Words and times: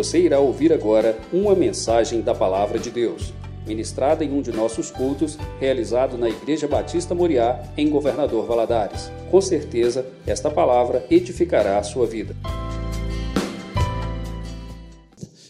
Você 0.00 0.18
irá 0.18 0.40
ouvir 0.40 0.72
agora 0.72 1.20
uma 1.30 1.54
mensagem 1.54 2.22
da 2.22 2.34
Palavra 2.34 2.78
de 2.78 2.90
Deus, 2.90 3.34
ministrada 3.66 4.24
em 4.24 4.32
um 4.32 4.40
de 4.40 4.50
nossos 4.50 4.90
cultos, 4.90 5.36
realizado 5.60 6.16
na 6.16 6.26
Igreja 6.26 6.66
Batista 6.66 7.14
Moriá, 7.14 7.70
em 7.76 7.90
Governador 7.90 8.46
Valadares. 8.46 9.10
Com 9.30 9.42
certeza, 9.42 10.06
esta 10.26 10.50
palavra 10.50 11.04
edificará 11.10 11.78
a 11.78 11.82
sua 11.82 12.06
vida. 12.06 12.34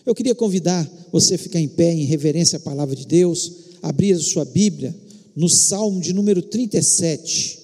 Eu 0.05 0.13
queria 0.17 0.35
convidar 0.35 0.85
você 1.13 1.37
a 1.37 1.39
ficar 1.39 1.61
em 1.61 1.69
pé 1.69 1.93
em 1.93 2.03
reverência 2.03 2.57
à 2.57 2.61
palavra 2.61 2.97
de 2.97 3.07
Deus, 3.07 3.53
abrir 3.81 4.15
a 4.15 4.19
sua 4.19 4.45
Bíblia 4.45 4.93
no 5.37 5.49
Salmo 5.49 6.01
de 6.01 6.13
número 6.13 6.43
37. 6.43 7.60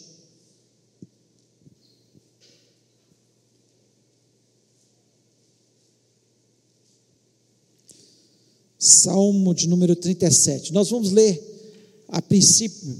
Salmo 8.86 9.52
de 9.52 9.68
número 9.68 9.96
37. 9.96 10.72
Nós 10.72 10.90
vamos 10.90 11.10
ler 11.10 11.42
a 12.08 12.22
princípio, 12.22 12.96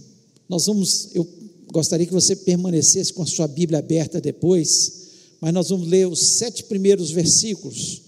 nós 0.48 0.66
vamos, 0.66 1.10
eu 1.14 1.26
gostaria 1.72 2.04
que 2.04 2.12
você 2.12 2.34
permanecesse 2.34 3.12
com 3.12 3.22
a 3.22 3.26
sua 3.26 3.46
Bíblia 3.46 3.78
aberta 3.78 4.20
depois, 4.20 4.92
mas 5.40 5.54
nós 5.54 5.68
vamos 5.68 5.86
ler 5.86 6.08
os 6.08 6.18
sete 6.18 6.64
primeiros 6.64 7.10
versículos 7.10 8.02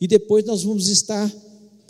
e 0.00 0.08
depois 0.08 0.44
nós 0.44 0.64
vamos 0.64 0.88
estar 0.88 1.32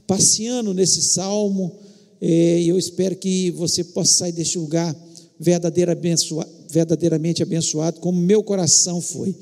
passeando 0.07 0.75
nesse 0.75 1.01
salmo. 1.01 1.73
Eh, 2.21 2.61
e 2.61 2.69
eu 2.69 2.79
espero 2.79 3.17
que 3.17 3.51
você 3.53 3.83
possa 3.83 4.13
sair 4.13 4.33
deste 4.33 4.59
lugar 4.59 4.95
verdadeiramente 5.41 7.43
abençoado, 7.43 8.01
como 8.01 8.21
meu 8.21 8.43
coração 8.43 9.01
foi. 9.01 9.35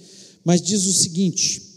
Mas 0.44 0.62
diz 0.62 0.86
o 0.86 0.92
seguinte: 0.92 1.69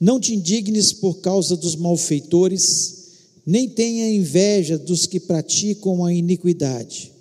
não 0.00 0.20
te 0.20 0.34
indignes 0.34 0.92
por 0.92 1.18
causa 1.18 1.56
dos 1.56 1.74
malfeitores, 1.74 2.96
nem 3.44 3.68
tenha 3.68 4.14
inveja 4.14 4.78
dos 4.78 5.06
que 5.06 5.18
praticam 5.18 6.04
a 6.04 6.12
iniquidade, 6.12 7.12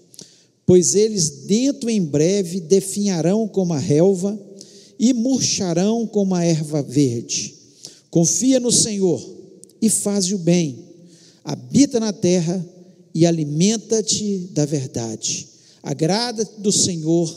pois 0.66 0.94
eles 0.94 1.30
dentro 1.46 1.90
em 1.90 2.04
breve 2.04 2.60
definharão 2.60 3.48
como 3.48 3.74
a 3.74 3.80
relva 3.80 4.38
e 5.00 5.14
murcharão 5.14 6.06
como 6.06 6.36
a 6.36 6.44
erva 6.44 6.82
verde. 6.82 7.56
Confia 8.10 8.60
no 8.60 8.72
Senhor 8.72 9.22
e 9.82 9.90
faz 9.90 10.32
o 10.32 10.38
bem, 10.38 10.80
habita 11.44 12.00
na 12.00 12.12
terra 12.12 12.64
e 13.14 13.26
alimenta-te 13.26 14.50
da 14.54 14.66
verdade. 14.66 15.48
Agrada 15.82 16.44
do 16.58 16.72
Senhor 16.72 17.34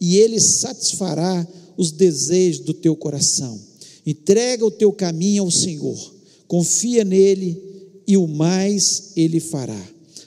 e 0.00 0.18
Ele 0.18 0.38
satisfará 0.38 1.46
os 1.76 1.90
desejos 1.90 2.64
do 2.64 2.74
teu 2.74 2.94
coração. 2.94 3.58
Entrega 4.06 4.64
o 4.64 4.70
teu 4.70 4.92
caminho 4.92 5.42
ao 5.42 5.50
Senhor, 5.50 6.14
confia 6.46 7.04
nele 7.04 7.60
e 8.06 8.16
o 8.16 8.28
mais 8.28 9.12
ele 9.16 9.40
fará. 9.40 9.84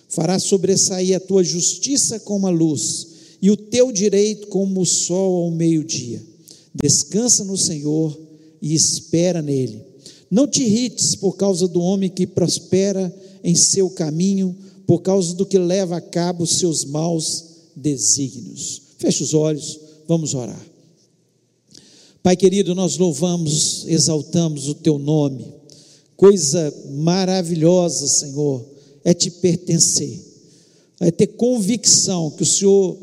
Fará 0.09 0.37
sobressair 0.37 1.15
a 1.15 1.19
tua 1.19 1.43
justiça 1.43 2.19
como 2.19 2.45
a 2.45 2.49
luz 2.49 3.07
e 3.41 3.49
o 3.49 3.55
teu 3.55 3.91
direito 3.91 4.47
como 4.47 4.81
o 4.81 4.85
sol 4.85 5.43
ao 5.43 5.51
meio-dia. 5.51 6.21
Descansa 6.75 7.45
no 7.45 7.57
Senhor 7.57 8.19
e 8.61 8.73
espera 8.73 9.41
nele. 9.41 9.81
Não 10.29 10.47
te 10.47 10.63
irrites 10.63 11.15
por 11.15 11.37
causa 11.37 11.67
do 11.67 11.79
homem 11.79 12.09
que 12.09 12.27
prospera 12.27 13.13
em 13.43 13.55
seu 13.55 13.89
caminho, 13.89 14.55
por 14.85 15.01
causa 15.01 15.33
do 15.35 15.45
que 15.45 15.57
leva 15.57 15.97
a 15.97 16.01
cabo 16.01 16.45
seus 16.45 16.83
maus 16.83 17.45
desígnios. 17.75 18.81
Feche 18.97 19.23
os 19.23 19.33
olhos, 19.33 19.79
vamos 20.07 20.33
orar. 20.33 20.68
Pai 22.21 22.35
querido, 22.35 22.75
nós 22.75 22.97
louvamos, 22.97 23.85
exaltamos 23.87 24.67
o 24.67 24.75
teu 24.75 24.99
nome. 24.99 25.53
Coisa 26.17 26.73
maravilhosa, 26.89 28.07
Senhor, 28.07 28.65
é 29.05 29.13
te 29.13 29.31
pertencer, 29.31 30.19
é 30.99 31.11
ter 31.11 31.27
convicção 31.27 32.29
que 32.31 32.43
o 32.43 32.45
Senhor 32.45 32.97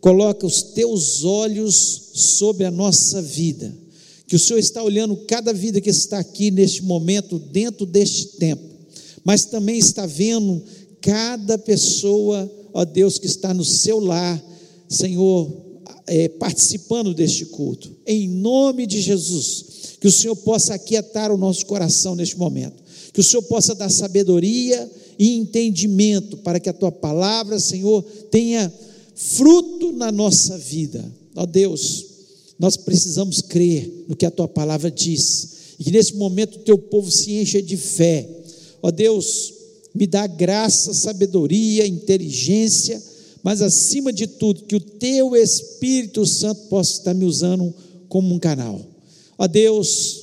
coloca 0.00 0.44
os 0.44 0.62
teus 0.62 1.22
olhos 1.22 2.10
sobre 2.14 2.64
a 2.64 2.70
nossa 2.70 3.22
vida, 3.22 3.72
que 4.26 4.34
o 4.34 4.38
Senhor 4.38 4.58
está 4.58 4.82
olhando 4.82 5.16
cada 5.18 5.52
vida 5.52 5.80
que 5.80 5.90
está 5.90 6.18
aqui 6.18 6.50
neste 6.50 6.82
momento, 6.82 7.38
dentro 7.38 7.86
deste 7.86 8.38
tempo, 8.38 8.64
mas 9.24 9.44
também 9.44 9.78
está 9.78 10.04
vendo 10.04 10.60
cada 11.00 11.56
pessoa, 11.56 12.50
ó 12.74 12.84
Deus, 12.84 13.18
que 13.18 13.26
está 13.26 13.54
no 13.54 13.64
seu 13.64 14.00
lar, 14.00 14.42
Senhor, 14.88 15.48
é, 16.08 16.28
participando 16.28 17.14
deste 17.14 17.44
culto. 17.46 17.90
Em 18.06 18.28
nome 18.28 18.86
de 18.86 19.00
Jesus, 19.00 19.64
que 20.00 20.08
o 20.08 20.12
Senhor 20.12 20.34
possa 20.36 20.74
aquietar 20.74 21.30
o 21.30 21.36
nosso 21.36 21.66
coração 21.66 22.14
neste 22.14 22.36
momento, 22.38 22.82
que 23.12 23.20
o 23.20 23.24
Senhor 23.24 23.42
possa 23.42 23.74
dar 23.74 23.90
sabedoria 23.90 24.90
e 25.18 25.36
entendimento 25.36 26.38
para 26.38 26.58
que 26.58 26.68
a 26.68 26.72
tua 26.72 26.90
palavra, 26.90 27.60
Senhor, 27.60 28.02
tenha 28.30 28.72
fruto 29.14 29.92
na 29.92 30.10
nossa 30.10 30.56
vida. 30.56 31.04
Ó 31.36 31.44
Deus, 31.44 32.06
nós 32.58 32.76
precisamos 32.76 33.40
crer 33.42 34.04
no 34.08 34.16
que 34.16 34.26
a 34.26 34.30
tua 34.30 34.48
palavra 34.48 34.90
diz, 34.90 35.48
e 35.78 35.84
que 35.84 35.90
nesse 35.90 36.14
momento 36.14 36.56
o 36.56 36.62
teu 36.62 36.78
povo 36.78 37.10
se 37.10 37.32
encha 37.32 37.60
de 37.60 37.76
fé. 37.76 38.28
Ó 38.82 38.90
Deus, 38.90 39.52
me 39.94 40.06
dá 40.06 40.26
graça, 40.26 40.94
sabedoria, 40.94 41.86
inteligência 41.86 43.02
mas 43.48 43.62
acima 43.62 44.12
de 44.12 44.26
tudo, 44.26 44.64
que 44.64 44.76
o 44.76 44.80
teu 44.80 45.34
Espírito 45.34 46.26
Santo 46.26 46.68
possa 46.68 46.98
estar 46.98 47.14
me 47.14 47.24
usando 47.24 47.72
como 48.06 48.34
um 48.34 48.38
canal. 48.38 48.78
Ó 49.38 49.46
Deus, 49.46 50.20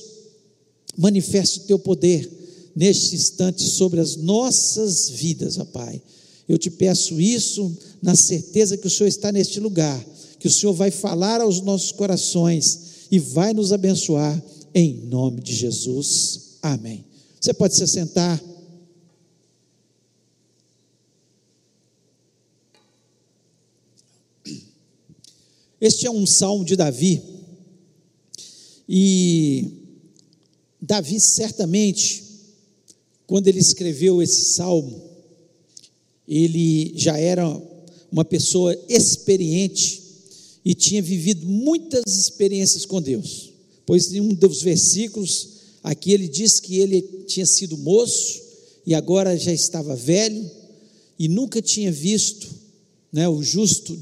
manifesta 0.96 1.58
o 1.58 1.64
teu 1.64 1.76
poder 1.76 2.30
neste 2.76 3.16
instante 3.16 3.64
sobre 3.64 3.98
as 3.98 4.14
nossas 4.14 5.08
vidas, 5.08 5.58
ó 5.58 5.64
Pai. 5.64 6.00
Eu 6.48 6.56
te 6.56 6.70
peço 6.70 7.20
isso 7.20 7.76
na 8.00 8.14
certeza 8.14 8.76
que 8.76 8.86
o 8.86 8.90
Senhor 8.90 9.08
está 9.08 9.32
neste 9.32 9.58
lugar, 9.58 10.00
que 10.38 10.46
o 10.46 10.50
Senhor 10.50 10.72
vai 10.72 10.92
falar 10.92 11.40
aos 11.40 11.60
nossos 11.60 11.90
corações 11.90 12.78
e 13.10 13.18
vai 13.18 13.52
nos 13.52 13.72
abençoar 13.72 14.40
em 14.72 15.00
nome 15.08 15.40
de 15.40 15.52
Jesus. 15.52 16.58
Amém. 16.62 17.04
Você 17.40 17.52
pode 17.52 17.74
se 17.74 17.88
sentar. 17.88 18.40
Este 25.86 26.04
é 26.04 26.10
um 26.10 26.26
salmo 26.26 26.64
de 26.64 26.74
Davi, 26.74 27.22
e 28.88 29.68
Davi 30.82 31.20
certamente, 31.20 32.24
quando 33.24 33.46
ele 33.46 33.60
escreveu 33.60 34.20
esse 34.20 34.46
salmo, 34.54 35.00
ele 36.26 36.92
já 36.96 37.16
era 37.16 37.46
uma 38.10 38.24
pessoa 38.24 38.76
experiente 38.88 40.02
e 40.64 40.74
tinha 40.74 41.00
vivido 41.00 41.46
muitas 41.46 42.02
experiências 42.16 42.84
com 42.84 43.00
Deus. 43.00 43.52
Pois 43.86 44.12
em 44.12 44.20
um 44.20 44.34
dos 44.34 44.62
versículos, 44.62 45.50
aqui 45.84 46.10
ele 46.10 46.26
diz 46.26 46.58
que 46.58 46.80
ele 46.80 47.00
tinha 47.28 47.46
sido 47.46 47.78
moço 47.78 48.42
e 48.84 48.92
agora 48.92 49.38
já 49.38 49.52
estava 49.52 49.94
velho 49.94 50.50
e 51.16 51.28
nunca 51.28 51.62
tinha 51.62 51.92
visto 51.92 52.48
né, 53.12 53.28
o 53.28 53.40
justo 53.40 53.96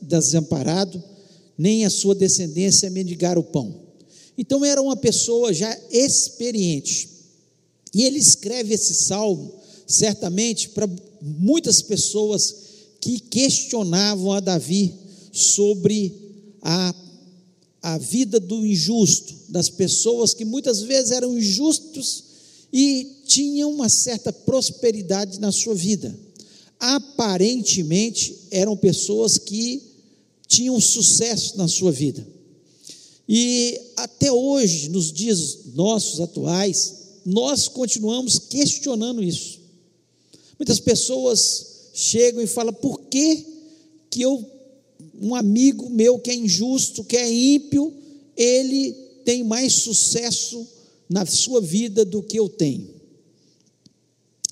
desamparado, 0.00 1.04
nem 1.58 1.84
a 1.84 1.90
sua 1.90 2.14
descendência 2.14 2.88
mendigar 2.88 3.36
o 3.36 3.42
pão. 3.42 3.74
Então 4.38 4.64
era 4.64 4.80
uma 4.80 4.96
pessoa 4.96 5.52
já 5.52 5.76
experiente. 5.90 7.08
E 7.92 8.04
ele 8.04 8.18
escreve 8.18 8.74
esse 8.74 8.94
salmo, 8.94 9.52
certamente, 9.84 10.68
para 10.68 10.88
muitas 11.20 11.82
pessoas 11.82 12.54
que 13.00 13.18
questionavam 13.18 14.32
a 14.32 14.38
Davi 14.38 14.94
sobre 15.32 16.14
a, 16.62 16.94
a 17.82 17.98
vida 17.98 18.38
do 18.38 18.64
injusto, 18.64 19.34
das 19.48 19.68
pessoas 19.68 20.34
que 20.34 20.44
muitas 20.44 20.82
vezes 20.82 21.10
eram 21.10 21.36
injustos 21.36 22.24
e 22.72 23.22
tinham 23.26 23.72
uma 23.72 23.88
certa 23.88 24.32
prosperidade 24.32 25.40
na 25.40 25.50
sua 25.50 25.74
vida. 25.74 26.16
Aparentemente 26.78 28.46
eram 28.50 28.76
pessoas 28.76 29.38
que 29.38 29.87
tinham 30.48 30.80
sucesso 30.80 31.58
na 31.58 31.68
sua 31.68 31.92
vida. 31.92 32.26
E 33.28 33.78
até 33.94 34.32
hoje, 34.32 34.88
nos 34.88 35.12
dias 35.12 35.58
nossos 35.74 36.18
atuais, 36.18 36.94
nós 37.26 37.68
continuamos 37.68 38.38
questionando 38.38 39.22
isso. 39.22 39.60
Muitas 40.58 40.80
pessoas 40.80 41.90
chegam 41.92 42.42
e 42.42 42.46
falam: 42.46 42.72
por 42.72 43.02
que, 43.02 43.44
que 44.10 44.22
eu, 44.22 44.50
um 45.20 45.34
amigo 45.34 45.90
meu 45.90 46.18
que 46.18 46.30
é 46.30 46.34
injusto, 46.34 47.04
que 47.04 47.18
é 47.18 47.30
ímpio, 47.30 47.92
ele 48.34 48.92
tem 49.26 49.44
mais 49.44 49.74
sucesso 49.74 50.66
na 51.06 51.26
sua 51.26 51.60
vida 51.60 52.06
do 52.06 52.22
que 52.22 52.38
eu 52.38 52.48
tenho? 52.48 52.88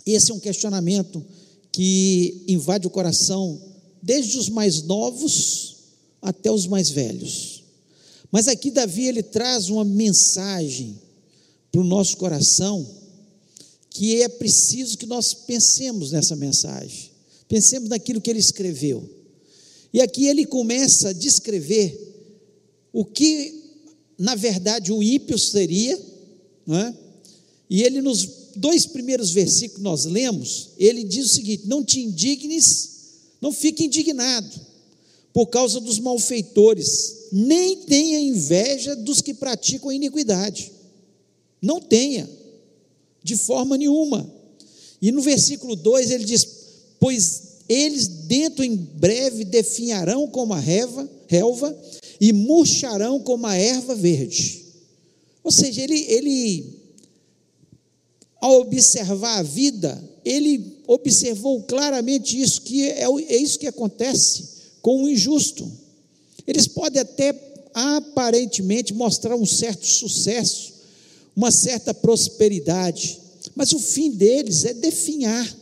Esse 0.05 0.31
é 0.31 0.35
um 0.35 0.41
questionamento 0.41 1.25
que 1.73 2.45
invade 2.47 2.87
o 2.87 2.91
coração 2.91 3.61
desde 4.03 4.37
os 4.39 4.51
mais 4.51 4.83
novos 4.83 5.76
até 6.27 6.51
os 6.51 6.67
mais 6.67 6.91
velhos. 6.91 7.63
Mas 8.33 8.49
aqui 8.49 8.69
Davi 8.69 9.07
ele 9.07 9.23
traz 9.23 9.69
uma 9.71 9.85
mensagem 9.85 11.01
para 11.71 11.81
o 11.81 11.85
nosso 11.85 12.17
coração 12.17 12.85
que 13.91 14.21
é 14.21 14.29
preciso 14.29 14.99
que 14.99 15.07
nós 15.07 15.33
pensemos 15.33 16.11
nessa 16.11 16.35
mensagem, 16.35 17.11
pensemos 17.49 17.89
naquilo 17.89 18.21
que 18.21 18.29
ele 18.29 18.41
escreveu. 18.41 19.09
E 19.95 20.01
aqui 20.01 20.27
ele 20.27 20.45
começa 20.45 21.11
a 21.11 21.13
descrever 21.13 21.97
o 22.93 23.05
que, 23.05 23.55
na 24.19 24.35
verdade, 24.35 24.93
o 24.93 25.03
ímpio 25.03 25.39
seria, 25.39 25.97
é? 26.69 26.95
e 27.71 27.83
ele, 27.85 28.03
nos 28.03 28.29
dois 28.57 28.85
primeiros 28.85 29.31
versículos 29.31 29.77
que 29.77 29.83
nós 29.83 30.05
lemos, 30.05 30.71
ele 30.77 31.05
diz 31.05 31.27
o 31.27 31.35
seguinte: 31.35 31.67
Não 31.67 31.85
te 31.85 32.01
indignes, 32.01 32.91
não 33.41 33.53
fique 33.53 33.85
indignado 33.85 34.67
por 35.37 35.49
causa 35.49 35.79
dos 35.81 35.99
malfeitores, 35.99 37.27
nem 37.31 37.77
tenha 37.83 38.19
inveja 38.19 38.97
dos 38.97 39.21
que 39.21 39.35
praticam 39.35 39.91
a 39.91 39.95
iniquidade. 39.95 40.73
Não 41.61 41.79
tenha, 41.79 42.27
de 43.23 43.37
forma 43.37 43.77
nenhuma. 43.77 44.27
E 44.99 45.13
no 45.13 45.21
versículo 45.21 45.77
2 45.77 46.11
ele 46.11 46.25
diz: 46.25 46.49
Pois 46.99 47.43
eles 47.69 48.09
dentro 48.09 48.65
em 48.65 48.75
breve 48.75 49.45
definharão 49.45 50.27
como 50.27 50.55
a 50.55 50.59
reva, 50.59 51.07
relva 51.27 51.79
e 52.19 52.33
murcharão 52.33 53.21
como 53.21 53.47
a 53.47 53.55
erva 53.55 53.95
verde. 53.95 54.65
Ou 55.45 55.53
seja, 55.53 55.83
ele, 55.83 56.01
ele, 56.09 56.81
ao 58.41 58.63
observar 58.63 59.41
a 59.41 59.43
vida, 59.43 60.03
ele 60.25 60.79
observou 60.87 61.63
claramente 61.65 62.41
isso, 62.41 62.63
que 62.63 62.85
é, 62.85 63.03
é 63.03 63.37
isso 63.37 63.59
que 63.59 63.67
acontece 63.67 64.56
com 64.87 65.03
o 65.03 65.09
injusto. 65.09 65.69
Eles 66.47 66.69
podem 66.69 67.03
até 67.03 67.35
aparentemente 67.75 68.95
mostrar 68.95 69.35
um 69.35 69.45
certo 69.45 69.85
sucesso, 69.85 70.75
uma 71.35 71.51
certa 71.51 71.93
prosperidade, 71.93 73.19
mas 73.57 73.73
o 73.73 73.81
fim 73.81 74.13
deles 74.13 74.65
é 74.65 74.73
definhar 74.73 75.57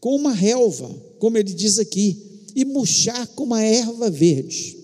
com 0.00 0.16
uma 0.16 0.32
relva, 0.32 0.92
como 1.20 1.38
ele 1.38 1.52
diz 1.52 1.78
aqui, 1.78 2.40
e 2.56 2.64
murchar 2.64 3.24
com 3.36 3.44
uma 3.44 3.62
erva 3.62 4.10
verde. 4.10 4.78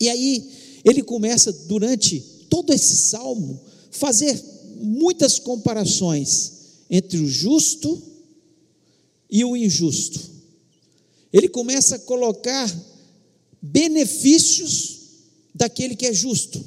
E 0.00 0.08
aí 0.08 0.48
ele 0.84 1.02
começa 1.02 1.52
durante 1.52 2.20
todo 2.48 2.72
esse 2.72 2.94
salmo 2.94 3.60
fazer 3.90 4.40
muitas 4.76 5.40
comparações 5.40 6.52
entre 6.88 7.18
o 7.18 7.26
justo 7.26 8.00
e 9.28 9.44
o 9.44 9.56
injusto. 9.56 10.35
Ele 11.36 11.50
começa 11.50 11.96
a 11.96 11.98
colocar 11.98 12.74
benefícios 13.60 15.00
daquele 15.54 15.94
que 15.94 16.06
é 16.06 16.12
justo. 16.14 16.64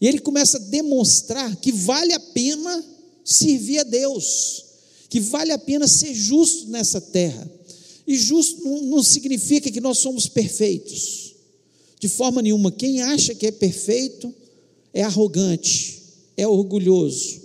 E 0.00 0.06
ele 0.06 0.20
começa 0.20 0.58
a 0.58 0.60
demonstrar 0.60 1.56
que 1.56 1.72
vale 1.72 2.12
a 2.12 2.20
pena 2.20 2.84
servir 3.24 3.80
a 3.80 3.82
Deus, 3.82 4.64
que 5.08 5.18
vale 5.18 5.50
a 5.50 5.58
pena 5.58 5.88
ser 5.88 6.14
justo 6.14 6.68
nessa 6.68 7.00
terra. 7.00 7.50
E 8.06 8.16
justo 8.16 8.62
não, 8.62 9.02
significa 9.02 9.68
que 9.68 9.80
nós 9.80 9.98
somos 9.98 10.28
perfeitos, 10.28 11.34
de 11.98 12.06
forma 12.06 12.40
nenhuma. 12.40 12.70
Quem 12.70 13.02
acha 13.02 13.34
que 13.34 13.44
é 13.44 13.50
perfeito 13.50 14.32
é 14.92 15.02
arrogante, 15.02 16.00
é 16.36 16.46
orgulhoso 16.46 17.40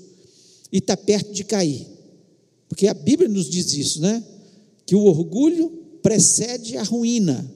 e 0.71 0.77
está 0.77 0.95
perto 0.95 1.33
de 1.33 1.43
cair, 1.43 1.87
porque 2.67 2.85
a 2.85 2.93
Bíblia 2.93 3.27
nos 3.27 3.49
diz 3.49 3.73
isso, 3.73 3.99
né? 3.99 4.23
Que 4.85 4.95
o 4.95 5.05
orgulho 5.05 5.78
precede 6.01 6.77
a 6.77 6.83
ruína. 6.83 7.49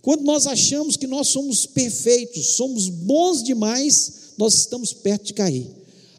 Quando 0.00 0.24
nós 0.24 0.46
achamos 0.46 0.96
que 0.96 1.06
nós 1.06 1.28
somos 1.28 1.64
perfeitos, 1.64 2.56
somos 2.56 2.88
bons 2.88 3.42
demais, 3.42 4.12
nós 4.36 4.54
estamos 4.54 4.92
perto 4.92 5.26
de 5.26 5.34
cair. 5.34 5.70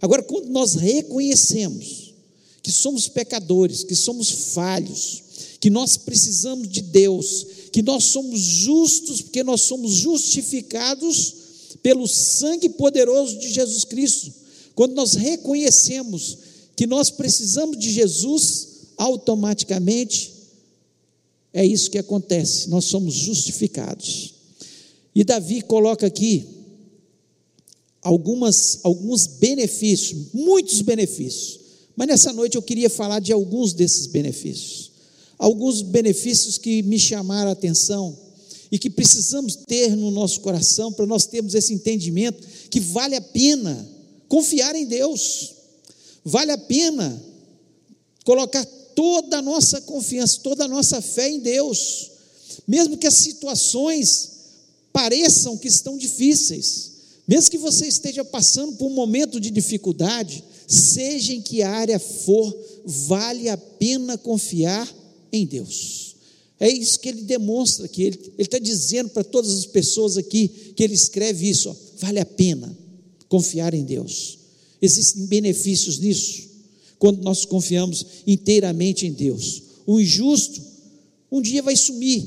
Agora, 0.02 0.24
quando 0.24 0.50
nós 0.50 0.76
reconhecemos 0.76 2.14
que 2.62 2.72
somos 2.72 3.10
pecadores, 3.10 3.84
que 3.84 3.96
somos 3.96 4.30
falhos, 4.54 5.24
que 5.60 5.70
nós 5.70 5.98
precisamos 5.98 6.68
de 6.70 6.82
Deus, 6.82 7.46
que 7.72 7.82
nós 7.82 8.06
somos 8.06 8.40
justos, 8.40 9.22
porque 9.22 9.44
nós 9.44 9.62
somos 9.62 9.92
justificados 9.94 11.36
pelo 11.82 12.08
sangue 12.08 12.70
poderoso 12.70 13.38
de 13.38 13.52
Jesus 13.52 13.84
Cristo. 13.84 14.32
Quando 14.76 14.94
nós 14.94 15.14
reconhecemos 15.14 16.38
que 16.76 16.88
nós 16.88 17.10
precisamos 17.10 17.78
de 17.78 17.92
Jesus, 17.92 18.68
automaticamente 18.98 20.32
é 21.54 21.64
isso 21.64 21.92
que 21.92 22.00
acontece, 22.00 22.70
nós 22.70 22.86
somos 22.86 23.14
justificados. 23.14 24.34
E 25.14 25.24
Davi 25.24 25.62
coloca 25.62 26.08
aqui 26.08 26.46
algumas, 28.02 28.80
alguns 28.84 29.28
benefícios, 29.28 30.34
muitos 30.34 30.82
benefícios, 30.82 31.60
mas 31.96 32.08
nessa 32.08 32.34
noite 32.34 32.56
eu 32.56 32.62
queria 32.62 32.90
falar 32.90 33.20
de 33.20 33.32
alguns 33.32 33.74
desses 33.74 34.08
benefícios. 34.08 34.92
Alguns 35.38 35.82
benefícios 35.82 36.58
que 36.58 36.82
me 36.84 36.98
chamaram 36.98 37.50
a 37.50 37.54
atenção 37.54 38.18
e 38.72 38.80
que 38.80 38.90
precisamos 38.90 39.56
ter 39.56 39.96
no 39.96 40.10
nosso 40.10 40.42
coração 40.42 40.92
para 40.92 41.06
nós 41.06 41.26
termos 41.28 41.54
esse 41.54 41.74
entendimento 41.74 42.48
que 42.70 42.80
vale 42.80 43.16
a 43.16 43.22
pena 43.22 43.88
confiar 44.28 44.76
em 44.76 44.86
Deus, 44.86 45.54
vale 46.26 46.52
a 46.52 46.58
pena 46.58 47.22
colocar 48.26 48.66
toda 48.96 49.40
a 49.40 49.42
nossa 49.42 49.82
confiança, 49.82 50.40
toda 50.42 50.66
a 50.66 50.68
nossa 50.68 51.02
fé 51.02 51.30
em 51.30 51.40
Deus, 51.40 52.12
mesmo 52.68 52.98
que 52.98 53.08
as 53.08 53.16
situações 53.16 54.32
pareçam 54.92 55.58
que 55.58 55.68
estão 55.68 55.98
difíceis, 55.98 56.92
mesmo 57.28 57.52
que 57.52 57.58
você 57.58 57.88
esteja 57.88 58.24
passando 58.24 58.74
por 58.74 58.88
um 58.88 58.94
momento 58.94 59.40
de 59.40 59.50
dificuldade, 59.50 60.44
seja 60.68 61.34
em 61.34 61.42
que 61.42 61.62
área 61.62 62.00
for, 62.00 62.56
vale 62.86 63.50
a 63.50 63.58
pena 63.58 64.18
confiar 64.18 64.88
em 65.32 65.46
Deus. 65.46 66.16
É 66.60 66.70
isso 66.70 67.00
que 67.00 67.10
ele 67.10 67.24
demonstra 67.24 67.88
que 67.88 68.04
ele 68.04 68.34
está 68.38 68.60
dizendo 68.60 69.10
para 69.10 69.24
todas 69.24 69.54
as 69.54 69.66
pessoas 69.66 70.18
aqui 70.18 70.74
que 70.76 70.84
ele 70.84 70.94
escreve 70.94 71.50
isso, 71.50 71.70
ó, 71.70 71.76
vale 71.98 72.20
a 72.20 72.26
pena 72.26 72.78
confiar 73.28 73.74
em 73.74 73.84
Deus. 73.84 74.38
Existem 74.82 75.26
benefícios 75.26 76.00
nisso 76.00 76.53
quando 77.04 77.22
nós 77.22 77.44
confiamos 77.44 78.06
inteiramente 78.26 79.06
em 79.06 79.12
Deus. 79.12 79.62
O 79.86 80.00
injusto 80.00 80.62
um 81.30 81.42
dia 81.42 81.62
vai 81.62 81.76
sumir 81.76 82.26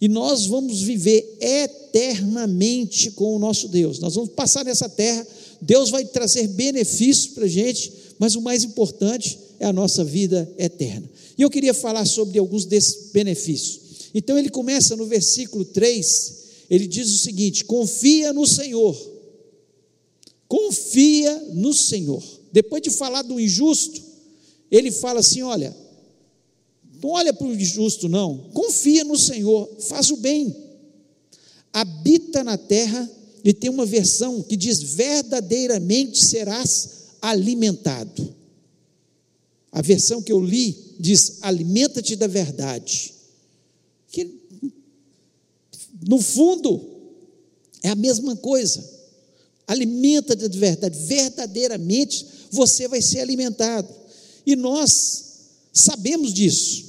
e 0.00 0.08
nós 0.08 0.46
vamos 0.46 0.80
viver 0.80 1.36
eternamente 1.40 3.12
com 3.12 3.36
o 3.36 3.38
nosso 3.38 3.68
Deus. 3.68 4.00
Nós 4.00 4.16
vamos 4.16 4.30
passar 4.30 4.64
nessa 4.64 4.88
terra, 4.88 5.24
Deus 5.62 5.90
vai 5.90 6.04
trazer 6.04 6.48
benefícios 6.48 7.28
para 7.28 7.44
a 7.44 7.48
gente, 7.48 7.92
mas 8.18 8.34
o 8.34 8.40
mais 8.40 8.64
importante 8.64 9.38
é 9.60 9.66
a 9.66 9.72
nossa 9.72 10.02
vida 10.02 10.52
eterna. 10.58 11.08
E 11.38 11.42
eu 11.42 11.48
queria 11.48 11.72
falar 11.72 12.04
sobre 12.04 12.36
alguns 12.36 12.64
desses 12.64 13.12
benefícios. 13.12 13.78
Então 14.12 14.36
ele 14.36 14.50
começa 14.50 14.96
no 14.96 15.06
versículo 15.06 15.64
3, 15.64 16.34
ele 16.68 16.88
diz 16.88 17.08
o 17.14 17.18
seguinte: 17.18 17.64
confia 17.64 18.32
no 18.32 18.44
Senhor, 18.44 18.96
confia 20.48 21.32
no 21.52 21.72
Senhor. 21.72 22.37
Depois 22.52 22.82
de 22.82 22.90
falar 22.90 23.22
do 23.22 23.38
injusto, 23.38 24.00
ele 24.70 24.90
fala 24.90 25.20
assim: 25.20 25.42
olha, 25.42 25.74
não 27.02 27.10
olha 27.10 27.32
para 27.32 27.46
o 27.46 27.54
injusto, 27.54 28.08
não, 28.08 28.50
confia 28.52 29.04
no 29.04 29.16
Senhor, 29.16 29.68
faz 29.80 30.10
o 30.10 30.16
bem, 30.16 30.54
habita 31.72 32.42
na 32.42 32.56
terra, 32.56 33.08
e 33.44 33.52
tem 33.52 33.70
uma 33.70 33.86
versão 33.86 34.42
que 34.42 34.56
diz: 34.56 34.82
verdadeiramente 34.82 36.24
serás 36.24 36.90
alimentado. 37.20 38.34
A 39.70 39.82
versão 39.82 40.22
que 40.22 40.32
eu 40.32 40.40
li 40.40 40.76
diz: 40.98 41.38
alimenta-te 41.42 42.16
da 42.16 42.26
verdade. 42.26 43.14
Que, 44.10 44.28
no 46.06 46.20
fundo, 46.20 46.80
é 47.82 47.90
a 47.90 47.94
mesma 47.94 48.34
coisa. 48.36 48.98
Alimenta-te 49.66 50.48
de 50.48 50.58
verdade, 50.58 50.98
verdadeiramente 51.06 52.26
você 52.50 52.88
vai 52.88 53.02
ser 53.02 53.20
alimentado. 53.20 53.88
E 54.46 54.56
nós 54.56 55.24
sabemos 55.72 56.32
disso. 56.32 56.84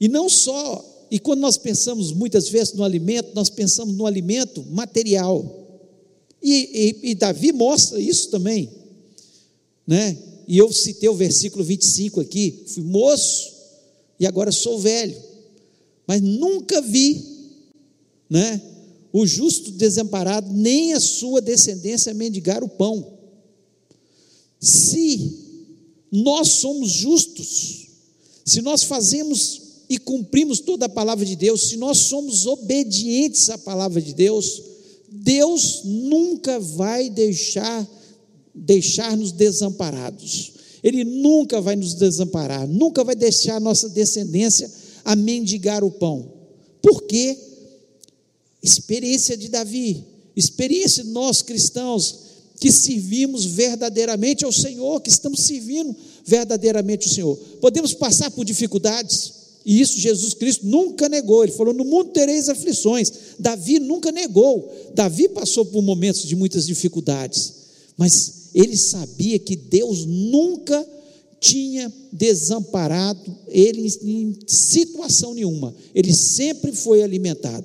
E 0.00 0.08
não 0.08 0.28
só, 0.28 1.06
e 1.10 1.18
quando 1.18 1.40
nós 1.40 1.56
pensamos 1.56 2.12
muitas 2.12 2.48
vezes 2.48 2.74
no 2.74 2.84
alimento, 2.84 3.30
nós 3.34 3.48
pensamos 3.48 3.94
no 3.94 4.06
alimento 4.06 4.64
material. 4.70 5.64
E, 6.42 6.98
e, 7.02 7.10
e 7.10 7.14
Davi 7.14 7.52
mostra 7.52 8.00
isso 8.00 8.28
também, 8.28 8.68
né? 9.86 10.16
E 10.46 10.58
eu 10.58 10.70
citei 10.72 11.08
o 11.08 11.14
versículo 11.14 11.64
25 11.64 12.20
aqui: 12.20 12.64
fui 12.66 12.82
moço 12.82 13.52
e 14.20 14.26
agora 14.26 14.52
sou 14.52 14.78
velho, 14.78 15.16
mas 16.06 16.20
nunca 16.20 16.82
vi, 16.82 17.24
né? 18.28 18.60
O 19.12 19.26
justo 19.26 19.70
desamparado, 19.70 20.52
nem 20.52 20.92
a 20.92 21.00
sua 21.00 21.40
descendência 21.40 22.12
mendigar 22.12 22.62
o 22.64 22.68
pão. 22.68 23.13
Se 24.64 25.30
nós 26.10 26.48
somos 26.48 26.90
justos, 26.90 27.86
se 28.46 28.62
nós 28.62 28.82
fazemos 28.82 29.60
e 29.90 29.98
cumprimos 29.98 30.58
toda 30.58 30.86
a 30.86 30.88
palavra 30.88 31.22
de 31.22 31.36
Deus, 31.36 31.68
se 31.68 31.76
nós 31.76 31.98
somos 31.98 32.46
obedientes 32.46 33.50
à 33.50 33.58
palavra 33.58 34.00
de 34.00 34.14
Deus, 34.14 34.62
Deus 35.10 35.82
nunca 35.84 36.58
vai 36.58 37.10
deixar 37.10 37.86
deixar-nos 38.54 39.32
desamparados. 39.32 40.52
Ele 40.82 41.04
nunca 41.04 41.60
vai 41.60 41.76
nos 41.76 41.92
desamparar, 41.92 42.66
nunca 42.66 43.04
vai 43.04 43.14
deixar 43.14 43.60
nossa 43.60 43.90
descendência 43.90 44.72
a 45.04 45.14
mendigar 45.14 45.84
o 45.84 45.90
pão. 45.90 46.32
Por 46.80 47.02
quê? 47.02 47.36
Experiência 48.62 49.36
de 49.36 49.48
Davi, 49.48 50.06
experiência 50.34 51.04
de 51.04 51.10
nós 51.10 51.42
cristãos 51.42 52.23
que 52.58 52.70
servimos 52.70 53.44
verdadeiramente 53.44 54.44
ao 54.44 54.52
Senhor, 54.52 55.00
que 55.00 55.10
estamos 55.10 55.40
servindo 55.40 55.94
verdadeiramente 56.24 57.06
o 57.06 57.10
Senhor. 57.10 57.36
Podemos 57.60 57.92
passar 57.92 58.30
por 58.30 58.44
dificuldades, 58.44 59.32
e 59.64 59.80
isso 59.80 59.98
Jesus 59.98 60.34
Cristo 60.34 60.66
nunca 60.66 61.08
negou. 61.08 61.42
Ele 61.42 61.52
falou: 61.52 61.74
No 61.74 61.84
mundo 61.84 62.10
tereis 62.10 62.48
aflições. 62.48 63.12
Davi 63.38 63.78
nunca 63.78 64.12
negou. 64.12 64.72
Davi 64.94 65.28
passou 65.28 65.64
por 65.64 65.82
momentos 65.82 66.22
de 66.24 66.36
muitas 66.36 66.66
dificuldades, 66.66 67.52
mas 67.96 68.50
ele 68.54 68.76
sabia 68.76 69.38
que 69.38 69.56
Deus 69.56 70.04
nunca 70.04 70.86
tinha 71.40 71.92
desamparado 72.12 73.36
ele 73.48 73.86
em 74.02 74.38
situação 74.46 75.34
nenhuma. 75.34 75.74
Ele 75.94 76.14
sempre 76.14 76.72
foi 76.72 77.02
alimentado. 77.02 77.64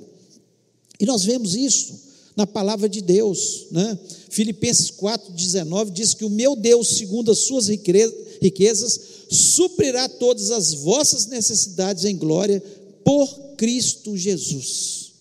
E 0.99 1.05
nós 1.05 1.23
vemos 1.23 1.55
isso 1.55 2.08
na 2.39 2.47
palavra 2.47 2.87
de 2.87 3.01
Deus, 3.01 3.67
né? 3.69 3.99
Filipenses 4.29 4.89
4:19 4.91 5.91
diz 5.91 6.13
que 6.13 6.23
o 6.23 6.29
meu 6.29 6.55
Deus, 6.55 6.87
segundo 6.87 7.31
as 7.31 7.39
suas 7.39 7.67
riquezas, 7.67 8.97
suprirá 9.29 10.07
todas 10.07 10.49
as 10.49 10.73
vossas 10.73 11.25
necessidades 11.25 12.05
em 12.05 12.15
glória 12.15 12.63
por 13.03 13.27
Cristo 13.57 14.15
Jesus. 14.15 15.11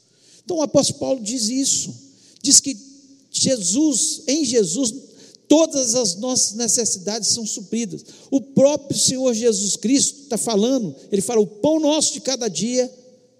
Então 0.45 0.59
o 0.59 0.63
apóstolo 0.63 1.01
Paulo 1.01 1.21
diz 1.21 1.49
isso, 1.49 1.93
diz 2.41 2.61
que 2.61 2.79
Jesus, 3.33 4.23
em 4.29 4.45
Jesus, 4.45 4.95
todas 5.49 5.97
as 5.97 6.15
nossas 6.15 6.55
necessidades 6.55 7.31
são 7.31 7.45
supridas. 7.45 8.05
O 8.31 8.41
próprio 8.41 8.97
Senhor 8.97 9.35
Jesus 9.35 9.75
Cristo 9.75 10.23
está 10.23 10.39
falando, 10.39 10.95
ele 11.11 11.21
fala: 11.21 11.41
o 11.41 11.47
pão 11.49 11.81
nosso 11.81 12.13
de 12.13 12.21
cada 12.21 12.47
dia 12.47 12.89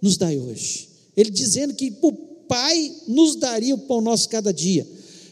nos 0.03 0.17
dai 0.17 0.37
hoje. 0.37 0.89
Ele 1.17 1.31
dizendo 1.31 1.75
que 1.75 1.97
o 2.03 2.28
Pai 2.49 2.93
nos 3.07 3.37
daria 3.37 3.75
o 3.75 3.79
pão 3.79 4.01
nosso 4.01 4.29
cada 4.29 4.53
dia. 4.53 4.87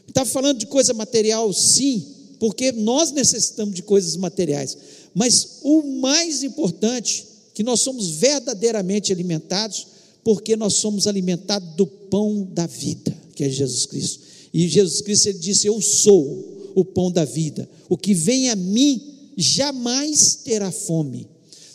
Está 0.06 0.24
falando 0.24 0.58
de 0.58 0.66
coisa 0.66 0.94
material, 0.94 1.52
sim, 1.52 2.04
porque 2.38 2.70
nós 2.72 3.10
necessitamos 3.10 3.74
de 3.74 3.82
coisas 3.82 4.16
materiais. 4.16 4.76
Mas 5.14 5.60
o 5.62 5.82
mais 5.82 6.42
importante, 6.42 7.26
que 7.54 7.62
nós 7.62 7.80
somos 7.80 8.10
verdadeiramente 8.10 9.12
alimentados, 9.12 9.86
porque 10.22 10.56
nós 10.56 10.74
somos 10.74 11.06
alimentados 11.06 11.74
do 11.74 11.86
pão 11.86 12.46
da 12.52 12.66
vida, 12.66 13.16
que 13.34 13.44
é 13.44 13.48
Jesus 13.48 13.86
Cristo. 13.86 14.20
E 14.52 14.68
Jesus 14.68 15.00
Cristo 15.00 15.28
ele 15.28 15.38
disse: 15.38 15.66
Eu 15.66 15.80
sou 15.80 16.72
o 16.74 16.84
pão 16.84 17.10
da 17.10 17.24
vida. 17.24 17.68
O 17.88 17.96
que 17.96 18.12
vem 18.12 18.50
a 18.50 18.56
mim 18.56 19.00
jamais 19.36 20.34
terá 20.44 20.70
fome. 20.70 21.26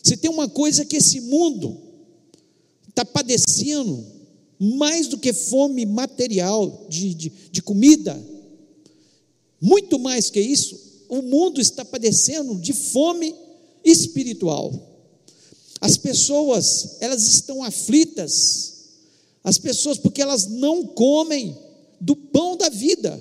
Se 0.03 0.17
tem 0.17 0.29
uma 0.29 0.49
coisa 0.49 0.85
que 0.85 0.97
esse 0.97 1.21
mundo 1.21 1.77
está 2.89 3.05
padecendo, 3.05 4.03
mais 4.63 5.07
do 5.07 5.17
que 5.17 5.33
fome 5.33 5.87
material 5.87 6.85
de, 6.87 7.15
de, 7.15 7.31
de 7.51 7.61
comida, 7.63 8.21
muito 9.59 9.97
mais 9.97 10.29
que 10.29 10.39
isso, 10.39 10.79
o 11.09 11.23
mundo 11.23 11.59
está 11.59 11.83
padecendo 11.83 12.55
de 12.59 12.71
fome 12.71 13.33
espiritual. 13.83 14.71
As 15.81 15.97
pessoas, 15.97 16.97
elas 16.99 17.25
estão 17.25 17.63
aflitas, 17.63 18.73
as 19.43 19.57
pessoas, 19.57 19.97
porque 19.97 20.21
elas 20.21 20.45
não 20.45 20.85
comem 20.85 21.57
do 21.99 22.15
pão 22.15 22.55
da 22.55 22.69
vida, 22.69 23.19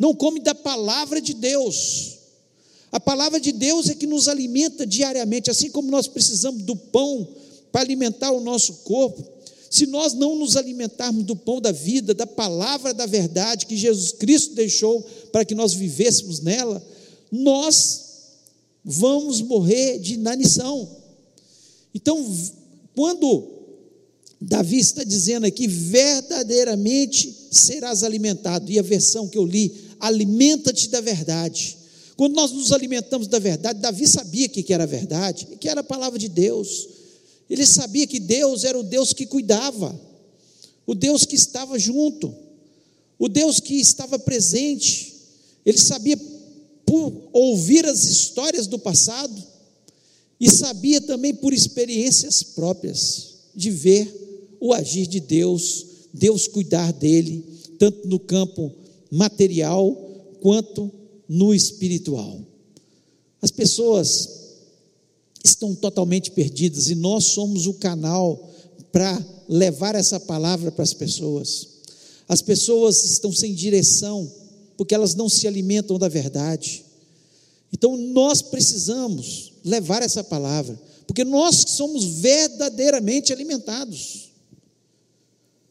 não 0.00 0.12
comem 0.12 0.42
da 0.42 0.54
palavra 0.54 1.20
de 1.20 1.32
Deus. 1.32 2.18
A 2.90 2.98
palavra 2.98 3.38
de 3.38 3.52
Deus 3.52 3.88
é 3.88 3.94
que 3.94 4.06
nos 4.06 4.26
alimenta 4.26 4.84
diariamente, 4.84 5.48
assim 5.48 5.70
como 5.70 5.92
nós 5.92 6.08
precisamos 6.08 6.64
do 6.64 6.74
pão 6.74 7.28
para 7.70 7.82
alimentar 7.82 8.32
o 8.32 8.40
nosso 8.40 8.78
corpo. 8.78 9.41
Se 9.72 9.86
nós 9.86 10.12
não 10.12 10.36
nos 10.36 10.54
alimentarmos 10.54 11.24
do 11.24 11.34
pão 11.34 11.58
da 11.58 11.72
vida, 11.72 12.12
da 12.12 12.26
palavra 12.26 12.92
da 12.92 13.06
verdade 13.06 13.64
que 13.64 13.74
Jesus 13.74 14.12
Cristo 14.12 14.54
deixou 14.54 15.00
para 15.32 15.46
que 15.46 15.54
nós 15.54 15.72
vivêssemos 15.72 16.40
nela, 16.40 16.86
nós 17.30 18.02
vamos 18.84 19.40
morrer 19.40 19.98
de 19.98 20.12
inanição. 20.12 20.86
Então, 21.94 22.22
quando 22.94 23.48
Davi 24.38 24.78
está 24.78 25.04
dizendo 25.04 25.46
aqui, 25.46 25.66
verdadeiramente 25.66 27.34
serás 27.50 28.02
alimentado, 28.02 28.70
e 28.70 28.78
a 28.78 28.82
versão 28.82 29.26
que 29.26 29.38
eu 29.38 29.46
li, 29.46 29.74
alimenta-te 29.98 30.90
da 30.90 31.00
verdade. 31.00 31.78
Quando 32.14 32.34
nós 32.34 32.52
nos 32.52 32.72
alimentamos 32.72 33.26
da 33.26 33.38
verdade, 33.38 33.80
Davi 33.80 34.06
sabia 34.06 34.50
que 34.50 34.70
era 34.70 34.82
a 34.82 34.86
verdade, 34.86 35.48
que 35.58 35.66
era 35.66 35.80
a 35.80 35.84
palavra 35.84 36.18
de 36.18 36.28
Deus. 36.28 36.91
Ele 37.52 37.66
sabia 37.66 38.06
que 38.06 38.18
Deus 38.18 38.64
era 38.64 38.78
o 38.78 38.82
Deus 38.82 39.12
que 39.12 39.26
cuidava, 39.26 39.94
o 40.86 40.94
Deus 40.94 41.26
que 41.26 41.36
estava 41.36 41.78
junto, 41.78 42.34
o 43.18 43.28
Deus 43.28 43.60
que 43.60 43.74
estava 43.74 44.18
presente. 44.18 45.14
Ele 45.66 45.76
sabia 45.76 46.18
por 46.86 47.12
ouvir 47.30 47.84
as 47.84 48.04
histórias 48.04 48.66
do 48.66 48.78
passado 48.78 49.36
e 50.40 50.50
sabia 50.50 50.98
também 51.02 51.34
por 51.34 51.52
experiências 51.52 52.42
próprias 52.42 53.34
de 53.54 53.70
ver 53.70 54.56
o 54.58 54.72
agir 54.72 55.06
de 55.06 55.20
Deus, 55.20 55.84
Deus 56.10 56.48
cuidar 56.48 56.90
dele, 56.90 57.44
tanto 57.78 58.08
no 58.08 58.18
campo 58.18 58.72
material 59.10 59.94
quanto 60.40 60.90
no 61.28 61.54
espiritual. 61.54 62.40
As 63.42 63.50
pessoas 63.50 64.41
estão 65.42 65.74
totalmente 65.74 66.30
perdidas 66.30 66.88
e 66.88 66.94
nós 66.94 67.24
somos 67.24 67.66
o 67.66 67.74
canal 67.74 68.48
para 68.90 69.20
levar 69.48 69.94
essa 69.94 70.20
palavra 70.20 70.70
para 70.70 70.82
as 70.82 70.94
pessoas. 70.94 71.68
As 72.28 72.40
pessoas 72.40 73.04
estão 73.04 73.32
sem 73.32 73.54
direção 73.54 74.30
porque 74.76 74.94
elas 74.94 75.14
não 75.14 75.28
se 75.28 75.46
alimentam 75.46 75.98
da 75.98 76.08
verdade. 76.08 76.84
Então 77.72 77.96
nós 77.96 78.42
precisamos 78.42 79.52
levar 79.64 80.02
essa 80.02 80.22
palavra, 80.22 80.78
porque 81.06 81.24
nós 81.24 81.64
somos 81.68 82.04
verdadeiramente 82.04 83.32
alimentados. 83.32 84.30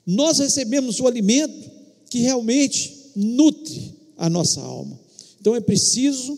Nós 0.06 0.40
recebemos 0.40 1.00
o 1.00 1.08
alimento 1.08 1.70
que 2.10 2.20
realmente 2.20 3.12
nutre 3.16 3.94
a 4.18 4.30
nossa 4.30 4.62
alma. 4.62 5.00
Então 5.40 5.56
é 5.56 5.62
preciso 5.62 6.38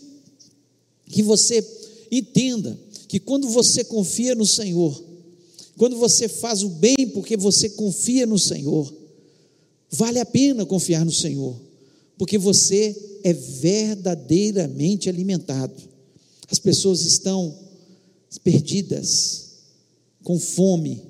que 1.06 1.22
você 1.22 1.62
entenda 2.18 2.78
que 3.08 3.18
quando 3.18 3.48
você 3.48 3.84
confia 3.84 4.34
no 4.34 4.46
Senhor, 4.46 5.02
quando 5.76 5.96
você 5.96 6.28
faz 6.28 6.62
o 6.62 6.68
bem 6.68 7.08
porque 7.12 7.36
você 7.36 7.68
confia 7.70 8.26
no 8.26 8.38
Senhor, 8.38 8.92
vale 9.90 10.18
a 10.18 10.26
pena 10.26 10.64
confiar 10.64 11.04
no 11.04 11.12
Senhor 11.12 11.64
porque 12.16 12.38
você 12.38 12.96
é 13.22 13.32
verdadeiramente 13.32 15.08
alimentado. 15.08 15.74
As 16.48 16.58
pessoas 16.58 17.02
estão 17.02 17.54
perdidas, 18.42 19.44
com 20.22 20.38
fome, 20.38 21.02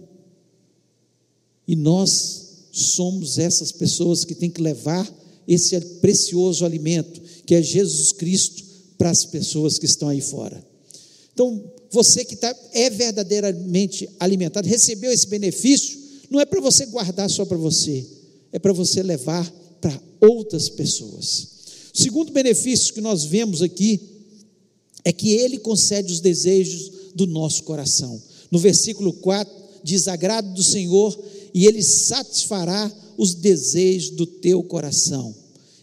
e 1.66 1.74
nós 1.74 2.68
somos 2.72 3.38
essas 3.38 3.72
pessoas 3.72 4.24
que 4.24 4.34
têm 4.34 4.50
que 4.50 4.60
levar 4.60 5.10
esse 5.46 5.78
precioso 6.00 6.64
alimento, 6.64 7.20
que 7.46 7.54
é 7.54 7.62
Jesus 7.62 8.12
Cristo, 8.12 8.62
para 8.98 9.10
as 9.10 9.24
pessoas 9.24 9.78
que 9.78 9.86
estão 9.86 10.08
aí 10.08 10.20
fora. 10.20 10.64
Então, 11.34 11.62
você 11.90 12.24
que 12.24 12.36
tá, 12.36 12.54
é 12.72 12.88
verdadeiramente 12.88 14.08
alimentado, 14.18 14.68
recebeu 14.68 15.12
esse 15.12 15.26
benefício, 15.26 15.98
não 16.30 16.40
é 16.40 16.46
para 16.46 16.60
você 16.60 16.86
guardar 16.86 17.28
só 17.28 17.44
para 17.44 17.58
você, 17.58 18.06
é 18.52 18.58
para 18.58 18.72
você 18.72 19.02
levar 19.02 19.52
para 19.80 20.00
outras 20.20 20.68
pessoas. 20.68 21.48
O 21.92 21.98
segundo 21.98 22.32
benefício 22.32 22.94
que 22.94 23.00
nós 23.00 23.24
vemos 23.24 23.62
aqui 23.62 24.00
é 25.04 25.12
que 25.12 25.32
ele 25.32 25.58
concede 25.58 26.12
os 26.12 26.20
desejos 26.20 26.90
do 27.14 27.26
nosso 27.26 27.64
coração. 27.64 28.20
No 28.50 28.58
versículo 28.58 29.12
4 29.12 29.52
diz: 29.82 30.08
Agrado 30.08 30.54
do 30.54 30.62
Senhor 30.62 31.16
e 31.52 31.66
ele 31.66 31.82
satisfará 31.82 32.90
os 33.16 33.34
desejos 33.34 34.10
do 34.10 34.26
teu 34.26 34.62
coração. 34.62 35.34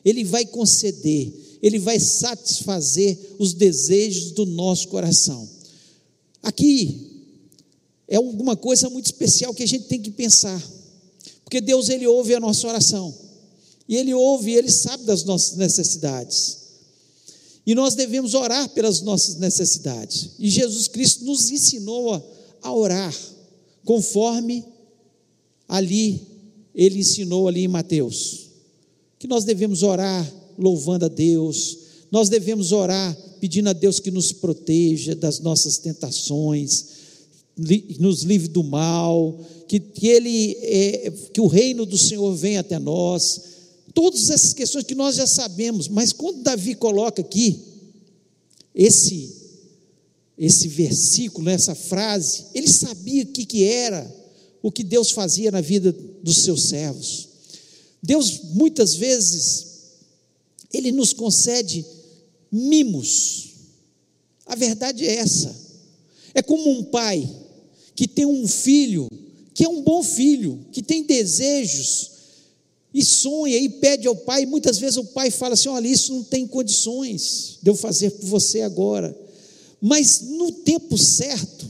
Ele 0.04 0.24
vai 0.24 0.46
conceder, 0.46 1.32
ele 1.62 1.80
vai 1.80 2.00
satisfazer 2.00 3.36
os 3.38 3.54
desejos 3.54 4.32
do 4.32 4.46
nosso 4.46 4.88
coração. 4.88 5.48
Aqui 6.42 7.10
é 8.08 8.16
alguma 8.16 8.56
coisa 8.56 8.90
muito 8.90 9.06
especial 9.06 9.54
que 9.54 9.64
a 9.64 9.68
gente 9.68 9.86
tem 9.86 10.02
que 10.02 10.12
pensar, 10.12 10.62
porque 11.44 11.62
Deus 11.62 11.90
ele 11.90 12.08
ouve 12.08 12.34
a 12.34 12.40
nossa 12.40 12.68
oração. 12.68 13.14
E 13.92 13.98
Ele 13.98 14.14
ouve, 14.14 14.54
Ele 14.54 14.72
sabe 14.72 15.04
das 15.04 15.26
nossas 15.26 15.58
necessidades. 15.58 16.60
E 17.68 17.76
nós 17.76 17.94
devemos 17.94 18.34
orar 18.34 18.70
pelas 18.70 19.02
nossas 19.02 19.36
necessidades. 19.36 20.30
E 20.40 20.50
Jesus 20.50 20.88
Cristo 20.88 21.26
nos 21.26 21.52
ensinou 21.52 22.14
a, 22.62 22.74
orar, 22.74 23.14
conforme 23.84 24.64
ali 25.68 26.26
Ele 26.74 27.00
ensinou 27.00 27.50
ali 27.50 27.66
em 27.66 27.68
Mateus. 27.68 28.48
Que 29.20 29.28
nós 29.28 29.44
devemos 29.44 29.84
orar 29.84 30.26
louvando 30.62 31.06
a 31.06 31.08
Deus, 31.08 31.78
nós 32.12 32.30
devemos 32.30 32.72
orar 32.72 33.18
pedindo 33.40 33.70
a 33.70 33.74
Deus 33.74 34.00
que 34.00 34.12
nos 34.12 34.32
proteja 34.32 35.16
das 35.16 35.40
nossas 35.40 35.78
tentações, 35.78 36.86
nos 38.00 38.24
livre 38.24 38.48
do 38.48 38.64
mal, 38.64 39.40
que, 39.68 39.80
que 39.80 40.08
Ele, 40.08 40.58
é, 40.62 41.12
que 41.34 41.42
o 41.42 41.48
reino 41.48 41.86
do 41.86 41.98
Senhor 41.98 42.34
venha 42.36 42.60
até 42.60 42.78
nós. 42.78 43.42
Todas 43.94 44.30
essas 44.30 44.54
questões 44.54 44.86
que 44.86 44.96
nós 44.96 45.16
já 45.16 45.28
sabemos, 45.28 45.88
mas 45.88 46.14
quando 46.14 46.44
Davi 46.44 46.76
coloca 46.76 47.22
aqui 47.22 47.60
esse 48.74 49.42
esse 50.38 50.68
versículo, 50.68 51.50
essa 51.50 51.76
frase, 51.76 52.46
ele 52.56 52.68
sabia 52.68 53.22
o 53.22 53.28
que, 53.28 53.46
que 53.46 53.64
era 53.64 54.12
o 54.60 54.72
que 54.72 54.84
Deus 54.84 55.12
fazia 55.12 55.52
na 55.52 55.62
vida 55.62 55.96
dos 56.24 56.38
seus 56.38 56.64
servos. 56.64 57.28
Deus 58.02 58.42
muitas 58.56 58.96
vezes 58.96 59.71
ele 60.74 60.92
nos 60.92 61.14
concede 61.14 61.86
mimos. 62.52 63.50
A 64.46 64.56
verdade 64.56 65.06
é 65.06 65.16
essa. 65.16 65.56
É 66.34 66.42
como 66.42 66.70
um 66.70 66.84
pai 66.84 67.30
que 67.96 68.08
tem 68.08 68.26
um 68.26 68.48
filho, 68.48 69.08
que 69.54 69.64
é 69.64 69.70
um 69.70 69.82
bom 69.82 70.04
filho, 70.04 70.66
que 70.72 70.82
tem 70.82 71.04
desejos 71.04 72.12
e 72.94 73.04
sonha 73.04 73.58
e 73.58 73.70
pede 73.70 74.08
ao 74.08 74.16
pai. 74.16 74.46
Muitas 74.46 74.78
vezes 74.78 74.98
o 74.98 75.06
pai 75.06 75.32
fala 75.32 75.54
assim: 75.54 75.70
Olha, 75.70 75.88
isso 75.88 76.14
não 76.14 76.24
tem 76.24 76.48
condições 76.48 77.60
de 77.62 77.70
eu 77.70 77.76
fazer 77.76 78.12
por 78.12 78.26
você 78.26 78.62
agora. 78.62 79.18
Mas 79.80 80.22
no 80.22 80.52
tempo 80.52 80.98
certo, 80.98 81.66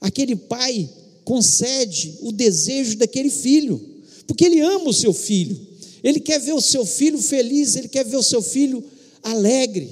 aquele 0.00 0.36
pai 0.36 0.88
concede 1.24 2.18
o 2.22 2.32
desejo 2.32 2.96
daquele 2.96 3.30
filho, 3.30 3.80
porque 4.26 4.44
ele 4.44 4.60
ama 4.60 4.90
o 4.90 4.94
seu 4.94 5.12
filho, 5.12 5.58
ele 6.02 6.20
quer 6.20 6.40
ver 6.40 6.52
o 6.52 6.60
seu 6.60 6.84
filho 6.84 7.18
feliz, 7.18 7.76
ele 7.76 7.88
quer 7.88 8.04
ver 8.04 8.16
o 8.16 8.22
seu 8.22 8.42
filho 8.42 8.82
alegre, 9.22 9.90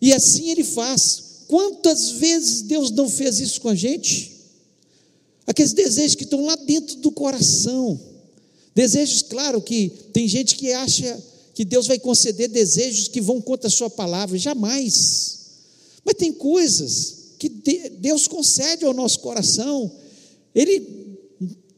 e 0.00 0.12
assim 0.12 0.50
ele 0.50 0.64
faz. 0.64 1.22
Quantas 1.46 2.10
vezes 2.12 2.62
Deus 2.62 2.90
não 2.90 3.08
fez 3.08 3.38
isso 3.38 3.60
com 3.60 3.68
a 3.68 3.74
gente? 3.74 4.32
Aqueles 5.46 5.72
desejos 5.72 6.14
que 6.14 6.24
estão 6.24 6.44
lá 6.44 6.56
dentro 6.56 6.96
do 6.96 7.10
coração, 7.10 8.00
desejos, 8.74 9.22
claro, 9.22 9.60
que 9.60 9.90
tem 10.12 10.26
gente 10.26 10.56
que 10.56 10.72
acha 10.72 11.22
que 11.54 11.64
Deus 11.64 11.86
vai 11.86 11.98
conceder 11.98 12.48
desejos 12.48 13.08
que 13.08 13.20
vão 13.20 13.40
contra 13.40 13.68
a 13.68 13.70
sua 13.70 13.90
palavra, 13.90 14.38
jamais. 14.38 15.38
Mas 16.04 16.14
tem 16.14 16.32
coisas 16.32 17.16
que 17.38 17.48
Deus 17.48 18.26
concede 18.26 18.84
ao 18.84 18.94
nosso 18.94 19.20
coração, 19.20 19.90
Ele 20.54 21.18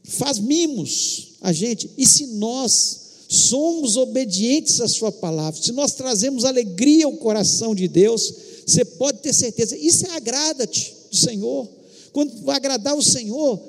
faz 0.03 0.39
mimos 0.39 1.33
a 1.41 1.51
gente, 1.51 1.89
e 1.97 2.05
se 2.05 2.27
nós 2.27 3.04
somos 3.27 3.97
obedientes 3.97 4.79
à 4.81 4.87
Sua 4.87 5.11
palavra, 5.11 5.61
se 5.61 5.71
nós 5.71 5.93
trazemos 5.93 6.45
alegria 6.45 7.05
ao 7.05 7.13
coração 7.13 7.73
de 7.73 7.87
Deus, 7.87 8.33
você 8.65 8.83
pode 8.83 9.19
ter 9.19 9.33
certeza, 9.33 9.77
isso 9.77 10.05
é 10.07 10.11
agrada-te 10.11 10.95
do 11.09 11.15
Senhor. 11.15 11.67
Quando 12.11 12.49
agradar 12.49 12.95
o 12.95 13.03
Senhor, 13.03 13.61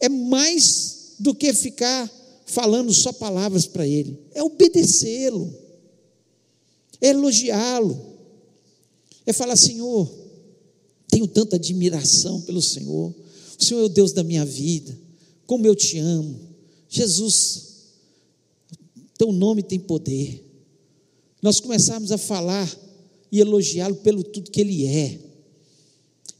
é 0.00 0.08
mais 0.08 1.14
do 1.18 1.34
que 1.34 1.52
ficar 1.52 2.10
falando 2.46 2.92
só 2.94 3.12
palavras 3.12 3.66
para 3.66 3.86
Ele, 3.86 4.18
é 4.32 4.42
obedecê-lo, 4.42 5.52
é 7.00 7.08
elogiá-lo, 7.08 8.00
é 9.26 9.32
falar: 9.32 9.56
Senhor, 9.56 10.08
tenho 11.08 11.26
tanta 11.26 11.56
admiração 11.56 12.40
pelo 12.42 12.62
Senhor, 12.62 13.14
o 13.58 13.64
Senhor 13.64 13.80
é 13.80 13.84
o 13.84 13.88
Deus 13.88 14.12
da 14.12 14.22
minha 14.22 14.44
vida, 14.44 14.96
como 15.46 15.66
eu 15.66 15.74
te 15.74 15.98
amo, 15.98 16.38
Jesus, 16.88 17.67
teu 19.18 19.32
nome 19.32 19.62
tem 19.62 19.80
poder. 19.80 20.44
Nós 21.42 21.58
começarmos 21.58 22.12
a 22.12 22.18
falar 22.18 22.72
e 23.30 23.40
elogiá-lo 23.40 23.96
pelo 23.96 24.22
tudo 24.22 24.50
que 24.50 24.60
Ele 24.60 24.86
é, 24.86 25.18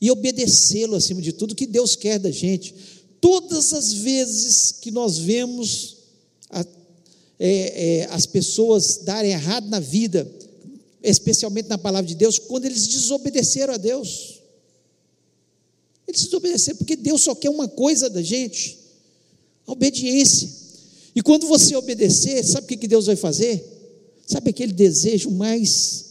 e 0.00 0.10
obedecê-lo 0.10 0.94
acima 0.94 1.20
de 1.20 1.32
tudo 1.32 1.56
que 1.56 1.66
Deus 1.66 1.96
quer 1.96 2.20
da 2.20 2.30
gente. 2.30 2.74
Todas 3.20 3.72
as 3.72 3.92
vezes 3.92 4.72
que 4.80 4.92
nós 4.92 5.18
vemos 5.18 5.96
a, 6.50 6.64
é, 7.38 8.00
é, 8.00 8.04
as 8.10 8.26
pessoas 8.26 8.98
darem 8.98 9.32
errado 9.32 9.68
na 9.68 9.80
vida, 9.80 10.30
especialmente 11.02 11.68
na 11.68 11.76
palavra 11.76 12.06
de 12.06 12.14
Deus, 12.14 12.38
quando 12.38 12.64
eles 12.64 12.86
desobedeceram 12.86 13.74
a 13.74 13.76
Deus. 13.76 14.40
Eles 16.06 16.24
desobedeceram, 16.24 16.78
porque 16.78 16.96
Deus 16.96 17.22
só 17.22 17.34
quer 17.34 17.50
uma 17.50 17.68
coisa 17.68 18.08
da 18.08 18.22
gente: 18.22 18.78
a 19.66 19.72
obediência. 19.72 20.67
E 21.14 21.22
quando 21.22 21.46
você 21.46 21.74
obedecer, 21.76 22.44
sabe 22.44 22.74
o 22.74 22.78
que 22.78 22.88
Deus 22.88 23.06
vai 23.06 23.16
fazer? 23.16 23.64
Sabe 24.26 24.50
aquele 24.50 24.72
desejo 24.72 25.30
mais 25.30 26.04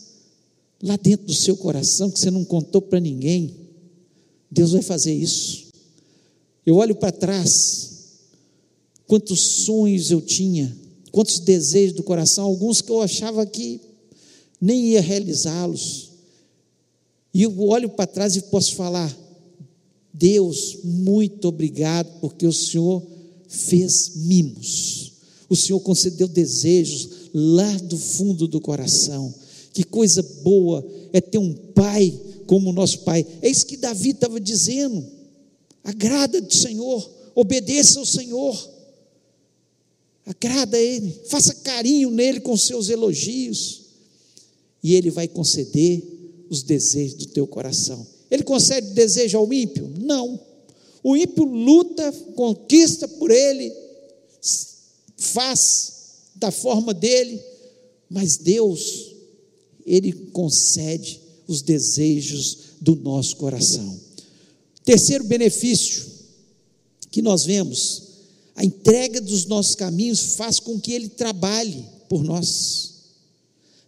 lá 0.81 0.97
dentro 0.97 1.27
do 1.27 1.33
seu 1.33 1.55
coração 1.55 2.09
que 2.09 2.19
você 2.19 2.31
não 2.31 2.43
contou 2.43 2.81
para 2.81 2.99
ninguém? 2.99 3.55
Deus 4.49 4.71
vai 4.71 4.81
fazer 4.81 5.13
isso. 5.13 5.67
Eu 6.65 6.75
olho 6.77 6.95
para 6.95 7.11
trás, 7.11 7.91
quantos 9.05 9.39
sonhos 9.39 10.11
eu 10.11 10.19
tinha, 10.19 10.75
quantos 11.11 11.39
desejos 11.39 11.95
do 11.95 12.03
coração, 12.03 12.45
alguns 12.45 12.81
que 12.81 12.91
eu 12.91 13.01
achava 13.01 13.45
que 13.45 13.79
nem 14.59 14.87
ia 14.87 15.01
realizá-los. 15.01 16.09
E 17.33 17.43
eu 17.43 17.59
olho 17.61 17.89
para 17.89 18.07
trás 18.07 18.35
e 18.35 18.41
posso 18.41 18.75
falar: 18.75 19.15
Deus, 20.13 20.79
muito 20.83 21.47
obrigado, 21.47 22.19
porque 22.19 22.47
o 22.47 22.53
Senhor 22.53 23.01
fez 23.47 24.11
mimos, 24.15 25.13
o 25.49 25.55
Senhor 25.55 25.79
concedeu 25.79 26.27
desejos 26.27 27.09
lá 27.33 27.71
do 27.77 27.97
fundo 27.97 28.47
do 28.47 28.59
coração. 28.59 29.33
Que 29.73 29.83
coisa 29.83 30.21
boa 30.43 30.85
é 31.13 31.21
ter 31.21 31.37
um 31.37 31.53
pai 31.53 32.19
como 32.45 32.69
o 32.69 32.73
nosso 32.73 32.99
pai. 32.99 33.25
É 33.41 33.49
isso 33.49 33.65
que 33.65 33.77
Davi 33.77 34.09
estava 34.09 34.39
dizendo. 34.39 35.05
Agrada 35.83 36.41
do 36.41 36.53
Senhor, 36.53 37.09
obedeça 37.33 37.99
ao 37.99 38.05
Senhor, 38.05 38.69
agrada 40.25 40.75
a 40.75 40.81
Ele, 40.81 41.17
faça 41.27 41.53
carinho 41.53 42.11
nele 42.11 42.41
com 42.41 42.57
seus 42.57 42.89
elogios 42.89 43.83
e 44.83 44.95
Ele 44.95 45.09
vai 45.09 45.27
conceder 45.27 46.03
os 46.49 46.63
desejos 46.63 47.13
do 47.13 47.25
teu 47.27 47.47
coração. 47.47 48.05
Ele 48.29 48.43
concede 48.43 48.91
desejo 48.91 49.37
ao 49.37 49.53
ímpio? 49.53 49.89
Não. 49.99 50.46
O 51.03 51.15
ímpio 51.15 51.43
luta, 51.43 52.11
conquista 52.35 53.07
por 53.07 53.31
ele, 53.31 53.73
faz 55.17 55.93
da 56.35 56.51
forma 56.51 56.93
dele, 56.93 57.41
mas 58.09 58.37
Deus, 58.37 59.15
Ele 59.85 60.13
concede 60.31 61.19
os 61.47 61.61
desejos 61.61 62.59
do 62.79 62.95
nosso 62.95 63.35
coração. 63.37 63.99
Terceiro 64.83 65.23
benefício 65.23 66.05
que 67.11 67.21
nós 67.21 67.43
vemos, 67.43 68.03
a 68.55 68.63
entrega 68.63 69.19
dos 69.19 69.45
nossos 69.45 69.75
caminhos 69.75 70.35
faz 70.35 70.59
com 70.59 70.79
que 70.79 70.93
Ele 70.93 71.09
trabalhe 71.09 71.83
por 72.07 72.23
nós. 72.23 72.93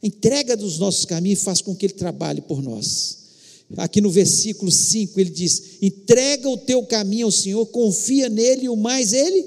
A 0.02 0.08
entrega 0.08 0.56
dos 0.56 0.80
nossos 0.80 1.06
caminhos 1.06 1.44
faz 1.44 1.62
com 1.62 1.76
que 1.76 1.86
Ele 1.86 1.94
trabalhe 1.94 2.42
por 2.42 2.62
nós. 2.62 3.19
Aqui 3.78 4.02
no 4.02 4.10
versículo 4.10 4.72
5 4.72 5.20
ele 5.20 5.30
diz: 5.30 5.78
entrega 5.82 6.50
o 6.50 6.58
teu 6.58 6.84
caminho 6.84 7.28
ao 7.28 7.32
Senhor, 7.32 7.66
confia 7.68 8.28
nele 8.28 8.66
e 8.66 8.70
o 8.70 8.76
mais 8.76 9.14
Ele 9.14 9.46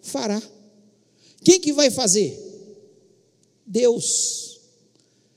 fará. 0.00 0.42
Quem 1.44 1.60
que 1.60 1.72
vai 1.72 1.90
fazer? 1.90 2.38
Deus. 3.66 4.60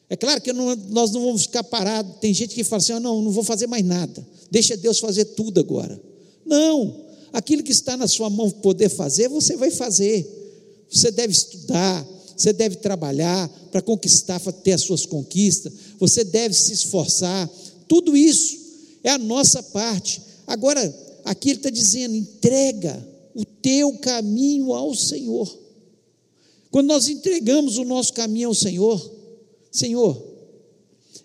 É 0.10 0.16
claro 0.16 0.40
que 0.40 0.54
não, 0.54 0.76
nós 0.90 1.12
não 1.12 1.22
vamos 1.22 1.44
ficar 1.44 1.64
parados. 1.64 2.16
Tem 2.22 2.34
gente 2.34 2.56
que 2.56 2.64
fala 2.64 2.82
assim: 2.82 2.94
ah, 2.94 3.00
não, 3.00 3.22
não 3.22 3.32
vou 3.32 3.44
fazer 3.44 3.68
mais 3.68 3.84
nada. 3.84 4.26
Deixa 4.50 4.78
Deus 4.78 5.00
fazer 5.00 5.26
tudo 5.26 5.60
agora. 5.60 6.02
Não. 6.46 7.06
Aquilo 7.34 7.64
que 7.64 7.72
está 7.72 7.98
na 7.98 8.08
sua 8.08 8.30
mão 8.30 8.50
poder 8.50 8.88
fazer, 8.88 9.28
você 9.28 9.58
vai 9.58 9.72
fazer. 9.72 10.26
Você 10.90 11.12
deve 11.12 11.34
estudar, 11.34 12.08
você 12.38 12.54
deve 12.54 12.78
trabalhar 12.78 13.50
para 13.72 13.82
conquistar, 13.82 14.40
para 14.40 14.52
ter 14.52 14.74
as 14.74 14.82
suas 14.82 15.06
conquistas, 15.06 15.74
você 16.00 16.24
deve 16.24 16.54
se 16.54 16.72
esforçar. 16.72 17.50
Tudo 17.88 18.16
isso 18.16 18.58
é 19.04 19.12
a 19.12 19.18
nossa 19.18 19.62
parte. 19.62 20.22
Agora, 20.48 20.82
aqui 21.24 21.50
ele 21.50 21.60
está 21.60 21.70
dizendo: 21.70 22.16
entrega 22.16 23.08
o 23.34 23.46
teu 23.46 23.98
caminho 23.98 24.74
ao 24.74 24.94
Senhor. 24.96 25.66
Quando 26.72 26.88
nós 26.88 27.08
entregamos 27.08 27.78
o 27.78 27.86
nosso 27.86 28.14
caminho 28.14 28.50
ao 28.50 28.56
Senhor, 28.56 29.12
Senhor, 29.72 30.22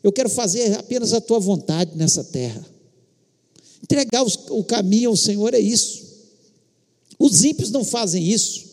eu 0.02 0.12
quero 0.12 0.28
fazer 0.28 0.74
apenas 0.74 1.12
a 1.12 1.20
tua 1.20 1.38
vontade 1.38 1.96
nessa 1.96 2.24
terra. 2.24 2.64
Entregar 3.82 4.22
o 4.22 4.64
caminho 4.64 5.10
ao 5.10 5.16
Senhor 5.16 5.52
é 5.54 5.58
isso. 5.58 6.10
Os 7.18 7.44
ímpios 7.44 7.70
não 7.70 7.84
fazem 7.84 8.26
isso. 8.26 8.64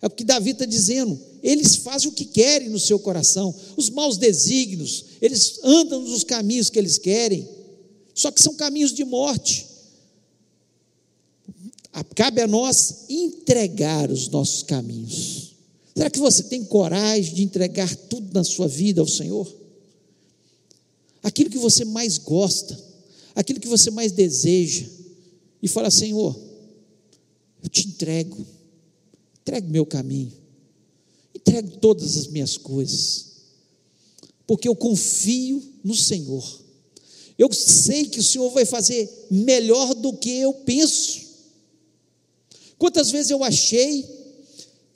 É 0.00 0.06
o 0.06 0.10
que 0.10 0.24
Davi 0.24 0.50
está 0.50 0.64
dizendo. 0.64 1.18
Eles 1.48 1.76
fazem 1.76 2.08
o 2.08 2.12
que 2.12 2.24
querem 2.24 2.68
no 2.68 2.78
seu 2.78 2.98
coração. 2.98 3.54
Os 3.76 3.88
maus 3.88 4.16
desígnios, 4.18 5.04
eles 5.22 5.60
andam 5.62 6.00
nos 6.00 6.24
caminhos 6.24 6.68
que 6.68 6.78
eles 6.78 6.98
querem. 6.98 7.48
Só 8.14 8.30
que 8.30 8.42
são 8.42 8.54
caminhos 8.54 8.92
de 8.92 9.04
morte. 9.04 9.66
Cabe 12.14 12.40
a 12.42 12.46
nós 12.46 13.04
entregar 13.08 14.10
os 14.10 14.28
nossos 14.28 14.62
caminhos. 14.62 15.54
Será 15.94 16.10
que 16.10 16.18
você 16.18 16.42
tem 16.42 16.64
coragem 16.64 17.34
de 17.34 17.42
entregar 17.42 17.94
tudo 17.94 18.34
na 18.34 18.44
sua 18.44 18.68
vida 18.68 19.00
ao 19.00 19.08
Senhor? 19.08 19.46
aquilo 21.26 21.50
que 21.50 21.58
você 21.58 21.84
mais 21.84 22.18
gosta, 22.18 22.78
aquilo 23.34 23.58
que 23.58 23.66
você 23.66 23.90
mais 23.90 24.12
deseja, 24.12 24.86
e 25.60 25.66
fala: 25.66 25.90
Senhor, 25.90 26.38
eu 27.60 27.68
te 27.68 27.88
entrego, 27.88 28.46
entrego 29.40 29.68
meu 29.68 29.84
caminho, 29.84 30.32
entrego 31.46 31.76
todas 31.78 32.16
as 32.16 32.26
minhas 32.26 32.56
coisas, 32.56 33.26
porque 34.46 34.66
eu 34.66 34.74
confio 34.74 35.62
no 35.84 35.94
Senhor. 35.94 36.44
Eu 37.38 37.52
sei 37.52 38.06
que 38.06 38.18
o 38.18 38.22
Senhor 38.22 38.50
vai 38.50 38.64
fazer 38.64 39.08
melhor 39.30 39.94
do 39.94 40.12
que 40.14 40.30
eu 40.30 40.52
penso. 40.52 41.24
Quantas 42.76 43.10
vezes 43.10 43.30
eu 43.30 43.44
achei 43.44 44.04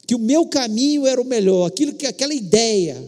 que 0.07 0.15
o 0.15 0.19
meu 0.19 0.47
caminho 0.47 1.07
era 1.07 1.21
o 1.21 1.25
melhor, 1.25 1.67
aquilo 1.67 1.95
que 1.95 2.07
aquela 2.07 2.35
ideia, 2.35 3.01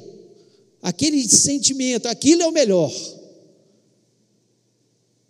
aquele 0.81 1.29
sentimento, 1.29 2.07
aquilo 2.07 2.43
é 2.43 2.47
o 2.47 2.53
melhor. 2.53 2.93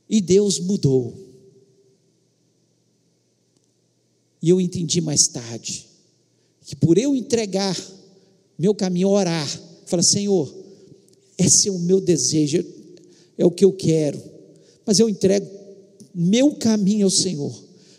E 0.09 0.21
Deus 0.21 0.59
mudou. 0.59 1.17
E 4.43 4.51
eu 4.51 4.61
entendi 4.61 5.01
mais 5.01 5.29
tarde 5.29 5.87
que 6.65 6.77
por 6.77 6.99
eu 6.99 7.15
entregar 7.15 7.77
meu 8.59 8.75
caminho, 8.75 9.09
orar, 9.09 9.49
falar, 9.87 10.03
Senhor, 10.03 10.53
esse 11.39 11.69
é 11.69 11.73
o 11.73 11.79
meu 11.79 12.01
desejo, 12.01 12.65
é 13.37 13.45
o 13.45 13.51
que 13.51 13.65
eu 13.65 13.73
quero, 13.73 14.23
mas 14.87 14.99
eu 14.99 15.09
entrego 15.09 15.47
meu 16.15 16.55
caminho 16.57 17.07
ao 17.07 17.11
Senhor, 17.11 17.53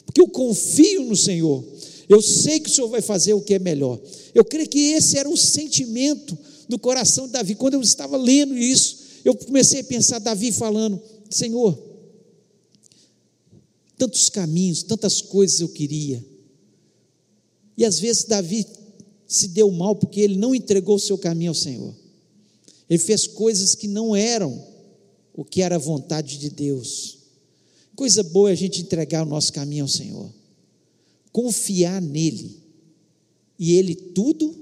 porque 0.05 0.21
eu 0.21 0.27
confio 0.27 1.03
no 1.03 1.15
Senhor, 1.15 1.63
eu 2.07 2.21
sei 2.21 2.59
que 2.59 2.69
o 2.69 2.73
Senhor 2.73 2.87
vai 2.87 3.01
fazer 3.01 3.33
o 3.33 3.41
que 3.41 3.53
é 3.53 3.59
melhor. 3.59 3.99
Eu 4.33 4.43
creio 4.43 4.67
que 4.67 4.91
esse 4.91 5.17
era 5.17 5.29
o 5.29 5.37
sentimento 5.37 6.37
do 6.67 6.77
coração 6.77 7.27
de 7.27 7.33
Davi. 7.33 7.55
Quando 7.55 7.75
eu 7.75 7.81
estava 7.81 8.17
lendo 8.17 8.57
isso, 8.57 8.97
eu 9.23 9.35
comecei 9.35 9.79
a 9.81 9.83
pensar, 9.83 10.19
Davi 10.19 10.51
falando, 10.51 11.01
Senhor, 11.29 11.77
tantos 13.97 14.29
caminhos, 14.29 14.83
tantas 14.83 15.21
coisas 15.21 15.61
eu 15.61 15.69
queria. 15.69 16.23
E 17.77 17.85
às 17.85 17.99
vezes 17.99 18.25
Davi 18.25 18.65
se 19.27 19.47
deu 19.49 19.71
mal 19.71 19.95
porque 19.95 20.21
ele 20.21 20.35
não 20.35 20.53
entregou 20.53 20.95
o 20.95 20.99
seu 20.99 21.17
caminho 21.17 21.51
ao 21.51 21.55
Senhor. 21.55 21.93
Ele 22.89 22.99
fez 22.99 23.25
coisas 23.27 23.75
que 23.75 23.87
não 23.87 24.15
eram 24.15 24.63
o 25.33 25.43
que 25.43 25.61
era 25.61 25.75
a 25.75 25.79
vontade 25.79 26.37
de 26.37 26.49
Deus. 26.49 27.17
Coisa 27.95 28.23
boa 28.23 28.49
é 28.49 28.53
a 28.53 28.55
gente 28.55 28.81
entregar 28.81 29.23
o 29.23 29.29
nosso 29.29 29.51
caminho 29.53 29.83
ao 29.83 29.89
Senhor, 29.89 30.31
confiar 31.31 32.01
nele, 32.01 32.57
e 33.57 33.73
ele 33.75 33.95
tudo 33.95 34.55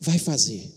vai 0.00 0.18
fazer. 0.18 0.70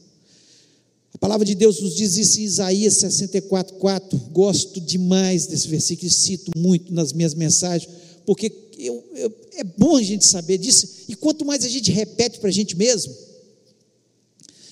A 1.13 1.17
palavra 1.17 1.45
de 1.45 1.55
Deus 1.55 1.81
nos 1.81 1.95
diz 1.95 2.17
isso 2.17 2.39
em 2.39 2.43
Isaías 2.43 2.95
64, 2.95 3.75
4. 3.77 4.17
Gosto 4.31 4.81
demais 4.81 5.47
desse 5.47 5.67
versículo, 5.67 6.11
cito 6.11 6.51
muito 6.57 6.93
nas 6.93 7.13
minhas 7.13 7.33
mensagens, 7.33 7.89
porque 8.25 8.51
eu, 8.77 9.03
eu, 9.15 9.33
é 9.53 9.63
bom 9.63 9.95
a 9.95 10.03
gente 10.03 10.25
saber 10.25 10.57
disso, 10.57 10.87
e 11.07 11.15
quanto 11.15 11.45
mais 11.45 11.63
a 11.63 11.69
gente 11.69 11.91
repete 11.91 12.39
para 12.39 12.49
a 12.49 12.53
gente 12.53 12.75
mesmo, 12.75 13.15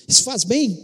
isso 0.06 0.22
faz 0.22 0.44
bem. 0.44 0.78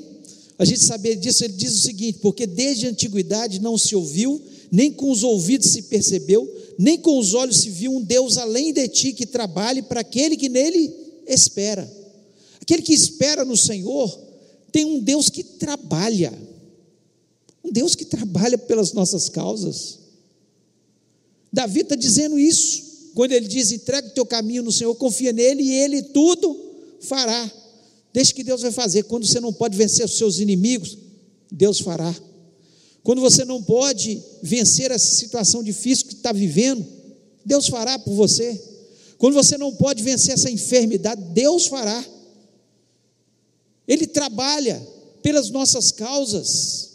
A 0.58 0.64
gente 0.64 0.82
saber 0.82 1.16
disso, 1.16 1.44
ele 1.44 1.54
diz 1.54 1.74
o 1.74 1.78
seguinte: 1.78 2.18
porque 2.20 2.46
desde 2.46 2.86
a 2.86 2.90
antiguidade 2.90 3.60
não 3.60 3.78
se 3.78 3.96
ouviu, 3.96 4.40
nem 4.70 4.92
com 4.92 5.10
os 5.10 5.22
ouvidos 5.22 5.70
se 5.70 5.82
percebeu, 5.82 6.48
nem 6.78 6.98
com 6.98 7.18
os 7.18 7.34
olhos 7.34 7.60
se 7.60 7.70
viu 7.70 7.92
um 7.92 8.02
Deus 8.02 8.36
além 8.36 8.72
de 8.72 8.86
ti 8.88 9.12
que 9.12 9.26
trabalhe 9.26 9.82
para 9.82 10.00
aquele 10.00 10.36
que 10.36 10.48
nele 10.48 10.92
espera. 11.26 11.90
Aquele 12.60 12.82
que 12.82 12.92
espera 12.92 13.44
no 13.44 13.56
Senhor 13.56 14.18
tem 14.70 14.84
um 14.84 15.00
Deus 15.00 15.28
que 15.28 15.42
trabalha, 15.42 16.32
um 17.64 17.72
Deus 17.72 17.94
que 17.94 18.04
trabalha 18.04 18.56
pelas 18.56 18.92
nossas 18.92 19.28
causas. 19.28 19.98
Davi 21.52 21.80
está 21.80 21.96
dizendo 21.96 22.38
isso, 22.38 23.10
quando 23.14 23.32
ele 23.32 23.48
diz: 23.48 23.72
entrega 23.72 24.08
o 24.08 24.12
teu 24.12 24.24
caminho 24.24 24.62
no 24.62 24.72
Senhor, 24.72 24.94
confia 24.94 25.32
nele 25.32 25.62
e 25.62 25.72
ele 25.72 26.02
tudo 26.02 26.56
fará. 27.00 27.50
Deixe 28.12 28.34
que 28.34 28.44
Deus 28.44 28.62
vai 28.62 28.72
fazer. 28.72 29.04
Quando 29.04 29.26
você 29.26 29.40
não 29.40 29.52
pode 29.52 29.76
vencer 29.76 30.04
os 30.04 30.16
seus 30.16 30.38
inimigos, 30.38 30.96
Deus 31.50 31.80
fará. 31.80 32.14
Quando 33.02 33.20
você 33.20 33.44
não 33.44 33.62
pode 33.62 34.22
vencer 34.42 34.90
essa 34.90 35.14
situação 35.14 35.62
difícil 35.62 36.06
que 36.06 36.14
está 36.14 36.32
vivendo, 36.32 36.86
Deus 37.44 37.66
fará 37.68 37.98
por 37.98 38.14
você. 38.14 38.60
Quando 39.16 39.34
você 39.34 39.56
não 39.56 39.74
pode 39.74 40.02
vencer 40.02 40.34
essa 40.34 40.50
enfermidade, 40.50 41.22
Deus 41.32 41.66
fará. 41.66 42.04
Ele 43.86 44.06
trabalha 44.06 44.80
pelas 45.22 45.50
nossas 45.50 45.90
causas. 45.90 46.90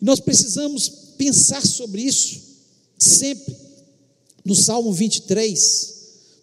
E 0.00 0.04
nós 0.04 0.20
precisamos 0.20 0.88
pensar 1.16 1.64
sobre 1.66 2.02
isso 2.02 2.47
sempre. 2.98 3.56
No 4.44 4.54
Salmo 4.54 4.92
23, 4.92 5.94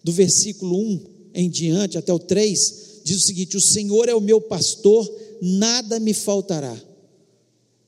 do 0.02 0.12
versículo 0.12 0.78
1 0.78 1.00
em 1.34 1.50
diante 1.50 1.98
até 1.98 2.12
o 2.12 2.18
3, 2.18 3.00
diz 3.04 3.16
o 3.16 3.26
seguinte: 3.26 3.56
O 3.56 3.60
Senhor 3.60 4.08
é 4.08 4.14
o 4.14 4.20
meu 4.20 4.40
pastor, 4.40 5.08
nada 5.42 5.98
me 6.00 6.14
faltará. 6.14 6.76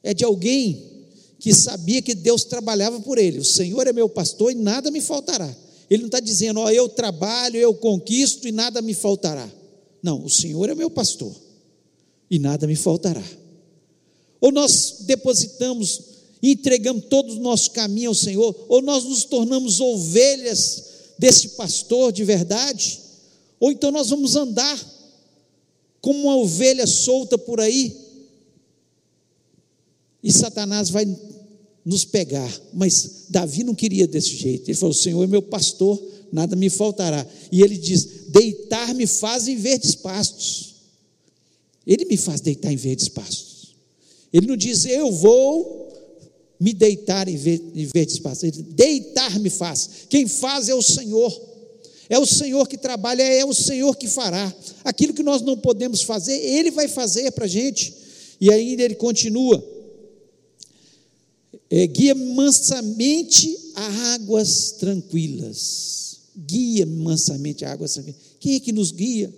É 0.02 0.12
de 0.12 0.24
alguém 0.24 1.06
que 1.38 1.54
sabia 1.54 2.02
que 2.02 2.14
Deus 2.14 2.44
trabalhava 2.44 3.00
por 3.00 3.18
ele. 3.18 3.38
O 3.38 3.44
Senhor 3.44 3.86
é 3.86 3.92
meu 3.92 4.08
pastor 4.08 4.52
e 4.52 4.54
nada 4.54 4.90
me 4.90 5.00
faltará. 5.00 5.56
Ele 5.88 6.02
não 6.02 6.08
está 6.08 6.20
dizendo, 6.20 6.60
ó, 6.60 6.70
eu 6.70 6.88
trabalho, 6.88 7.56
eu 7.56 7.72
conquisto 7.74 8.46
e 8.46 8.52
nada 8.52 8.82
me 8.82 8.92
faltará. 8.92 9.48
Não, 10.02 10.24
o 10.24 10.28
Senhor 10.28 10.68
é 10.68 10.74
meu 10.74 10.90
pastor 10.90 11.34
e 12.30 12.38
nada 12.38 12.66
me 12.66 12.76
faltará. 12.76 13.24
Ou 14.40 14.52
nós 14.52 14.98
depositamos 15.00 16.17
e 16.42 16.52
entregamos 16.52 17.04
todo 17.08 17.32
o 17.32 17.40
nosso 17.40 17.70
caminho 17.72 18.10
ao 18.10 18.14
Senhor, 18.14 18.54
ou 18.68 18.80
nós 18.82 19.04
nos 19.04 19.24
tornamos 19.24 19.80
ovelhas 19.80 20.84
desse 21.18 21.50
pastor 21.50 22.12
de 22.12 22.24
verdade, 22.24 23.00
ou 23.58 23.72
então 23.72 23.90
nós 23.90 24.10
vamos 24.10 24.36
andar 24.36 24.78
como 26.00 26.20
uma 26.24 26.36
ovelha 26.36 26.86
solta 26.86 27.36
por 27.36 27.60
aí, 27.60 27.96
e 30.22 30.32
Satanás 30.32 30.90
vai 30.90 31.06
nos 31.84 32.04
pegar. 32.04 32.52
Mas 32.74 33.24
Davi 33.30 33.64
não 33.64 33.74
queria 33.74 34.06
desse 34.06 34.36
jeito. 34.36 34.68
Ele 34.68 34.76
falou: 34.76 34.92
Senhor 34.92 35.22
é 35.22 35.26
meu 35.26 35.40
pastor, 35.40 36.00
nada 36.30 36.54
me 36.54 36.68
faltará. 36.68 37.26
E 37.50 37.62
ele 37.62 37.78
diz: 37.78 38.26
Deitar-me 38.28 39.06
faz 39.06 39.48
em 39.48 39.56
verdes 39.56 39.94
pastos. 39.94 40.74
Ele 41.86 42.04
me 42.04 42.16
faz 42.16 42.40
deitar 42.42 42.72
em 42.72 42.76
verdes 42.76 43.08
pastos. 43.08 43.74
Ele 44.32 44.46
não 44.46 44.56
diz: 44.56 44.84
Eu 44.84 45.10
vou 45.10 45.87
me 46.58 46.72
deitar 46.72 47.28
em 47.28 47.36
verdes 47.36 48.18
pastos. 48.18 48.44
Ele 48.44 48.62
deitar 48.62 49.38
me 49.38 49.50
faz. 49.50 49.90
Quem 50.08 50.26
faz 50.26 50.68
é 50.68 50.74
o 50.74 50.82
Senhor. 50.82 51.48
É 52.08 52.18
o 52.18 52.26
Senhor 52.26 52.66
que 52.66 52.78
trabalha, 52.78 53.22
é 53.22 53.44
o 53.44 53.52
Senhor 53.52 53.96
que 53.96 54.08
fará. 54.08 54.52
Aquilo 54.82 55.12
que 55.12 55.22
nós 55.22 55.42
não 55.42 55.56
podemos 55.56 56.02
fazer, 56.02 56.38
Ele 56.38 56.70
vai 56.70 56.88
fazer 56.88 57.30
para 57.32 57.44
a 57.44 57.48
gente. 57.48 57.94
E 58.40 58.52
ainda 58.52 58.82
ele 58.82 58.94
continua: 58.94 59.62
é, 61.70 61.86
guia 61.86 62.14
mansamente 62.14 63.58
a 63.74 64.14
águas 64.14 64.72
tranquilas. 64.72 66.18
Guia 66.36 66.86
mansamente 66.86 67.64
a 67.64 67.72
águas 67.72 67.94
tranquilas. 67.94 68.20
Quem 68.40 68.54
é 68.54 68.60
que 68.60 68.72
nos 68.72 68.92
guia? 68.92 69.34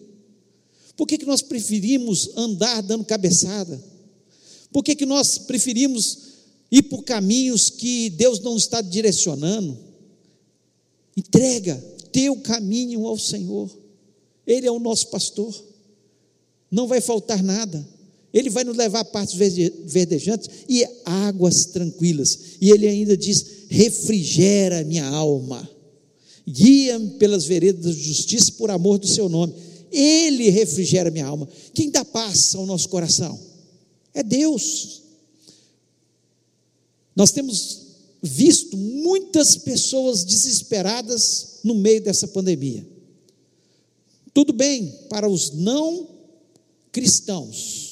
Por 0.96 1.06
que, 1.06 1.16
que 1.16 1.26
nós 1.26 1.40
preferimos 1.40 2.30
andar 2.37 2.83
dando 2.83 3.04
cabeçada? 3.04 3.83
Por 4.70 4.85
que, 4.85 4.94
que 4.94 5.06
nós 5.06 5.38
preferimos 5.38 6.30
ir 6.70 6.83
por 6.85 7.02
caminhos 7.02 7.70
que 7.70 8.11
Deus 8.11 8.40
não 8.40 8.56
está 8.56 8.80
direcionando? 8.80 9.78
Entrega 11.16 11.76
teu 12.12 12.37
caminho 12.37 13.06
ao 13.06 13.18
Senhor. 13.18 13.70
Ele 14.46 14.66
é 14.66 14.70
o 14.70 14.78
nosso 14.78 15.09
pastor. 15.09 15.54
Não 16.70 16.87
vai 16.87 17.00
faltar 17.00 17.42
nada. 17.42 17.87
Ele 18.33 18.48
vai 18.48 18.62
nos 18.62 18.76
levar 18.76 19.00
a 19.00 19.04
partes 19.04 19.35
verdejantes 19.87 20.48
e 20.68 20.87
águas 21.04 21.66
tranquilas. 21.66 22.38
E 22.61 22.70
ele 22.70 22.87
ainda 22.87 23.16
diz: 23.16 23.44
refrigera 23.68 24.85
minha 24.85 25.06
alma, 25.06 25.68
guia-me 26.46 27.11
pelas 27.18 27.44
veredas 27.44 27.85
da 27.85 27.92
justiça 27.92 28.52
por 28.52 28.70
amor 28.70 28.98
do 28.98 29.09
seu 29.09 29.28
nome. 29.28 29.52
Ele 29.90 30.48
refrigera 30.48 31.11
minha 31.11 31.26
alma. 31.26 31.48
Quem 31.74 31.90
dá 31.90 32.04
paz 32.04 32.54
ao 32.54 32.64
nosso 32.64 32.88
coração? 32.88 33.38
É 34.14 34.22
Deus. 34.22 34.99
Nós 37.20 37.33
temos 37.33 37.80
visto 38.22 38.76
muitas 38.78 39.54
pessoas 39.56 40.24
desesperadas 40.24 41.59
no 41.62 41.74
meio 41.74 42.02
dessa 42.02 42.26
pandemia. 42.26 42.87
Tudo 44.33 44.54
bem 44.54 44.90
para 45.11 45.28
os 45.28 45.50
não 45.50 46.09
cristãos 46.90 47.90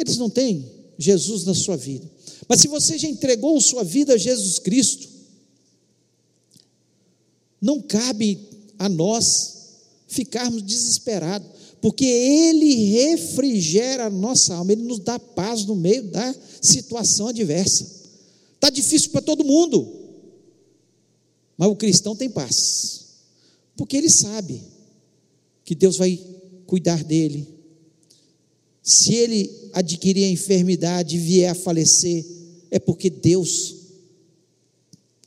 eles 0.00 0.16
não 0.16 0.30
têm 0.30 0.64
Jesus 0.98 1.44
na 1.44 1.54
sua 1.54 1.76
vida. 1.76 2.10
Mas 2.48 2.60
se 2.60 2.68
você 2.68 2.98
já 2.98 3.06
entregou 3.06 3.60
sua 3.60 3.84
vida 3.84 4.14
a 4.14 4.18
Jesus 4.18 4.58
Cristo, 4.58 5.08
não 7.60 7.82
cabe 7.82 8.40
a 8.78 8.88
nós 8.88 9.59
ficarmos 10.10 10.62
desesperados, 10.62 11.48
porque 11.80 12.04
Ele 12.04 12.74
refrigera 12.90 14.06
a 14.06 14.10
nossa 14.10 14.54
alma, 14.54 14.72
Ele 14.72 14.82
nos 14.82 14.98
dá 14.98 15.18
paz 15.18 15.64
no 15.64 15.76
meio 15.76 16.02
da 16.04 16.34
situação 16.60 17.28
adversa. 17.28 17.86
Está 18.56 18.68
difícil 18.68 19.10
para 19.10 19.22
todo 19.22 19.44
mundo, 19.44 19.88
mas 21.56 21.68
o 21.68 21.76
cristão 21.76 22.14
tem 22.14 22.28
paz, 22.28 23.06
porque 23.76 23.96
ele 23.96 24.10
sabe 24.10 24.60
que 25.64 25.74
Deus 25.74 25.96
vai 25.96 26.18
cuidar 26.66 27.02
dele. 27.02 27.48
Se 28.82 29.14
ele 29.14 29.70
adquirir 29.72 30.24
a 30.24 30.30
enfermidade 30.30 31.16
e 31.16 31.18
vier 31.20 31.50
a 31.50 31.54
falecer, 31.54 32.26
é 32.70 32.78
porque 32.78 33.08
Deus 33.08 33.76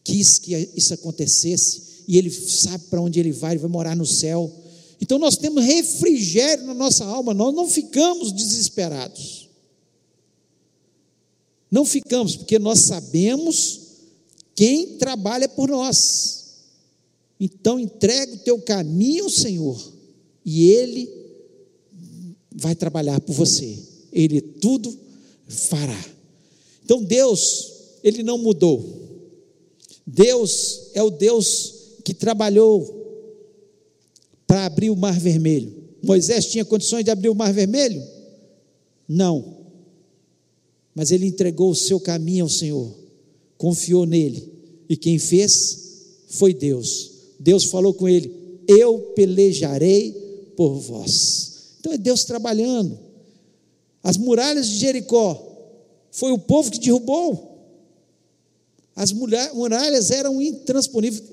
quis 0.04 0.38
que 0.38 0.54
isso 0.76 0.93
acontecesse 0.93 1.93
e 2.08 2.17
ele 2.17 2.30
sabe 2.30 2.84
para 2.89 3.02
onde 3.02 3.19
ele 3.19 3.32
vai, 3.32 3.54
ele 3.54 3.62
vai 3.62 3.69
morar 3.69 3.96
no 3.96 4.06
céu. 4.06 4.52
Então 5.04 5.20
nós 5.20 5.36
temos 5.36 5.66
refrigério 5.66 6.66
na 6.66 6.74
nossa 6.74 7.04
alma, 7.04 7.34
nós 7.34 7.54
não 7.54 7.68
ficamos 7.68 8.32
desesperados. 8.32 9.50
Não 11.70 11.84
ficamos, 11.84 12.38
porque 12.38 12.58
nós 12.58 12.80
sabemos 12.80 13.82
quem 14.56 14.98
trabalha 14.98 15.50
por 15.50 15.68
nós. 15.68 16.54
Então 17.38 17.78
entrega 17.78 18.34
o 18.34 18.39
teu 18.46 18.62
caminho 18.62 19.26
ao 19.26 19.30
Senhor, 19.30 19.94
e 20.46 20.70
Ele 20.70 21.10
vai 22.50 22.74
trabalhar 22.74 23.20
por 23.20 23.34
você. 23.34 23.78
Ele 24.10 24.39
tudo 24.39 24.98
fará. 25.50 26.02
Então 26.86 27.04
Deus, 27.04 27.74
Ele 28.02 28.24
não 28.24 28.38
mudou. 28.38 29.20
Deus 30.08 30.92
é 30.94 31.04
o 31.04 31.10
Deus 31.10 31.74
que 32.06 32.13
trabalhou 32.13 33.03
para 34.54 34.68
abrir 34.68 34.92
o 34.92 34.96
mar 34.96 35.20
vermelho. 35.20 35.74
Moisés 36.04 36.46
tinha 36.46 36.63
condições 36.63 37.04
de 37.04 37.10
abrir 37.10 37.28
o 37.28 37.34
mar 37.34 37.52
vermelho? 37.52 38.04
Não. 39.10 39.58
Mas 40.94 41.10
ele 41.10 41.26
entregou 41.26 41.72
o 41.72 41.76
seu 41.76 42.00
caminho 42.00 42.44
ao 42.44 42.50
Senhor, 42.50 42.94
confiou 43.58 44.06
nele, 44.06 44.48
e 44.88 44.96
quem 44.96 45.18
fez 45.18 46.04
foi 46.28 46.54
Deus. 46.54 47.13
Deus 47.39 47.63
falou 47.63 47.96
com 47.96 48.08
ele: 48.08 48.32
Eu 48.68 49.00
pelejarei 49.16 50.12
por 50.56 50.76
vós. 50.76 51.72
Então 51.80 51.92
é 51.92 51.98
Deus 51.98 52.24
trabalhando. 52.24 53.00
As 54.04 54.18
muralhas 54.18 54.70
de 54.70 54.78
Jericó 54.78 55.52
foi 56.12 56.32
o 56.32 56.38
povo 56.38 56.70
que 56.70 56.78
derrubou. 56.78 57.58
As 58.96 59.12
muralhas 59.12 60.12
eram 60.12 60.39
intransponíveis, 60.39 61.24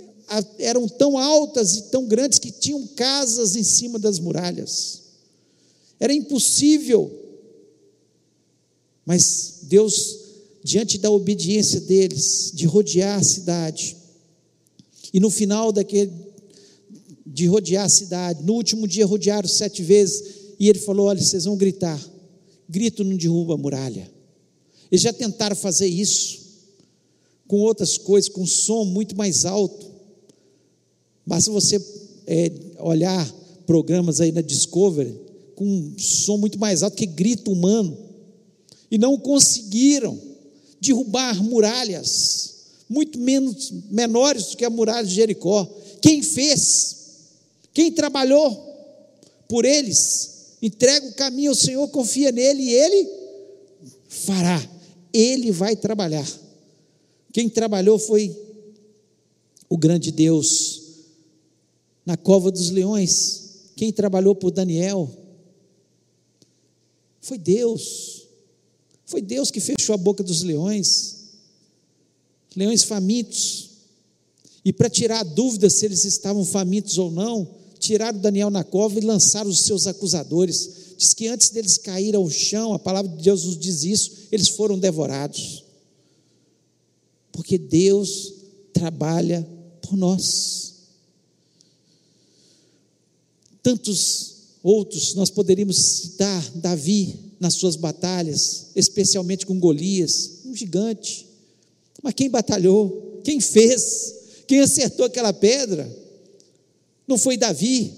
eram 0.58 0.88
tão 0.88 1.18
altas 1.18 1.76
e 1.76 1.82
tão 1.90 2.06
grandes 2.06 2.38
que 2.38 2.52
tinham 2.52 2.86
casas 2.88 3.56
em 3.56 3.64
cima 3.64 3.98
das 3.98 4.18
muralhas. 4.18 5.02
Era 5.98 6.14
impossível. 6.14 7.10
Mas 9.04 9.60
Deus, 9.62 10.18
diante 10.62 10.98
da 10.98 11.10
obediência 11.10 11.80
deles, 11.80 12.52
de 12.54 12.64
rodear 12.66 13.18
a 13.18 13.24
cidade, 13.24 13.96
e 15.12 15.18
no 15.18 15.30
final 15.30 15.72
daquele, 15.72 16.12
de 17.26 17.46
rodear 17.46 17.86
a 17.86 17.88
cidade, 17.88 18.44
no 18.44 18.54
último 18.54 18.86
dia 18.86 19.04
rodearam 19.04 19.48
sete 19.48 19.82
vezes, 19.82 20.54
e 20.58 20.68
ele 20.68 20.78
falou: 20.78 21.06
Olha, 21.06 21.20
vocês 21.20 21.44
vão 21.44 21.56
gritar, 21.56 22.00
grito 22.68 23.02
não 23.02 23.16
derruba 23.16 23.54
a 23.54 23.58
muralha. 23.58 24.10
Eles 24.90 25.02
já 25.02 25.12
tentaram 25.12 25.56
fazer 25.56 25.86
isso 25.86 26.40
com 27.48 27.58
outras 27.60 27.98
coisas, 27.98 28.28
com 28.28 28.46
som 28.46 28.84
muito 28.84 29.16
mais 29.16 29.44
alto. 29.44 29.89
Basta 31.30 31.48
você 31.52 31.80
é, 32.26 32.50
olhar 32.80 33.24
programas 33.64 34.20
aí 34.20 34.32
na 34.32 34.40
Discovery 34.40 35.16
com 35.54 35.64
um 35.64 35.94
som 35.96 36.36
muito 36.36 36.58
mais 36.58 36.82
alto 36.82 36.96
que 36.96 37.06
grito 37.06 37.52
humano. 37.52 37.96
E 38.90 38.98
não 38.98 39.16
conseguiram 39.16 40.20
derrubar 40.80 41.40
muralhas, 41.40 42.54
muito 42.88 43.16
menos 43.16 43.72
menores 43.88 44.46
do 44.46 44.56
que 44.56 44.64
a 44.64 44.70
muralha 44.70 45.06
de 45.06 45.14
Jericó. 45.14 45.72
Quem 46.02 46.20
fez? 46.20 46.96
Quem 47.72 47.92
trabalhou 47.92 48.50
por 49.46 49.64
eles? 49.64 50.56
Entrega 50.60 51.06
o 51.06 51.14
caminho 51.14 51.52
ao 51.52 51.56
Senhor, 51.56 51.86
confia 51.90 52.32
nele 52.32 52.60
e 52.60 52.74
ele 52.74 53.08
fará. 54.08 54.60
Ele 55.12 55.52
vai 55.52 55.76
trabalhar. 55.76 56.26
Quem 57.32 57.48
trabalhou 57.48 58.00
foi 58.00 58.36
o 59.68 59.78
grande 59.78 60.10
Deus. 60.10 60.79
Na 62.04 62.16
cova 62.16 62.50
dos 62.50 62.70
leões, 62.70 63.72
quem 63.76 63.92
trabalhou 63.92 64.34
por 64.34 64.50
Daniel 64.50 65.10
foi 67.20 67.38
Deus. 67.38 68.26
Foi 69.06 69.20
Deus 69.20 69.50
que 69.50 69.60
fechou 69.60 69.94
a 69.94 69.98
boca 69.98 70.22
dos 70.22 70.42
leões. 70.42 71.16
Leões 72.56 72.82
famintos. 72.82 73.70
E 74.64 74.72
para 74.72 74.90
tirar 74.90 75.20
a 75.20 75.24
dúvida 75.24 75.68
se 75.70 75.84
eles 75.84 76.04
estavam 76.04 76.44
famintos 76.44 76.98
ou 76.98 77.10
não, 77.10 77.48
tiraram 77.78 78.18
Daniel 78.18 78.50
na 78.50 78.64
cova 78.64 78.98
e 78.98 79.02
lançaram 79.02 79.50
os 79.50 79.60
seus 79.60 79.86
acusadores. 79.86 80.94
Diz 80.96 81.14
que 81.14 81.28
antes 81.28 81.50
deles 81.50 81.78
caírem 81.78 82.16
ao 82.16 82.28
chão, 82.28 82.74
a 82.74 82.78
palavra 82.78 83.10
de 83.10 83.22
Deus 83.22 83.44
nos 83.44 83.58
diz 83.58 83.84
isso, 83.84 84.12
eles 84.30 84.48
foram 84.48 84.78
devorados 84.78 85.64
porque 87.40 87.56
Deus 87.56 88.34
trabalha 88.72 89.46
por 89.80 89.96
nós. 89.96 90.69
Tantos 93.62 94.30
outros 94.62 95.14
nós 95.14 95.30
poderíamos 95.30 95.76
citar 95.76 96.50
Davi 96.56 97.16
nas 97.38 97.54
suas 97.54 97.76
batalhas, 97.76 98.66
especialmente 98.76 99.46
com 99.46 99.58
Golias, 99.58 100.40
um 100.44 100.54
gigante. 100.54 101.26
Mas 102.02 102.14
quem 102.14 102.28
batalhou? 102.28 103.20
Quem 103.24 103.40
fez? 103.40 104.14
Quem 104.46 104.60
acertou 104.60 105.06
aquela 105.06 105.32
pedra? 105.32 105.90
Não 107.06 107.18
foi 107.18 107.36
Davi, 107.36 107.92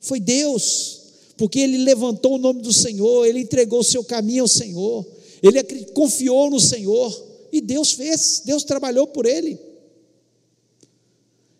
foi 0.00 0.20
Deus, 0.20 1.00
porque 1.36 1.58
ele 1.58 1.78
levantou 1.78 2.34
o 2.34 2.38
nome 2.38 2.62
do 2.62 2.72
Senhor, 2.72 3.26
ele 3.26 3.40
entregou 3.40 3.80
o 3.80 3.84
seu 3.84 4.04
caminho 4.04 4.42
ao 4.42 4.48
Senhor, 4.48 5.06
ele 5.42 5.62
confiou 5.92 6.50
no 6.50 6.60
Senhor. 6.60 7.26
E 7.52 7.60
Deus 7.60 7.92
fez, 7.92 8.42
Deus 8.44 8.64
trabalhou 8.64 9.06
por 9.06 9.24
ele. 9.24 9.58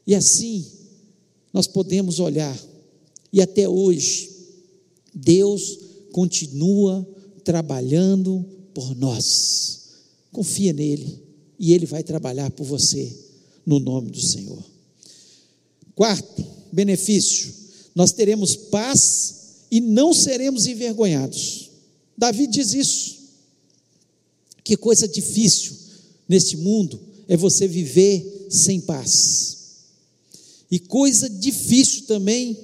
E 0.07 0.15
assim, 0.15 0.65
nós 1.53 1.67
podemos 1.67 2.21
olhar, 2.21 2.57
e 3.33 3.41
até 3.41 3.69
hoje, 3.69 4.31
Deus 5.15 5.79
continua 6.13 7.07
trabalhando 7.45 8.45
por 8.75 8.95
nós. 8.97 9.89
Confia 10.33 10.73
nele, 10.73 11.23
e 11.59 11.73
ele 11.73 11.87
vai 11.87 12.03
trabalhar 12.03 12.51
por 12.51 12.65
você, 12.65 13.13
no 13.65 13.79
nome 13.79 14.11
do 14.11 14.21
Senhor. 14.21 14.63
Quarto 15.95 16.45
benefício: 16.73 17.53
nós 17.95 18.13
teremos 18.13 18.55
paz 18.55 19.35
e 19.71 19.81
não 19.81 20.13
seremos 20.13 20.67
envergonhados. 20.67 21.71
Davi 22.17 22.47
diz 22.47 22.75
isso. 22.75 23.17
Que 24.63 24.77
coisa 24.77 25.07
difícil 25.07 25.77
neste 26.29 26.57
mundo 26.57 27.01
é 27.29 27.37
você 27.37 27.69
viver 27.69 28.49
sem 28.51 28.81
paz. 28.81 29.57
E 30.71 30.79
coisa 30.79 31.31
difícil 31.31 32.07
também 32.07 32.59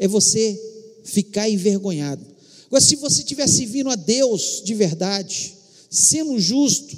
é 0.00 0.08
você 0.08 0.58
ficar 1.04 1.48
envergonhado. 1.48 2.24
Agora, 2.66 2.80
se 2.80 2.96
você 2.96 3.20
estiver 3.20 3.46
servindo 3.46 3.90
a 3.90 3.96
Deus 3.96 4.62
de 4.64 4.74
verdade, 4.74 5.54
sendo 5.90 6.40
justo, 6.40 6.96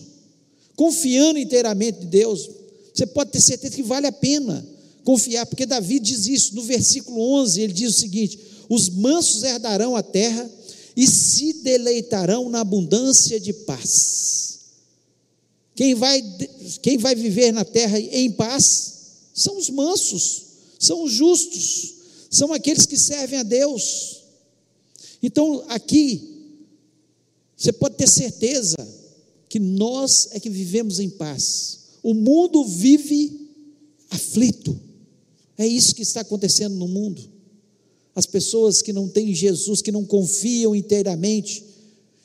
confiando 0.77 1.39
inteiramente 1.39 2.05
em 2.05 2.09
Deus, 2.09 2.49
você 2.95 3.05
pode 3.05 3.33
ter 3.33 3.41
certeza 3.41 3.75
que 3.75 3.83
vale 3.83 4.07
a 4.07 4.13
pena 4.13 4.65
confiar, 5.03 5.45
porque 5.47 5.67
Davi 5.67 5.99
diz 5.99 6.27
isso 6.27 6.55
no 6.55 6.63
versículo 6.63 7.21
11, 7.41 7.61
ele 7.61 7.73
diz 7.73 7.97
o 7.97 7.99
seguinte: 7.99 8.39
Os 8.69 8.89
mansos 8.89 9.43
herdarão 9.43 9.97
a 9.97 10.03
terra 10.03 10.49
e 10.97 11.07
se 11.07 11.55
deleitarão 11.55 12.49
na 12.49 12.61
abundância 12.61 13.41
de 13.41 13.53
paz. 13.53 14.61
Quem 15.75 15.95
vai, 15.95 16.23
quem 16.83 16.99
vai 16.99 17.15
viver 17.17 17.51
na 17.51 17.65
terra 17.65 17.99
em 17.99 18.31
paz 18.31 18.93
são 19.35 19.57
os 19.59 19.71
mansos, 19.71 20.43
são 20.79 21.03
os 21.03 21.13
justos, 21.13 21.95
são 22.33 22.51
aqueles 22.51 22.87
que 22.87 22.97
servem 22.97 23.39
a 23.39 23.43
Deus. 23.43 24.23
Então, 25.23 25.63
aqui, 25.69 26.57
você 27.55 27.71
pode 27.73 27.97
ter 27.97 28.09
certeza 28.09 28.77
que 29.51 29.61
nós 29.61 30.29
é 30.33 30.41
que 30.41 30.49
vivemos 30.49 30.99
em 30.99 31.11
paz. 31.11 31.81
O 32.03 32.15
mundo 32.15 32.65
vive 32.65 33.51
aflito. 34.11 34.81
É 35.59 35.67
isso 35.67 35.95
que 35.95 36.01
está 36.01 36.23
acontecendo 36.23 36.75
no 36.75 36.89
mundo. 36.89 37.23
As 38.15 38.25
pessoas 38.25 38.81
que 38.81 38.95
não 38.95 39.09
têm 39.09 39.35
Jesus, 39.35 39.83
que 39.83 39.93
não 39.93 40.05
confiam 40.05 40.75
inteiramente, 40.75 41.63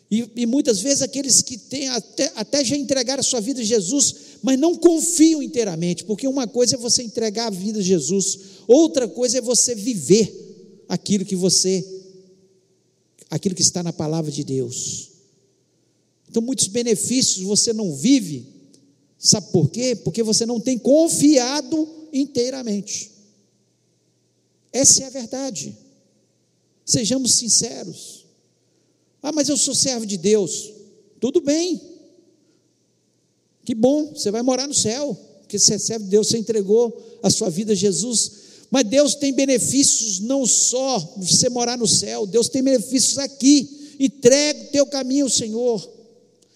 e, 0.10 0.26
e, 0.38 0.46
muitas 0.46 0.80
vezes 0.80 1.02
aqueles 1.02 1.42
que 1.42 1.58
têm 1.58 1.90
até, 1.90 2.32
até 2.36 2.64
já 2.64 2.78
entregaram 2.78 3.20
a 3.20 3.24
sua 3.24 3.42
vida 3.42 3.60
a 3.60 3.64
Jesus, 3.64 4.16
mas 4.42 4.58
não 4.58 4.74
confiam 4.74 5.44
inteiramente, 5.44 6.06
porque 6.06 6.26
uma 6.26 6.48
coisa 6.48 6.76
é 6.76 6.78
você 6.80 7.04
entregar 7.04 7.48
a 7.48 7.50
vida 7.50 7.80
a 7.80 7.84
Jesus, 7.84 8.40
outra 8.68 9.08
coisa 9.08 9.38
é 9.38 9.42
você 9.42 9.74
viver 9.74 10.84
aquilo 10.88 11.26
que 11.26 11.36
você 11.36 11.86
aquilo 13.30 13.56
que 13.56 13.62
está 13.62 13.84
na 13.84 13.92
palavra 13.92 14.32
de 14.32 14.44
Deus. 14.44 15.10
Então, 16.30 16.42
muitos 16.42 16.68
benefícios 16.68 17.46
você 17.46 17.74
não 17.74 17.96
vive, 17.96 18.46
sabe 19.18 19.52
por 19.52 19.70
quê? 19.70 19.96
Porque 19.96 20.24
você 20.24 20.46
não 20.46 20.60
tem 20.60 20.78
confiado 20.78 21.88
inteiramente. 22.12 23.12
Essa 24.72 25.04
é 25.04 25.08
a 25.08 25.10
verdade. 25.10 25.76
Sejamos 26.86 27.34
sinceros. 27.34 28.26
Ah, 29.22 29.32
mas 29.32 29.50
eu 29.50 29.58
sou 29.58 29.74
servo 29.74 30.06
de 30.06 30.18
Deus. 30.18 30.72
Tudo 31.20 31.42
bem. 31.42 31.82
Que 33.66 33.76
bom, 33.76 34.14
você 34.14 34.32
vai 34.32 34.42
morar 34.42 34.68
no 34.68 34.74
céu, 34.74 35.14
porque 35.42 35.60
você 35.60 35.74
é 35.74 35.78
servo 35.78 36.06
de 36.06 36.12
Deus, 36.12 36.28
você 36.28 36.38
entregou 36.38 37.20
a 37.22 37.30
sua 37.30 37.50
vida 37.50 37.74
a 37.74 37.76
Jesus. 37.76 38.47
Mas 38.70 38.84
Deus 38.86 39.16
tem 39.16 39.34
benefícios 39.34 40.20
não 40.20 40.46
só 40.46 41.00
você 41.18 41.50
morar 41.50 41.78
no 41.78 41.88
céu, 41.88 42.26
Deus 42.26 42.50
tem 42.50 42.62
benefícios 42.62 43.18
aqui. 43.18 43.96
Entrega 44.00 44.64
o 44.64 44.68
teu 44.68 44.86
caminho 44.86 45.26
ao 45.26 45.30
Senhor. 45.30 45.90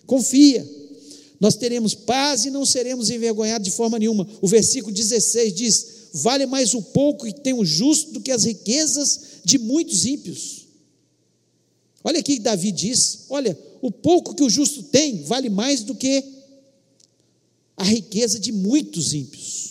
Confia. 0.06 0.68
Nós 1.40 1.56
teremos 1.56 1.96
paz 1.96 2.46
e 2.46 2.52
não 2.52 2.66
seremos 2.66 3.10
envergonhados 3.10 3.68
de 3.68 3.74
forma 3.74 3.98
nenhuma. 3.98 4.28
O 4.42 4.48
versículo 4.48 4.94
16 4.94 5.54
diz: 5.54 5.88
Vale 6.14 6.46
mais 6.46 6.74
o 6.74 6.82
pouco 6.82 7.26
que 7.26 7.34
tem 7.34 7.54
o 7.54 7.66
justo 7.66 8.12
do 8.12 8.22
que 8.22 8.32
as 8.32 8.44
riquezas 8.44 9.22
de 9.44 9.58
muitos 9.58 10.06
ímpios. 10.06 10.68
Olha 12.04 12.20
aqui 12.20 12.36
que 12.36 12.42
Davi 12.42 12.72
diz: 12.72 13.26
Olha, 13.30 13.58
o 13.82 13.90
pouco 13.90 14.36
que 14.36 14.44
o 14.44 14.50
justo 14.50 14.84
tem 14.84 15.24
vale 15.24 15.50
mais 15.50 15.82
do 15.82 15.96
que 15.96 16.24
a 17.76 17.84
riqueza 17.84 18.40
de 18.40 18.52
muitos 18.52 19.14
ímpios. 19.14 19.71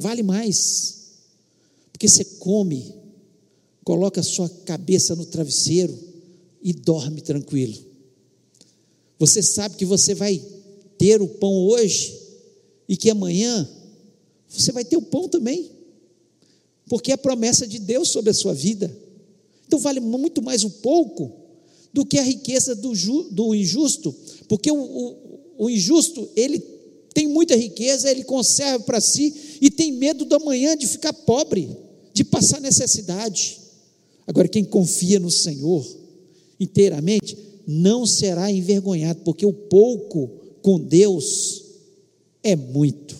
Vale 0.00 0.22
mais, 0.22 0.96
porque 1.92 2.08
você 2.08 2.24
come, 2.24 2.94
coloca 3.84 4.18
a 4.18 4.24
sua 4.24 4.48
cabeça 4.64 5.14
no 5.14 5.26
travesseiro 5.26 5.94
e 6.62 6.72
dorme 6.72 7.20
tranquilo. 7.20 7.78
Você 9.18 9.42
sabe 9.42 9.76
que 9.76 9.84
você 9.84 10.14
vai 10.14 10.42
ter 10.96 11.20
o 11.20 11.28
pão 11.28 11.52
hoje 11.52 12.18
e 12.88 12.96
que 12.96 13.10
amanhã 13.10 13.68
você 14.48 14.72
vai 14.72 14.86
ter 14.86 14.96
o 14.96 15.02
pão 15.02 15.28
também, 15.28 15.70
porque 16.88 17.10
é 17.10 17.14
a 17.14 17.18
promessa 17.18 17.66
de 17.66 17.78
Deus 17.78 18.08
sobre 18.08 18.30
a 18.30 18.34
sua 18.34 18.54
vida. 18.54 18.90
Então 19.66 19.78
vale 19.78 20.00
muito 20.00 20.40
mais 20.40 20.64
o 20.64 20.70
pouco 20.70 21.30
do 21.92 22.06
que 22.06 22.18
a 22.18 22.22
riqueza 22.22 22.74
do, 22.74 22.94
ju, 22.94 23.28
do 23.30 23.54
injusto, 23.54 24.14
porque 24.48 24.72
o, 24.72 24.80
o, 24.80 25.40
o 25.58 25.68
injusto, 25.68 26.26
ele 26.34 26.58
tem 27.14 27.26
muita 27.26 27.56
riqueza, 27.56 28.10
ele 28.10 28.24
conserva 28.24 28.84
para 28.84 29.00
si 29.00 29.58
e 29.60 29.70
tem 29.70 29.92
medo 29.92 30.24
do 30.24 30.34
amanhã 30.34 30.76
de 30.76 30.86
ficar 30.86 31.12
pobre, 31.12 31.68
de 32.14 32.24
passar 32.24 32.60
necessidade. 32.60 33.58
Agora, 34.26 34.48
quem 34.48 34.64
confia 34.64 35.18
no 35.18 35.30
Senhor 35.30 35.84
inteiramente, 36.60 37.38
não 37.66 38.04
será 38.04 38.52
envergonhado, 38.52 39.20
porque 39.24 39.46
o 39.46 39.52
pouco 39.52 40.30
com 40.60 40.78
Deus 40.78 41.64
é 42.42 42.54
muito, 42.54 43.16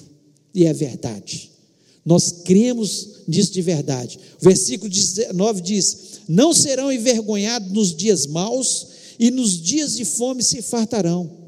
e 0.54 0.66
é 0.66 0.72
verdade. 0.74 1.50
Nós 2.04 2.30
cremos 2.44 3.22
nisso 3.26 3.52
de 3.52 3.62
verdade. 3.62 4.18
O 4.40 4.44
versículo 4.44 4.90
19 4.90 5.62
diz: 5.62 5.96
Não 6.28 6.52
serão 6.52 6.92
envergonhados 6.92 7.72
nos 7.72 7.94
dias 7.94 8.26
maus, 8.26 8.88
e 9.18 9.30
nos 9.30 9.60
dias 9.60 9.96
de 9.96 10.04
fome 10.04 10.42
se 10.42 10.60
fartarão. 10.60 11.39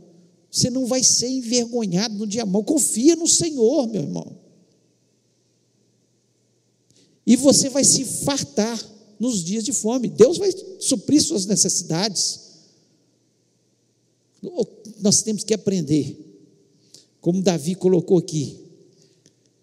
Você 0.53 0.69
não 0.69 0.85
vai 0.85 1.03
ser 1.03 1.29
envergonhado 1.29 2.15
no 2.15 2.27
dia 2.27 2.45
mau. 2.45 2.63
Confia 2.63 3.17
no 3.17 3.27
Senhor, 3.27 3.89
meu 3.89 4.03
irmão. 4.03 4.37
E 7.27 7.37
você 7.37 7.71
vai 7.71 7.83
se 7.83 8.05
fartar 8.05 8.79
nos 9.19 9.43
dias 9.43 9.65
de 9.65 9.73
fome. 9.73 10.09
Deus 10.09 10.37
vai 10.37 10.53
suprir 10.79 11.23
suas 11.23 11.47
necessidades. 11.47 12.41
Nós 15.01 15.23
temos 15.23 15.43
que 15.43 15.55
aprender, 15.55 16.19
como 17.21 17.41
Davi 17.41 17.75
colocou 17.75 18.19
aqui, 18.19 18.59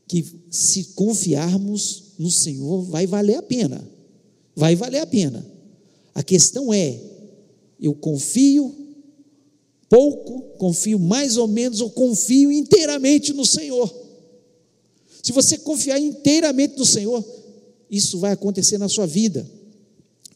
que 0.07 0.25
se 0.49 0.85
confiarmos 0.95 2.13
no 2.17 2.31
Senhor, 2.31 2.81
vai 2.81 3.05
valer 3.05 3.35
a 3.35 3.43
pena. 3.43 3.87
Vai 4.55 4.75
valer 4.75 5.01
a 5.01 5.07
pena. 5.07 5.45
A 6.15 6.23
questão 6.23 6.73
é: 6.73 6.99
eu 7.79 7.93
confio 7.93 8.78
pouco, 9.89 10.41
confio 10.57 10.99
mais 10.99 11.35
ou 11.35 11.47
menos, 11.47 11.81
ou 11.81 11.89
confio 11.89 12.51
inteiramente 12.51 13.33
no 13.33 13.45
Senhor. 13.45 13.93
Se 15.23 15.31
você 15.31 15.57
confiar 15.57 15.99
inteiramente 15.99 16.77
no 16.77 16.85
Senhor, 16.85 17.25
isso 17.89 18.19
vai 18.19 18.31
acontecer 18.31 18.77
na 18.77 18.87
sua 18.87 19.07
vida. 19.07 19.49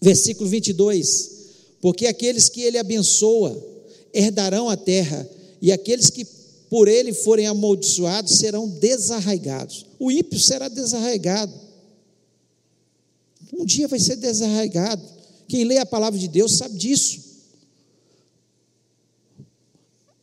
Versículo 0.01 0.49
22: 0.49 1.31
Porque 1.79 2.07
aqueles 2.07 2.49
que 2.49 2.61
Ele 2.61 2.79
abençoa 2.79 3.55
herdarão 4.11 4.69
a 4.69 4.75
terra, 4.75 5.29
e 5.61 5.71
aqueles 5.71 6.09
que 6.09 6.25
por 6.69 6.87
Ele 6.87 7.13
forem 7.13 7.45
amaldiçoados 7.45 8.33
serão 8.33 8.67
desarraigados. 8.67 9.85
O 9.99 10.11
ímpio 10.11 10.39
será 10.39 10.67
desarraigado. 10.67 11.53
Um 13.53 13.63
dia 13.63 13.87
vai 13.87 13.99
ser 13.99 14.15
desarraigado. 14.15 15.03
Quem 15.47 15.63
lê 15.63 15.77
a 15.77 15.85
palavra 15.85 16.19
de 16.19 16.27
Deus 16.27 16.53
sabe 16.53 16.75
disso 16.75 17.32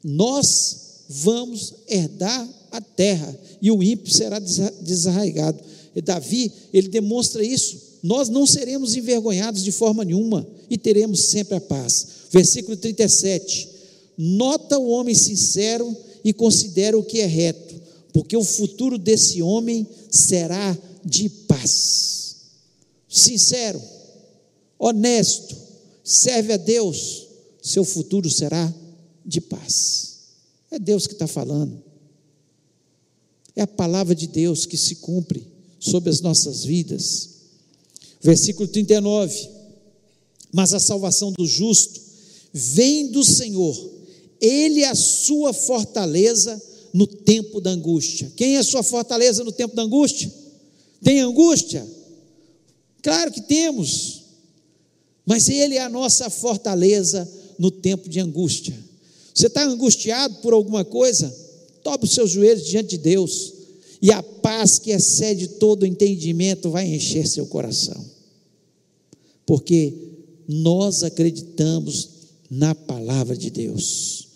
nós 0.03 0.77
vamos 1.09 1.75
herdar 1.89 2.49
a 2.71 2.81
terra 2.81 3.37
e 3.61 3.71
o 3.71 3.83
ímpio 3.83 4.13
será 4.13 4.39
desarraigado. 4.39 5.63
E 5.95 6.01
Davi, 6.01 6.53
ele 6.73 6.89
demonstra 6.89 7.45
isso. 7.45 7.91
Nós 8.03 8.29
não 8.29 8.47
seremos 8.47 8.97
envergonhados 8.97 9.63
de 9.63 9.73
forma 9.73 10.05
nenhuma 10.05 10.47
e 10.71 10.79
teremos 10.79 11.21
sempre 11.25 11.57
a 11.57 11.61
paz. 11.61 12.07
Versículo 12.31 12.77
37. 12.77 13.69
Nota 14.17 14.79
o 14.79 14.89
homem 14.89 15.15
sincero 15.15 15.95
e 16.25 16.33
considera 16.33 16.99
o 16.99 17.03
que 17.03 17.21
é 17.21 17.27
reto, 17.27 17.75
porque 18.13 18.37
o 18.37 18.45
futuro 18.45 18.99
desse 18.99 19.43
homem 19.43 19.87
será 20.11 20.77
de 21.05 21.29
paz. 21.29 22.37
Sincero, 23.09 23.81
honesto, 24.79 25.57
serve 26.05 26.53
a 26.53 26.57
Deus, 26.57 27.27
seu 27.63 27.85
futuro 27.85 28.31
será 28.31 28.73
de 29.31 29.41
paz. 29.41 30.19
É 30.71 30.79
Deus 30.79 31.07
que 31.07 31.15
está 31.15 31.27
falando. 31.27 31.83
É 33.55 33.63
a 33.63 33.67
palavra 33.67 34.15
de 34.15 34.27
Deus 34.27 34.67
que 34.67 34.77
se 34.77 34.97
cumpre 34.97 35.47
sobre 35.79 36.11
as 36.11 36.21
nossas 36.21 36.65
vidas. 36.65 37.31
Versículo 38.21 38.69
39. 38.69 39.49
Mas 40.53 40.75
a 40.75 40.81
salvação 40.81 41.33
do 41.33 41.47
justo 41.47 42.01
vem 42.53 43.09
do 43.09 43.25
Senhor, 43.25 43.91
Ele 44.41 44.81
é 44.81 44.89
a 44.89 44.95
sua 44.95 45.53
fortaleza 45.53 46.61
no 46.93 47.07
tempo 47.07 47.61
da 47.61 47.71
angústia. 47.71 48.33
Quem 48.35 48.57
é 48.57 48.59
a 48.59 48.65
sua 48.65 48.83
fortaleza 48.83 49.45
no 49.45 49.53
tempo 49.53 49.77
da 49.77 49.83
angústia? 49.83 50.33
Tem 51.03 51.21
angústia? 51.21 51.87
Claro 53.01 53.31
que 53.31 53.41
temos, 53.41 54.23
mas 55.25 55.49
Ele 55.49 55.77
é 55.77 55.83
a 55.83 55.89
nossa 55.89 56.29
fortaleza 56.29 57.31
no 57.59 57.71
tempo 57.71 58.09
de 58.09 58.19
angústia. 58.19 58.90
Você 59.41 59.47
está 59.47 59.65
angustiado 59.65 60.35
por 60.43 60.53
alguma 60.53 60.85
coisa? 60.85 61.35
Tobre 61.83 62.07
os 62.07 62.13
seus 62.13 62.31
joelhos 62.31 62.67
diante 62.67 62.91
de 62.91 62.99
Deus, 62.99 63.55
e 64.03 64.13
a 64.13 64.23
paz 64.23 64.79
que 64.79 64.91
excede 64.91 65.49
todo 65.49 65.83
o 65.83 65.87
entendimento 65.87 66.69
vai 66.69 66.87
encher 66.87 67.27
seu 67.27 67.47
coração, 67.47 68.05
porque 69.47 69.95
nós 70.47 71.03
acreditamos 71.03 72.11
na 72.51 72.75
palavra 72.75 73.35
de 73.35 73.49
Deus. 73.49 74.29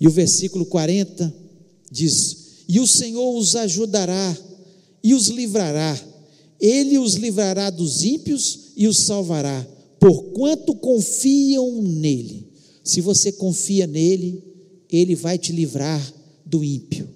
E 0.00 0.06
o 0.06 0.10
versículo 0.10 0.64
40 0.64 1.34
diz: 1.90 2.36
E 2.66 2.80
o 2.80 2.86
Senhor 2.86 3.36
os 3.36 3.54
ajudará 3.56 4.38
e 5.04 5.12
os 5.12 5.28
livrará, 5.28 6.02
ele 6.58 6.96
os 6.96 7.12
livrará 7.12 7.68
dos 7.68 8.04
ímpios 8.04 8.70
e 8.74 8.88
os 8.88 9.00
salvará, 9.00 9.68
porquanto 9.98 10.74
confiam 10.74 11.82
nele. 11.82 12.49
Se 12.82 13.00
você 13.00 13.32
confia 13.32 13.86
nele, 13.86 14.42
ele 14.90 15.14
vai 15.14 15.38
te 15.38 15.52
livrar 15.52 16.14
do 16.44 16.64
ímpio. 16.64 17.08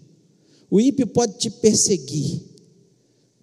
O 0.70 0.80
ímpio 0.80 1.06
pode 1.06 1.38
te 1.38 1.50
perseguir, 1.50 2.42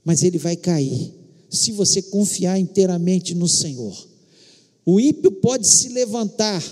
mas 0.03 0.23
ele 0.23 0.37
vai 0.37 0.55
cair 0.55 1.13
se 1.49 1.71
você 1.71 2.01
confiar 2.01 2.59
inteiramente 2.59 3.35
no 3.35 3.47
Senhor. 3.47 4.07
O 4.85 4.99
ímpio 4.99 5.31
pode 5.31 5.67
se 5.67 5.89
levantar 5.89 6.63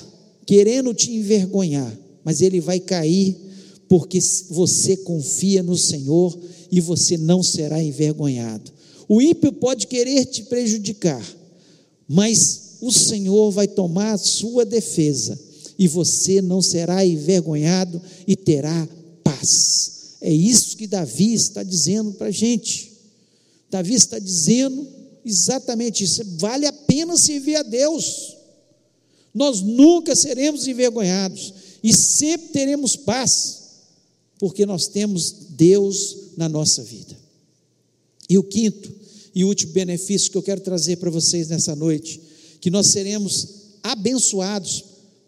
querendo 0.45 0.93
te 0.93 1.11
envergonhar, 1.11 1.95
mas 2.23 2.41
ele 2.41 2.59
vai 2.59 2.79
cair 2.79 3.37
porque 3.87 4.19
você 4.49 4.97
confia 4.97 5.61
no 5.61 5.77
Senhor 5.77 6.37
e 6.71 6.79
você 6.79 7.17
não 7.17 7.43
será 7.43 7.81
envergonhado. 7.83 8.71
O 9.07 9.21
ímpio 9.21 9.51
pode 9.51 9.87
querer 9.87 10.25
te 10.25 10.43
prejudicar, 10.43 11.23
mas 12.07 12.68
o 12.81 12.91
Senhor 12.91 13.51
vai 13.51 13.67
tomar 13.67 14.13
a 14.13 14.17
sua 14.17 14.65
defesa 14.65 15.39
e 15.77 15.87
você 15.87 16.41
não 16.41 16.61
será 16.61 17.05
envergonhado 17.05 18.01
e 18.27 18.35
terá 18.35 18.87
paz. 19.23 20.17
É 20.21 20.31
isso 20.31 20.75
que 20.75 20.87
Davi 20.87 21.33
está 21.33 21.63
dizendo 21.63 22.13
para 22.13 22.27
a 22.27 22.31
gente. 22.31 22.91
Davi 23.69 23.93
está 23.93 24.19
dizendo 24.19 24.87
exatamente 25.25 26.03
isso. 26.03 26.21
Vale 26.37 26.65
a 26.65 26.73
pena 26.73 27.17
servir 27.17 27.55
a 27.55 27.63
Deus. 27.63 28.35
Nós 29.33 29.61
nunca 29.61 30.15
seremos 30.15 30.67
envergonhados 30.67 31.53
e 31.83 31.93
sempre 31.95 32.49
teremos 32.49 32.95
paz, 32.95 33.59
porque 34.37 34.65
nós 34.65 34.87
temos 34.87 35.33
Deus 35.51 36.17
na 36.35 36.49
nossa 36.49 36.83
vida. 36.83 37.15
E 38.29 38.37
o 38.37 38.43
quinto 38.43 38.91
e 39.33 39.45
último 39.45 39.71
benefício 39.71 40.31
que 40.31 40.37
eu 40.37 40.43
quero 40.43 40.61
trazer 40.61 40.97
para 40.97 41.09
vocês 41.09 41.47
nessa 41.47 41.75
noite, 41.75 42.19
que 42.59 42.69
nós 42.69 42.87
seremos 42.87 43.47
abençoados 43.81 44.83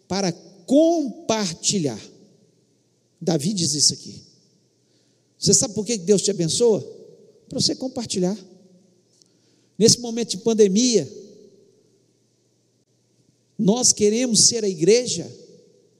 para 0.06 0.32
compartilhar. 0.66 2.00
Davi 3.20 3.52
diz 3.52 3.74
isso 3.74 3.94
aqui. 3.94 4.22
Você 5.38 5.54
sabe 5.54 5.74
por 5.74 5.84
que 5.84 5.96
Deus 5.98 6.22
te 6.22 6.30
abençoa? 6.30 6.80
Para 7.48 7.60
você 7.60 7.74
compartilhar. 7.74 8.36
Nesse 9.78 9.98
momento 10.00 10.30
de 10.30 10.38
pandemia, 10.38 11.10
nós 13.58 13.92
queremos 13.92 14.40
ser 14.40 14.64
a 14.64 14.68
igreja 14.68 15.30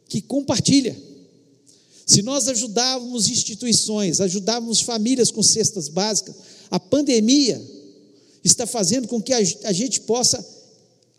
que 0.09 0.20
compartilha. 0.20 0.97
Se 2.05 2.22
nós 2.22 2.49
ajudávamos 2.49 3.28
instituições, 3.28 4.20
ajudávamos 4.20 4.80
famílias 4.80 5.30
com 5.30 5.43
cestas 5.43 5.89
básicas, 5.89 6.35
a 6.70 6.78
pandemia 6.78 7.61
está 8.45 8.66
fazendo 8.66 9.09
com 9.09 9.22
que 9.22 9.33
a 9.33 9.72
gente 9.72 10.01
possa 10.03 10.45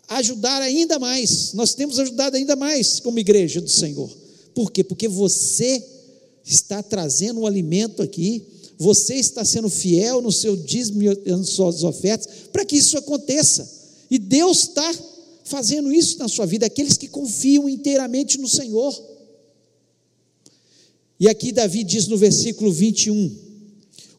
ajudar 0.08 0.62
ainda 0.62 0.98
mais. 0.98 1.52
Nós 1.52 1.74
temos 1.74 1.98
ajudado 1.98 2.36
ainda 2.36 2.56
mais 2.56 3.00
como 3.00 3.18
igreja 3.18 3.60
do 3.60 3.70
Senhor. 3.70 4.10
Por 4.54 4.70
quê? 4.70 4.84
Porque 4.84 5.08
você 5.08 5.84
está 6.44 6.82
trazendo 6.82 7.40
um 7.40 7.46
alimento 7.46 8.02
aqui, 8.02 8.42
você 8.78 9.14
está 9.14 9.44
sendo 9.44 9.68
fiel 9.68 10.20
no 10.20 10.32
seu 10.32 10.56
dízimo 10.56 11.02
e 11.02 11.30
nas 11.30 11.50
suas 11.50 11.82
ofertas, 11.82 12.28
para 12.52 12.64
que 12.64 12.76
isso 12.76 12.96
aconteça. 12.98 13.68
E 14.10 14.18
Deus 14.18 14.60
está 14.60 14.94
fazendo 15.44 15.92
isso 15.92 16.18
na 16.18 16.28
sua 16.28 16.46
vida, 16.46 16.66
aqueles 16.66 16.96
que 16.96 17.08
confiam 17.08 17.68
inteiramente 17.68 18.38
no 18.38 18.48
Senhor. 18.48 18.94
E 21.18 21.28
aqui 21.28 21.52
Davi 21.52 21.84
diz 21.84 22.06
no 22.06 22.16
versículo 22.16 22.72
21: 22.72 23.30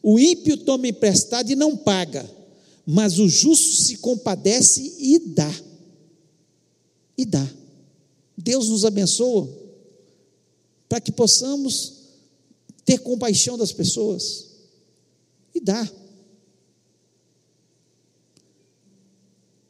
O 0.02 0.18
ímpio 0.18 0.56
toma 0.56 0.88
emprestado 0.88 1.50
e 1.50 1.56
não 1.56 1.76
paga, 1.76 2.28
mas 2.86 3.18
o 3.18 3.28
justo 3.28 3.82
se 3.82 3.98
compadece 3.98 4.94
e 4.98 5.18
dá. 5.18 5.65
E 7.16 7.24
dá. 7.24 7.46
Deus 8.36 8.68
nos 8.68 8.84
abençoa 8.84 9.48
para 10.88 11.00
que 11.00 11.10
possamos 11.10 11.94
ter 12.84 12.98
compaixão 12.98 13.56
das 13.58 13.72
pessoas 13.72 14.46
e 15.54 15.60
dá. 15.60 15.90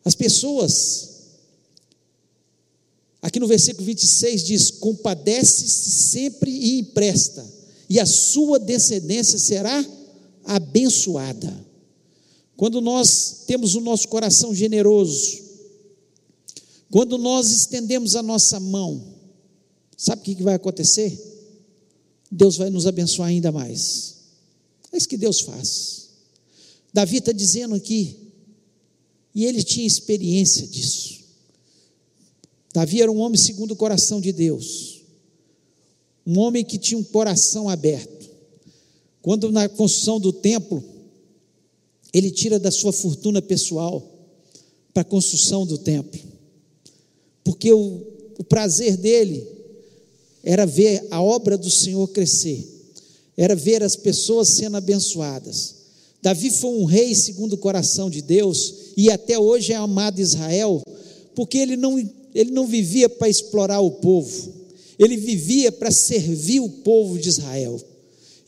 As 0.04 0.14
pessoas 0.14 1.16
Aqui 3.26 3.40
no 3.40 3.48
versículo 3.48 3.84
26 3.84 4.44
diz: 4.44 4.70
Compadece-se 4.70 5.90
sempre 5.90 6.48
e 6.48 6.78
empresta, 6.78 7.44
e 7.90 7.98
a 7.98 8.06
sua 8.06 8.56
descendência 8.56 9.36
será 9.36 9.84
abençoada. 10.44 11.52
Quando 12.56 12.80
nós 12.80 13.42
temos 13.48 13.74
o 13.74 13.80
nosso 13.80 14.06
coração 14.06 14.54
generoso, 14.54 15.42
quando 16.90 17.18
nós 17.18 17.50
estendemos 17.50 18.14
a 18.16 18.22
nossa 18.22 18.60
mão, 18.60 19.14
sabe 19.96 20.22
o 20.22 20.24
que 20.36 20.42
vai 20.42 20.54
acontecer? 20.54 21.18
Deus 22.30 22.56
vai 22.56 22.70
nos 22.70 22.86
abençoar 22.86 23.28
ainda 23.28 23.50
mais. 23.50 24.16
É 24.92 24.96
isso 24.96 25.08
que 25.08 25.16
Deus 25.16 25.40
faz. 25.40 26.08
Davi 26.92 27.18
está 27.18 27.32
dizendo 27.32 27.74
aqui, 27.74 28.16
e 29.34 29.44
ele 29.44 29.62
tinha 29.62 29.86
experiência 29.86 30.66
disso. 30.66 31.20
Davi 32.72 33.02
era 33.02 33.10
um 33.10 33.18
homem 33.18 33.38
segundo 33.38 33.72
o 33.72 33.76
coração 33.76 34.20
de 34.20 34.32
Deus, 34.32 35.02
um 36.26 36.38
homem 36.38 36.64
que 36.64 36.78
tinha 36.78 36.98
um 36.98 37.04
coração 37.04 37.68
aberto. 37.68 38.30
Quando 39.20 39.50
na 39.50 39.68
construção 39.68 40.20
do 40.20 40.32
templo, 40.32 40.82
ele 42.12 42.30
tira 42.30 42.58
da 42.58 42.70
sua 42.70 42.92
fortuna 42.92 43.42
pessoal 43.42 44.02
para 44.94 45.02
a 45.02 45.04
construção 45.04 45.66
do 45.66 45.76
templo, 45.76 46.20
porque 47.46 47.72
o, 47.72 48.02
o 48.40 48.42
prazer 48.42 48.96
dele 48.96 49.46
era 50.42 50.66
ver 50.66 51.06
a 51.12 51.22
obra 51.22 51.56
do 51.56 51.70
Senhor 51.70 52.08
crescer, 52.08 52.66
era 53.36 53.54
ver 53.54 53.84
as 53.84 53.94
pessoas 53.94 54.48
sendo 54.48 54.76
abençoadas. 54.76 55.76
Davi 56.20 56.50
foi 56.50 56.70
um 56.70 56.84
rei 56.84 57.14
segundo 57.14 57.52
o 57.52 57.58
coração 57.58 58.10
de 58.10 58.20
Deus 58.20 58.74
e 58.96 59.12
até 59.12 59.38
hoje 59.38 59.72
é 59.72 59.76
amado 59.76 60.20
Israel, 60.20 60.82
porque 61.36 61.56
ele 61.56 61.76
não 61.76 61.96
ele 62.34 62.50
não 62.50 62.66
vivia 62.66 63.08
para 63.08 63.28
explorar 63.28 63.80
o 63.80 63.92
povo, 63.92 64.52
ele 64.98 65.16
vivia 65.16 65.70
para 65.70 65.92
servir 65.92 66.58
o 66.58 66.68
povo 66.68 67.16
de 67.16 67.28
Israel. 67.28 67.80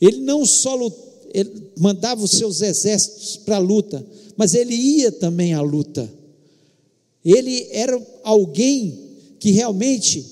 Ele 0.01 0.17
não 0.17 0.45
só 0.45 0.77
ele 1.33 1.71
mandava 1.77 2.21
os 2.21 2.31
seus 2.31 2.61
exércitos 2.61 3.37
para 3.37 3.55
a 3.55 3.59
luta, 3.59 4.05
mas 4.35 4.53
ele 4.53 4.75
ia 4.75 5.09
também 5.09 5.53
à 5.53 5.61
luta. 5.61 6.18
Ele 7.23 7.67
era 7.71 7.99
alguém 8.23 9.09
que 9.39 9.51
realmente 9.51 10.25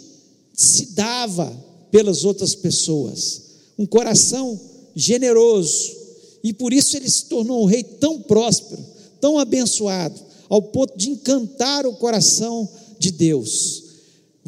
se 0.53 0.87
dava 0.87 1.51
pelas 1.91 2.25
outras 2.25 2.55
pessoas, 2.55 3.41
um 3.77 3.85
coração 3.85 4.59
generoso, 4.95 5.95
e 6.43 6.53
por 6.53 6.73
isso 6.73 6.97
ele 6.97 7.09
se 7.09 7.25
tornou 7.25 7.63
um 7.63 7.65
rei 7.65 7.83
tão 7.83 8.21
próspero, 8.21 8.83
tão 9.19 9.37
abençoado, 9.37 10.19
ao 10.49 10.61
ponto 10.61 10.97
de 10.97 11.09
encantar 11.09 11.85
o 11.85 11.93
coração 11.93 12.67
de 12.99 13.11
Deus. 13.11 13.83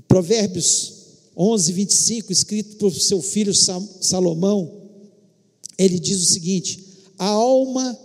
Provérbios 0.07 0.93
11, 1.37 1.71
25, 1.71 2.31
escrito 2.31 2.77
por 2.77 2.91
seu 2.93 3.21
filho 3.21 3.53
Salomão, 3.53 4.71
ele 5.77 5.99
diz 5.99 6.21
o 6.21 6.25
seguinte: 6.25 6.83
a 7.17 7.27
alma 7.27 7.97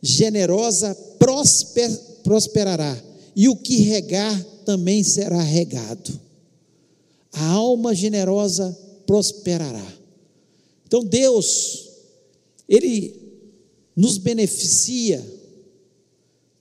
generosa 0.00 0.94
prosper, 1.18 1.90
prosperará, 2.24 2.96
e 3.34 3.48
o 3.48 3.56
que 3.56 3.76
regar 3.82 4.44
também 4.64 5.02
será 5.02 5.40
regado. 5.40 6.20
A 7.32 7.46
alma 7.46 7.94
generosa 7.94 8.76
prosperará. 9.06 9.86
Então 10.86 11.04
Deus, 11.04 11.88
Ele 12.68 13.16
nos 13.96 14.18
beneficia 14.18 15.24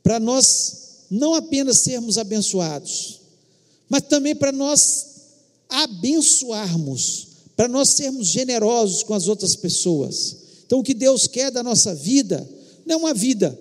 para 0.04 0.20
nós 0.20 1.06
não 1.10 1.34
apenas 1.34 1.80
sermos 1.80 2.18
abençoados, 2.18 3.20
mas 3.90 4.04
também 4.04 4.34
para 4.34 4.52
nós 4.52 5.08
abençoarmos, 5.70 7.28
para 7.56 7.68
nós 7.68 7.90
sermos 7.90 8.28
generosos 8.28 9.04
com 9.04 9.14
as 9.14 9.28
outras 9.28 9.56
pessoas. 9.56 10.38
Então, 10.66 10.80
o 10.80 10.84
que 10.84 10.94
Deus 10.94 11.28
quer 11.28 11.52
da 11.52 11.62
nossa 11.62 11.94
vida 11.94 12.48
não 12.86 12.96
é 12.96 12.98
uma 12.98 13.14
vida 13.14 13.58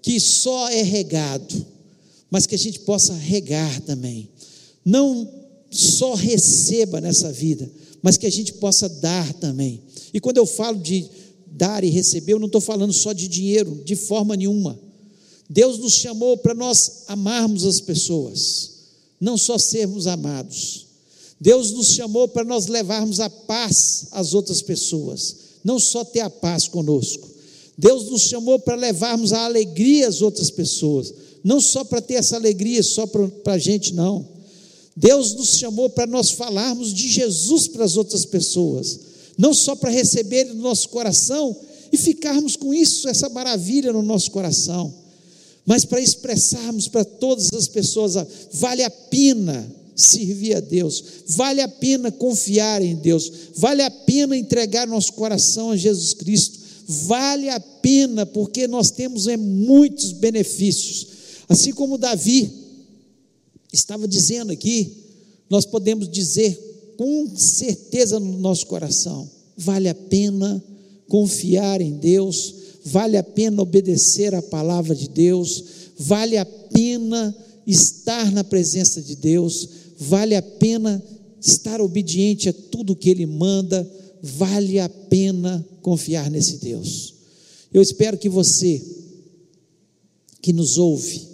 que 0.00 0.20
só 0.20 0.68
é 0.68 0.82
regado, 0.82 1.66
mas 2.34 2.48
que 2.48 2.56
a 2.56 2.58
gente 2.58 2.80
possa 2.80 3.14
regar 3.14 3.80
também. 3.82 4.28
Não 4.84 5.30
só 5.70 6.14
receba 6.14 7.00
nessa 7.00 7.30
vida, 7.30 7.70
mas 8.02 8.16
que 8.16 8.26
a 8.26 8.30
gente 8.30 8.54
possa 8.54 8.88
dar 8.88 9.32
também. 9.34 9.80
E 10.12 10.18
quando 10.18 10.38
eu 10.38 10.44
falo 10.44 10.76
de 10.80 11.08
dar 11.46 11.84
e 11.84 11.90
receber, 11.90 12.32
eu 12.32 12.40
não 12.40 12.48
estou 12.48 12.60
falando 12.60 12.92
só 12.92 13.12
de 13.12 13.28
dinheiro, 13.28 13.82
de 13.84 13.94
forma 13.94 14.34
nenhuma. 14.34 14.76
Deus 15.48 15.78
nos 15.78 15.92
chamou 15.92 16.36
para 16.36 16.54
nós 16.54 17.04
amarmos 17.06 17.64
as 17.64 17.80
pessoas, 17.80 18.70
não 19.20 19.38
só 19.38 19.56
sermos 19.56 20.08
amados. 20.08 20.86
Deus 21.40 21.70
nos 21.70 21.92
chamou 21.92 22.26
para 22.26 22.42
nós 22.42 22.66
levarmos 22.66 23.20
a 23.20 23.30
paz 23.30 24.06
às 24.10 24.34
outras 24.34 24.60
pessoas, 24.60 25.36
não 25.62 25.78
só 25.78 26.04
ter 26.04 26.18
a 26.18 26.30
paz 26.30 26.66
conosco. 26.66 27.30
Deus 27.78 28.10
nos 28.10 28.22
chamou 28.22 28.58
para 28.58 28.74
levarmos 28.74 29.32
a 29.32 29.44
alegria 29.44 30.08
às 30.08 30.20
outras 30.20 30.50
pessoas, 30.50 31.14
não 31.44 31.60
só 31.60 31.84
para 31.84 32.00
ter 32.00 32.14
essa 32.14 32.34
alegria 32.36 32.82
só 32.82 33.06
para 33.06 33.52
a 33.52 33.58
gente, 33.58 33.92
não. 33.92 34.26
Deus 34.96 35.34
nos 35.34 35.58
chamou 35.58 35.90
para 35.90 36.06
nós 36.06 36.30
falarmos 36.30 36.92
de 36.92 37.08
Jesus 37.08 37.68
para 37.68 37.84
as 37.84 37.96
outras 37.96 38.24
pessoas, 38.24 38.98
não 39.38 39.52
só 39.52 39.76
para 39.76 39.90
receber 39.90 40.44
no 40.44 40.54
nosso 40.54 40.88
coração 40.88 41.54
e 41.92 41.96
ficarmos 41.96 42.56
com 42.56 42.72
isso, 42.72 43.08
essa 43.08 43.28
maravilha 43.28 43.92
no 43.92 44.02
nosso 44.02 44.30
coração 44.30 45.04
mas 45.66 45.84
para 45.84 46.00
expressarmos 46.00 46.88
para 46.88 47.04
todas 47.04 47.52
as 47.52 47.66
pessoas, 47.68 48.14
vale 48.52 48.82
a 48.82 48.90
pena 48.90 49.66
servir 49.96 50.56
a 50.56 50.60
Deus, 50.60 51.02
vale 51.28 51.60
a 51.60 51.68
pena 51.68 52.10
confiar 52.10 52.82
em 52.82 52.96
Deus, 52.96 53.32
vale 53.56 53.80
a 53.82 53.90
pena 53.90 54.36
entregar 54.36 54.86
nosso 54.86 55.12
coração 55.14 55.70
a 55.70 55.76
Jesus 55.76 56.12
Cristo, 56.12 56.58
vale 56.86 57.48
a 57.48 57.58
pena 57.58 58.26
porque 58.26 58.68
nós 58.68 58.90
temos 58.90 59.26
é, 59.26 59.36
muitos 59.36 60.12
benefícios, 60.12 61.06
assim 61.48 61.72
como 61.72 61.98
Davi 61.98 62.50
estava 63.72 64.06
dizendo 64.06 64.52
aqui, 64.52 65.04
nós 65.50 65.64
podemos 65.64 66.08
dizer 66.08 66.94
com 66.96 67.36
certeza 67.36 68.20
no 68.20 68.38
nosso 68.38 68.66
coração, 68.66 69.28
vale 69.56 69.88
a 69.88 69.94
pena 69.94 70.62
confiar 71.08 71.80
em 71.80 71.92
Deus, 71.98 72.54
vale 72.84 73.16
a 73.16 73.22
pena 73.22 73.62
obedecer 73.62 74.34
a 74.34 74.42
palavra 74.42 74.94
de 74.94 75.08
Deus, 75.08 75.64
vale 75.98 76.36
a 76.36 76.44
pena 76.44 77.34
estar 77.66 78.30
na 78.32 78.44
presença 78.44 79.00
de 79.00 79.16
Deus, 79.16 79.68
vale 79.98 80.34
a 80.34 80.42
pena 80.42 81.02
estar 81.40 81.80
obediente 81.80 82.48
a 82.48 82.52
tudo 82.52 82.96
que 82.96 83.10
Ele 83.10 83.26
manda, 83.26 83.88
vale 84.22 84.78
a 84.78 84.88
pena 84.88 85.64
confiar 85.82 86.30
nesse 86.30 86.58
Deus. 86.58 87.14
Eu 87.72 87.82
espero 87.82 88.16
que 88.16 88.28
você, 88.28 88.82
que 90.40 90.52
nos 90.52 90.78
ouve, 90.78 91.33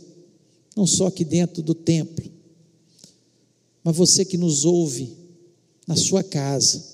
não 0.77 0.87
só 0.87 1.07
aqui 1.07 1.25
dentro 1.25 1.63
do 1.63 1.75
templo, 1.75 2.31
mas 3.83 3.97
você 3.97 4.25
que 4.25 4.37
nos 4.37 4.65
ouve 4.65 5.17
na 5.87 5.97
sua 5.97 6.23
casa, 6.23 6.85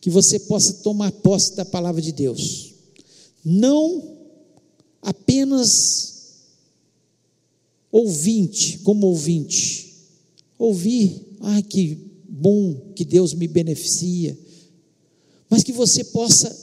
que 0.00 0.10
você 0.10 0.38
possa 0.38 0.74
tomar 0.74 1.12
posse 1.12 1.56
da 1.56 1.64
palavra 1.64 2.00
de 2.00 2.12
Deus, 2.12 2.74
não 3.44 4.16
apenas 5.02 6.14
ouvinte, 7.90 8.78
como 8.78 9.06
ouvinte, 9.06 9.94
ouvir, 10.58 11.36
ah, 11.40 11.62
que 11.62 11.98
bom 12.28 12.92
que 12.94 13.04
Deus 13.04 13.34
me 13.34 13.46
beneficia, 13.46 14.36
mas 15.48 15.62
que 15.62 15.72
você 15.72 16.02
possa 16.02 16.54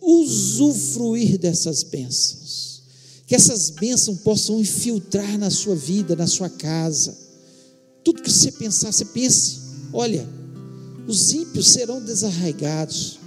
usufruir 0.00 1.38
dessas 1.38 1.82
bênçãos, 1.82 2.75
que 3.26 3.34
essas 3.34 3.70
bênçãos 3.70 4.20
possam 4.20 4.60
infiltrar 4.60 5.36
na 5.36 5.50
sua 5.50 5.74
vida, 5.74 6.14
na 6.14 6.26
sua 6.26 6.48
casa, 6.48 7.16
tudo 8.04 8.22
que 8.22 8.30
você 8.30 8.52
pensar, 8.52 8.92
você 8.92 9.04
pense, 9.04 9.58
olha, 9.92 10.28
os 11.08 11.32
ímpios 11.32 11.66
serão 11.68 12.00
desarraigados, 12.00 13.18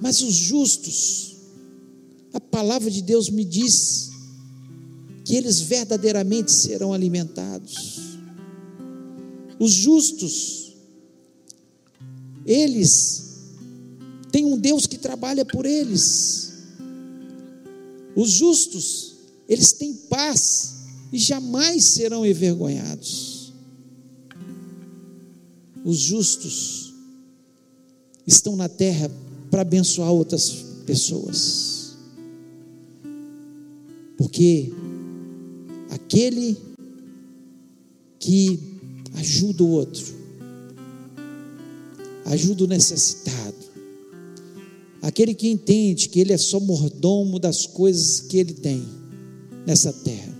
mas 0.00 0.22
os 0.22 0.34
justos, 0.34 1.36
a 2.32 2.40
palavra 2.40 2.90
de 2.90 3.00
Deus 3.00 3.30
me 3.30 3.44
diz 3.44 4.10
que 5.24 5.36
eles 5.36 5.60
verdadeiramente 5.60 6.50
serão 6.50 6.92
alimentados. 6.92 8.18
Os 9.58 9.70
justos, 9.70 10.74
eles 12.44 13.22
têm 14.32 14.44
um 14.44 14.58
Deus 14.58 14.86
que 14.86 14.98
trabalha 14.98 15.44
por 15.44 15.64
eles. 15.64 16.52
Os 18.16 18.30
justos, 18.30 19.13
eles 19.54 19.72
têm 19.72 19.94
paz 19.94 20.74
e 21.12 21.18
jamais 21.18 21.84
serão 21.84 22.26
envergonhados. 22.26 23.52
Os 25.84 25.98
justos 25.98 26.92
estão 28.26 28.56
na 28.56 28.68
terra 28.68 29.10
para 29.50 29.62
abençoar 29.62 30.10
outras 30.10 30.50
pessoas. 30.84 31.96
Porque 34.18 34.72
aquele 35.90 36.56
que 38.18 38.58
ajuda 39.14 39.62
o 39.62 39.70
outro, 39.70 40.14
ajuda 42.24 42.64
o 42.64 42.66
necessitado, 42.66 43.54
aquele 45.00 45.34
que 45.34 45.48
entende 45.48 46.08
que 46.08 46.18
ele 46.18 46.32
é 46.32 46.38
só 46.38 46.58
mordomo 46.58 47.38
das 47.38 47.66
coisas 47.66 48.20
que 48.20 48.38
ele 48.38 48.54
tem 48.54 49.03
nessa 49.66 49.92
terra, 49.92 50.32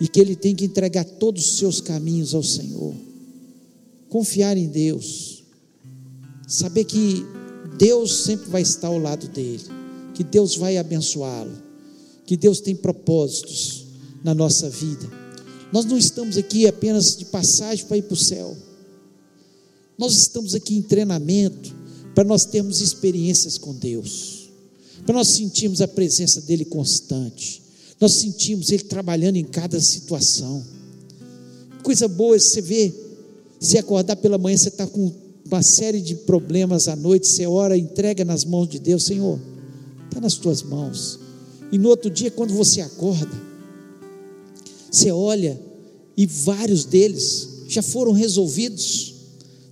e 0.00 0.08
que 0.08 0.20
ele 0.20 0.34
tem 0.34 0.54
que 0.54 0.64
entregar 0.64 1.04
todos 1.04 1.46
os 1.46 1.58
seus 1.58 1.80
caminhos 1.80 2.34
ao 2.34 2.42
Senhor, 2.42 2.94
confiar 4.08 4.56
em 4.56 4.68
Deus, 4.68 5.44
saber 6.46 6.84
que 6.84 7.24
Deus 7.78 8.24
sempre 8.24 8.50
vai 8.50 8.62
estar 8.62 8.88
ao 8.88 8.98
lado 8.98 9.28
dele, 9.28 9.64
que 10.14 10.24
Deus 10.24 10.56
vai 10.56 10.76
abençoá-lo, 10.76 11.52
que 12.26 12.36
Deus 12.36 12.60
tem 12.60 12.74
propósitos 12.76 13.86
na 14.22 14.34
nossa 14.34 14.68
vida. 14.68 15.08
Nós 15.72 15.84
não 15.84 15.96
estamos 15.96 16.36
aqui 16.36 16.66
apenas 16.66 17.16
de 17.16 17.24
passagem 17.24 17.86
para 17.86 17.96
ir 17.96 18.02
para 18.02 18.14
o 18.14 18.16
céu. 18.16 18.56
Nós 19.96 20.14
estamos 20.16 20.54
aqui 20.54 20.76
em 20.76 20.82
treinamento 20.82 21.74
para 22.14 22.24
nós 22.24 22.44
termos 22.44 22.80
experiências 22.80 23.56
com 23.56 23.74
Deus, 23.74 24.41
para 25.04 25.14
nós 25.14 25.28
sentirmos 25.28 25.80
a 25.80 25.88
presença 25.88 26.40
dEle 26.42 26.64
constante, 26.64 27.62
nós 28.00 28.12
sentimos 28.14 28.70
Ele 28.70 28.84
trabalhando 28.84 29.36
em 29.36 29.44
cada 29.44 29.80
situação. 29.80 30.64
Coisa 31.82 32.06
boa 32.08 32.36
é 32.36 32.38
você 32.38 32.60
ver, 32.60 32.94
se 33.60 33.78
acordar 33.78 34.16
pela 34.16 34.38
manhã, 34.38 34.56
você 34.56 34.68
está 34.68 34.86
com 34.86 35.12
uma 35.44 35.62
série 35.62 36.00
de 36.00 36.14
problemas 36.14 36.88
à 36.88 36.96
noite, 36.96 37.26
você 37.26 37.46
ora, 37.46 37.76
entrega 37.76 38.24
nas 38.24 38.44
mãos 38.44 38.68
de 38.68 38.78
Deus, 38.78 39.04
Senhor, 39.04 39.38
está 40.06 40.20
nas 40.20 40.34
tuas 40.34 40.62
mãos. 40.62 41.18
E 41.70 41.78
no 41.78 41.88
outro 41.88 42.10
dia, 42.10 42.30
quando 42.30 42.52
você 42.54 42.80
acorda, 42.80 43.40
você 44.90 45.10
olha 45.10 45.60
e 46.16 46.26
vários 46.26 46.84
deles 46.84 47.48
já 47.68 47.82
foram 47.82 48.12
resolvidos. 48.12 49.14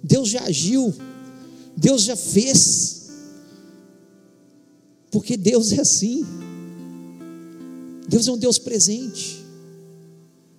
Deus 0.02 0.30
já 0.30 0.42
agiu, 0.44 0.94
Deus 1.76 2.02
já 2.02 2.16
fez. 2.16 2.99
Porque 5.10 5.36
Deus 5.36 5.72
é 5.72 5.80
assim. 5.80 6.24
Deus 8.08 8.28
é 8.28 8.32
um 8.32 8.38
Deus 8.38 8.58
presente. 8.58 9.44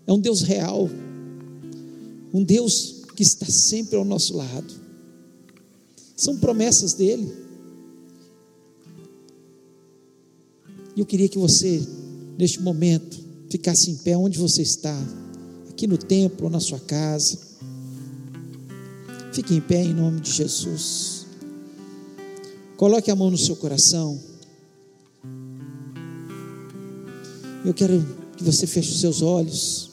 É 0.05 0.13
um 0.13 0.19
Deus 0.19 0.41
real. 0.41 0.89
Um 2.33 2.43
Deus 2.43 3.03
que 3.15 3.23
está 3.23 3.45
sempre 3.45 3.95
ao 3.95 4.05
nosso 4.05 4.35
lado. 4.35 4.73
São 6.15 6.37
promessas 6.37 6.93
dele. 6.93 7.31
E 10.95 10.99
eu 10.99 11.05
queria 11.05 11.29
que 11.29 11.37
você, 11.37 11.81
neste 12.37 12.61
momento, 12.61 13.19
ficasse 13.49 13.89
em 13.89 13.95
pé 13.95 14.17
onde 14.17 14.37
você 14.37 14.61
está, 14.61 14.97
aqui 15.69 15.87
no 15.87 15.97
templo 15.97 16.49
na 16.49 16.59
sua 16.59 16.79
casa. 16.79 17.37
Fique 19.33 19.53
em 19.53 19.61
pé 19.61 19.81
em 19.83 19.93
nome 19.93 20.19
de 20.19 20.31
Jesus. 20.31 21.25
Coloque 22.75 23.09
a 23.09 23.15
mão 23.15 23.31
no 23.31 23.37
seu 23.37 23.55
coração. 23.55 24.30
Eu 27.63 27.73
quero 27.73 28.03
que 28.35 28.43
você 28.43 28.65
feche 28.65 28.91
os 28.91 28.99
seus 28.99 29.21
olhos 29.21 29.91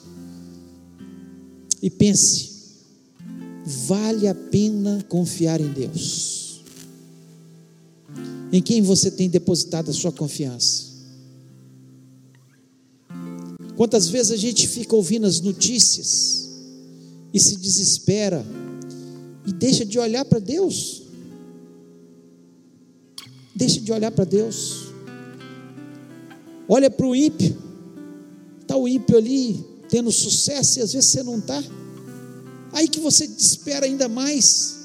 e 1.81 1.89
pense: 1.89 2.49
vale 3.65 4.27
a 4.27 4.33
pena 4.33 5.05
confiar 5.07 5.61
em 5.61 5.71
Deus? 5.71 6.61
Em 8.51 8.61
quem 8.61 8.81
você 8.81 9.11
tem 9.11 9.29
depositado 9.29 9.91
a 9.91 9.93
sua 9.93 10.11
confiança? 10.11 10.89
Quantas 13.75 14.09
vezes 14.09 14.31
a 14.31 14.35
gente 14.35 14.67
fica 14.67 14.95
ouvindo 14.95 15.25
as 15.25 15.39
notícias 15.39 16.49
e 17.33 17.39
se 17.39 17.55
desespera 17.55 18.45
e 19.45 19.53
deixa 19.53 19.85
de 19.85 19.97
olhar 19.97 20.25
para 20.25 20.39
Deus? 20.39 21.03
Deixa 23.55 23.79
de 23.79 23.91
olhar 23.91 24.11
para 24.11 24.25
Deus. 24.25 24.88
Olha 26.69 26.89
para 26.89 27.07
o 27.07 27.15
ímpio. 27.15 27.57
Está 28.61 28.77
o 28.77 28.87
ímpio 28.87 29.17
ali 29.17 29.65
tendo 29.89 30.11
sucesso 30.11 30.77
e 30.77 30.81
às 30.83 30.93
vezes 30.93 31.09
você 31.09 31.23
não 31.23 31.39
está. 31.39 31.61
Aí 32.71 32.87
que 32.87 32.99
você 32.99 33.25
desespera 33.25 33.87
ainda 33.87 34.07
mais. 34.07 34.77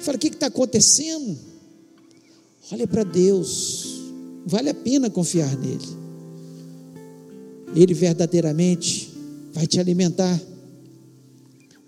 Fala, 0.00 0.16
o 0.16 0.18
que 0.18 0.26
está 0.26 0.46
acontecendo? 0.46 1.38
Olha 2.72 2.88
para 2.88 3.04
Deus. 3.04 4.00
Vale 4.44 4.70
a 4.70 4.74
pena 4.74 5.08
confiar 5.08 5.56
nele. 5.56 5.86
Ele 7.76 7.94
verdadeiramente 7.94 9.14
vai 9.52 9.68
te 9.68 9.78
alimentar. 9.78 10.40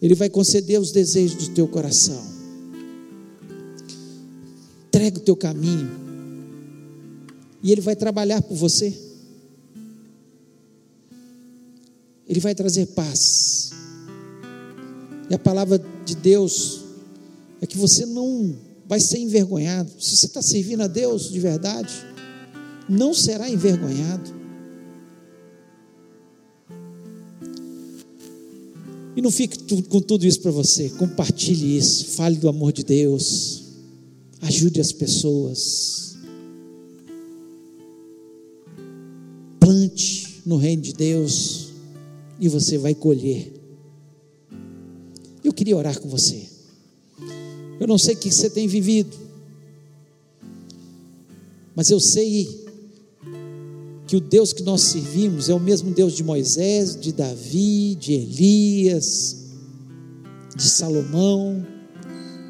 Ele 0.00 0.14
vai 0.14 0.30
conceder 0.30 0.80
os 0.80 0.92
desejos 0.92 1.48
do 1.48 1.54
teu 1.54 1.66
coração. 1.66 2.22
Entrega 4.86 5.18
o 5.18 5.22
teu 5.22 5.34
caminho. 5.34 5.90
E 7.62 7.72
Ele 7.72 7.80
vai 7.80 7.96
trabalhar 7.96 8.40
por 8.42 8.54
você. 8.54 9.03
Ele 12.28 12.40
vai 12.40 12.54
trazer 12.54 12.86
paz. 12.86 13.70
E 15.28 15.34
a 15.34 15.38
palavra 15.38 15.82
de 16.04 16.14
Deus 16.14 16.80
é 17.60 17.66
que 17.66 17.76
você 17.76 18.06
não 18.06 18.54
vai 18.86 19.00
ser 19.00 19.18
envergonhado. 19.18 19.90
Se 19.98 20.16
você 20.16 20.26
está 20.26 20.42
servindo 20.42 20.82
a 20.82 20.86
Deus 20.86 21.30
de 21.30 21.40
verdade, 21.40 21.92
não 22.88 23.14
será 23.14 23.48
envergonhado. 23.48 24.32
E 29.16 29.22
não 29.22 29.30
fique 29.30 29.82
com 29.84 30.00
tudo 30.00 30.26
isso 30.26 30.40
para 30.40 30.50
você. 30.50 30.90
Compartilhe 30.90 31.76
isso. 31.76 32.06
Fale 32.08 32.36
do 32.36 32.48
amor 32.48 32.72
de 32.72 32.84
Deus. 32.84 33.62
Ajude 34.42 34.80
as 34.80 34.92
pessoas. 34.92 36.16
Plante 39.60 40.42
no 40.44 40.56
reino 40.56 40.82
de 40.82 40.92
Deus 40.92 41.63
e 42.38 42.48
você 42.48 42.78
vai 42.78 42.94
colher. 42.94 43.52
Eu 45.42 45.52
queria 45.52 45.76
orar 45.76 45.98
com 46.00 46.08
você. 46.08 46.48
Eu 47.78 47.86
não 47.86 47.98
sei 47.98 48.14
o 48.14 48.18
que 48.18 48.30
você 48.30 48.48
tem 48.48 48.66
vivido, 48.66 49.16
mas 51.74 51.90
eu 51.90 51.98
sei 51.98 52.64
que 54.06 54.16
o 54.16 54.20
Deus 54.20 54.52
que 54.52 54.62
nós 54.62 54.80
servimos 54.82 55.48
é 55.48 55.54
o 55.54 55.60
mesmo 55.60 55.90
Deus 55.90 56.14
de 56.14 56.22
Moisés, 56.22 56.98
de 56.98 57.12
Davi, 57.12 57.96
de 57.96 58.12
Elias, 58.12 59.36
de 60.54 60.62
Salomão, 60.62 61.66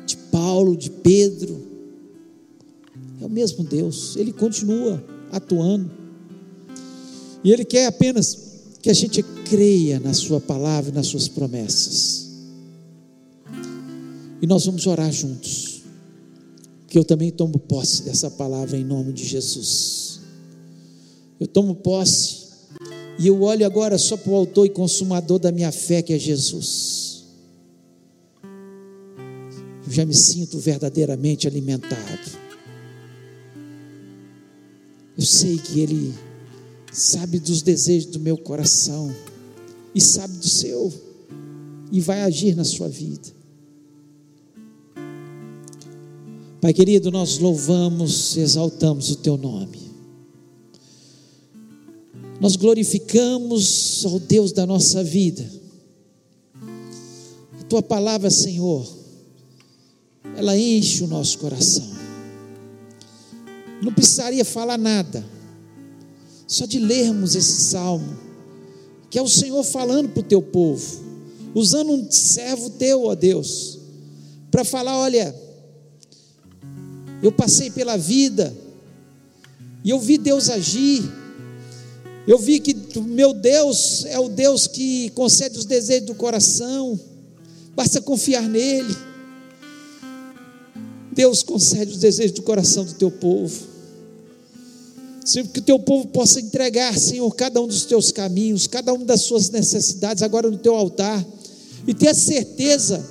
de 0.07 0.17
Paulo, 0.31 0.77
de 0.77 0.91
Pedro. 0.91 1.63
É 3.21 3.25
o 3.25 3.31
mesmo 3.31 3.65
Deus, 3.65 4.17
ele 4.17 4.33
continua 4.33 5.03
atuando. 5.33 5.91
E 7.43 7.51
ele 7.53 7.65
quer 7.65 7.87
apenas 7.87 8.39
que 8.83 8.91
a 8.91 8.95
gente 8.95 9.25
creia 9.45 10.01
na 10.01 10.13
Sua 10.13 10.41
palavra 10.41 10.91
e 10.91 10.95
nas 10.95 11.07
Suas 11.07 11.29
promessas. 11.29 12.25
E 14.41 14.47
nós 14.47 14.67
vamos 14.67 14.87
orar 14.87 15.11
juntos, 15.13 15.83
que 16.89 16.99
eu 16.99 17.05
também 17.05 17.31
tomo 17.31 17.59
posse 17.59 18.03
dessa 18.03 18.31
palavra 18.31 18.77
em 18.77 18.85
nome 18.85 19.13
de 19.13 19.25
Jesus. 19.25 20.21
Eu 21.39 21.47
tomo 21.47 21.75
posse 21.75 22.45
e 23.19 23.27
eu 23.27 23.43
olho 23.43 23.65
agora 23.65 23.97
só 23.97 24.17
para 24.17 24.31
o 24.31 24.35
autor 24.35 24.67
e 24.67 24.71
consumador 24.71 25.39
da 25.39 25.53
minha 25.53 25.71
fé, 25.71 26.03
que 26.03 26.13
é 26.13 26.19
Jesus. 26.19 27.25
Eu 29.87 29.93
já 29.93 30.05
me 30.05 30.15
sinto 30.15 30.59
verdadeiramente 30.59 31.47
alimentado. 31.47 32.45
Eu 35.17 35.25
sei 35.25 35.59
que 35.59 35.81
Ele 35.81 36.13
sabe 36.93 37.39
dos 37.39 37.63
desejos 37.63 38.11
do 38.11 38.21
meu 38.21 38.37
coração 38.37 39.15
e 39.95 40.01
sabe 40.01 40.37
do 40.39 40.49
seu 40.49 40.93
e 41.93 42.01
vai 42.01 42.23
agir 42.23 42.57
na 42.57 42.65
sua 42.65 42.89
vida. 42.89 43.33
Pai 46.61 46.73
querido, 46.73 47.11
nós 47.11 47.39
louvamos, 47.39 48.37
exaltamos 48.37 49.11
o 49.11 49.17
teu 49.17 49.37
nome. 49.37 49.85
Nós 52.41 52.57
glorificamos 52.57 54.05
ao 54.07 54.19
Deus 54.19 54.51
da 54.51 54.67
nossa 54.67 55.05
vida. 55.05 55.49
A 57.61 57.65
tua 57.65 57.83
palavra, 57.83 58.31
Senhor, 58.31 58.87
ela 60.37 60.59
enche 60.59 61.05
o 61.05 61.07
nosso 61.07 61.39
coração. 61.39 61.87
Não 63.83 63.93
precisaria 63.93 64.45
falar 64.45 64.79
nada 64.79 65.25
só 66.47 66.67
de 66.67 66.79
lermos 66.79 67.35
esse 67.35 67.63
salmo, 67.63 68.17
que 69.15 69.19
é 69.21 69.23
o 69.23 69.29
Senhor 69.29 69.63
falando 69.63 70.09
para 70.09 70.19
o 70.19 70.25
teu 70.25 70.43
povo, 70.43 71.01
usando 71.55 71.93
um 71.93 72.11
servo 72.11 72.69
teu, 72.69 73.05
ó 73.05 73.15
Deus, 73.15 73.79
para 74.51 74.65
falar: 74.65 74.99
olha, 74.99 75.33
eu 77.23 77.31
passei 77.31 77.71
pela 77.71 77.97
vida, 77.97 78.53
e 79.85 79.91
eu 79.91 80.01
vi 80.01 80.19
Deus 80.19 80.51
agir, 80.51 81.05
eu 82.27 82.37
vi 82.41 82.59
que 82.59 82.75
meu 83.03 83.33
Deus 83.33 84.05
é 84.07 84.19
o 84.19 84.29
Deus 84.29 84.67
que 84.67 85.11
concede 85.11 85.59
os 85.59 85.65
desejos 85.65 86.07
do 86.07 86.17
coração, 86.17 86.99
basta 87.77 88.03
confiar 88.03 88.49
nele. 88.49 88.97
Deus 91.13 91.45
concede 91.45 91.93
os 91.93 91.99
desejos 91.99 92.33
do 92.33 92.43
coração 92.43 92.85
do 92.85 92.95
teu 92.95 93.13
povo. 93.13 93.74
Senhor, 95.25 95.49
que 95.49 95.59
o 95.59 95.63
teu 95.63 95.79
povo 95.79 96.07
possa 96.09 96.39
entregar, 96.39 96.97
Senhor, 96.99 97.35
cada 97.35 97.59
um 97.59 97.67
dos 97.67 97.87
teus 97.87 98.13
caminhos, 98.13 98.67
cada 98.67 98.93
uma 98.93 99.07
das 99.07 99.23
suas 99.23 99.49
necessidades 99.49 100.23
agora 100.23 100.51
no 100.51 100.59
teu 100.59 100.75
altar, 100.75 101.25
e 101.87 101.95
ter 101.95 102.09
a 102.09 102.15
certeza 102.15 103.03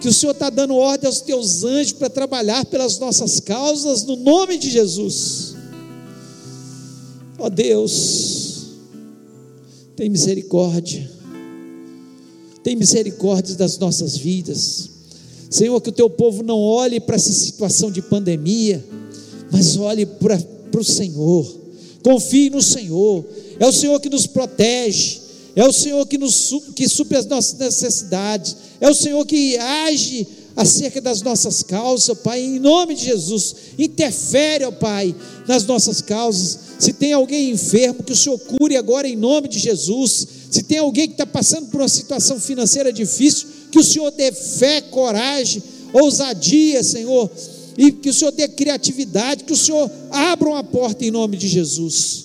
que 0.00 0.06
o 0.06 0.12
Senhor 0.12 0.32
está 0.32 0.48
dando 0.48 0.76
ordem 0.76 1.08
aos 1.08 1.20
teus 1.20 1.64
anjos 1.64 1.92
para 1.92 2.08
trabalhar 2.08 2.64
pelas 2.66 3.00
nossas 3.00 3.40
causas, 3.40 4.04
no 4.04 4.14
nome 4.14 4.56
de 4.58 4.70
Jesus. 4.70 5.56
Ó 7.36 7.46
oh 7.46 7.50
Deus, 7.50 8.66
tem 9.96 10.08
misericórdia, 10.08 11.10
tem 12.62 12.76
misericórdia 12.76 13.56
das 13.56 13.76
nossas 13.76 14.16
vidas. 14.16 14.90
Senhor, 15.50 15.80
que 15.80 15.88
o 15.88 15.92
teu 15.92 16.08
povo 16.08 16.44
não 16.44 16.58
olhe 16.58 17.00
para 17.00 17.16
essa 17.16 17.32
situação 17.32 17.90
de 17.90 18.02
pandemia, 18.02 18.84
mas 19.50 19.76
olhe 19.76 20.06
para 20.06 20.38
para 20.76 20.82
o 20.82 20.84
Senhor. 20.84 21.56
Confie 22.02 22.50
no 22.50 22.60
Senhor. 22.60 23.24
É 23.58 23.66
o 23.66 23.72
Senhor 23.72 23.98
que 23.98 24.10
nos 24.10 24.26
protege. 24.26 25.20
É 25.54 25.66
o 25.66 25.72
Senhor 25.72 26.06
que, 26.06 26.18
nos, 26.18 26.52
que 26.74 26.86
supre 26.86 27.16
as 27.16 27.24
nossas 27.24 27.58
necessidades. 27.58 28.54
É 28.78 28.90
o 28.90 28.94
Senhor 28.94 29.24
que 29.24 29.56
age 29.56 30.26
acerca 30.54 31.00
das 31.00 31.22
nossas 31.22 31.62
causas, 31.62 32.18
Pai, 32.18 32.42
em 32.42 32.58
nome 32.58 32.94
de 32.94 33.04
Jesus. 33.04 33.56
Interfere, 33.78 34.64
ó 34.64 34.70
Pai, 34.70 35.14
nas 35.48 35.64
nossas 35.64 36.02
causas. 36.02 36.58
Se 36.78 36.92
tem 36.92 37.14
alguém 37.14 37.50
enfermo, 37.50 38.02
que 38.02 38.12
o 38.12 38.16
Senhor 38.16 38.38
cure 38.38 38.76
agora 38.76 39.08
em 39.08 39.16
nome 39.16 39.48
de 39.48 39.58
Jesus. 39.58 40.28
Se 40.50 40.62
tem 40.62 40.76
alguém 40.76 41.06
que 41.08 41.14
está 41.14 41.26
passando 41.26 41.68
por 41.68 41.80
uma 41.80 41.88
situação 41.88 42.38
financeira 42.38 42.92
difícil, 42.92 43.48
que 43.72 43.78
o 43.78 43.84
Senhor 43.84 44.10
dê 44.10 44.30
fé, 44.30 44.82
coragem, 44.82 45.62
ousadia, 45.94 46.82
Senhor 46.82 47.30
e 47.76 47.92
que 47.92 48.08
o 48.08 48.14
Senhor 48.14 48.30
dê 48.30 48.48
criatividade, 48.48 49.44
que 49.44 49.52
o 49.52 49.56
Senhor 49.56 49.90
abra 50.10 50.48
uma 50.48 50.64
porta 50.64 51.04
em 51.04 51.10
nome 51.10 51.36
de 51.36 51.48
Jesus. 51.48 52.24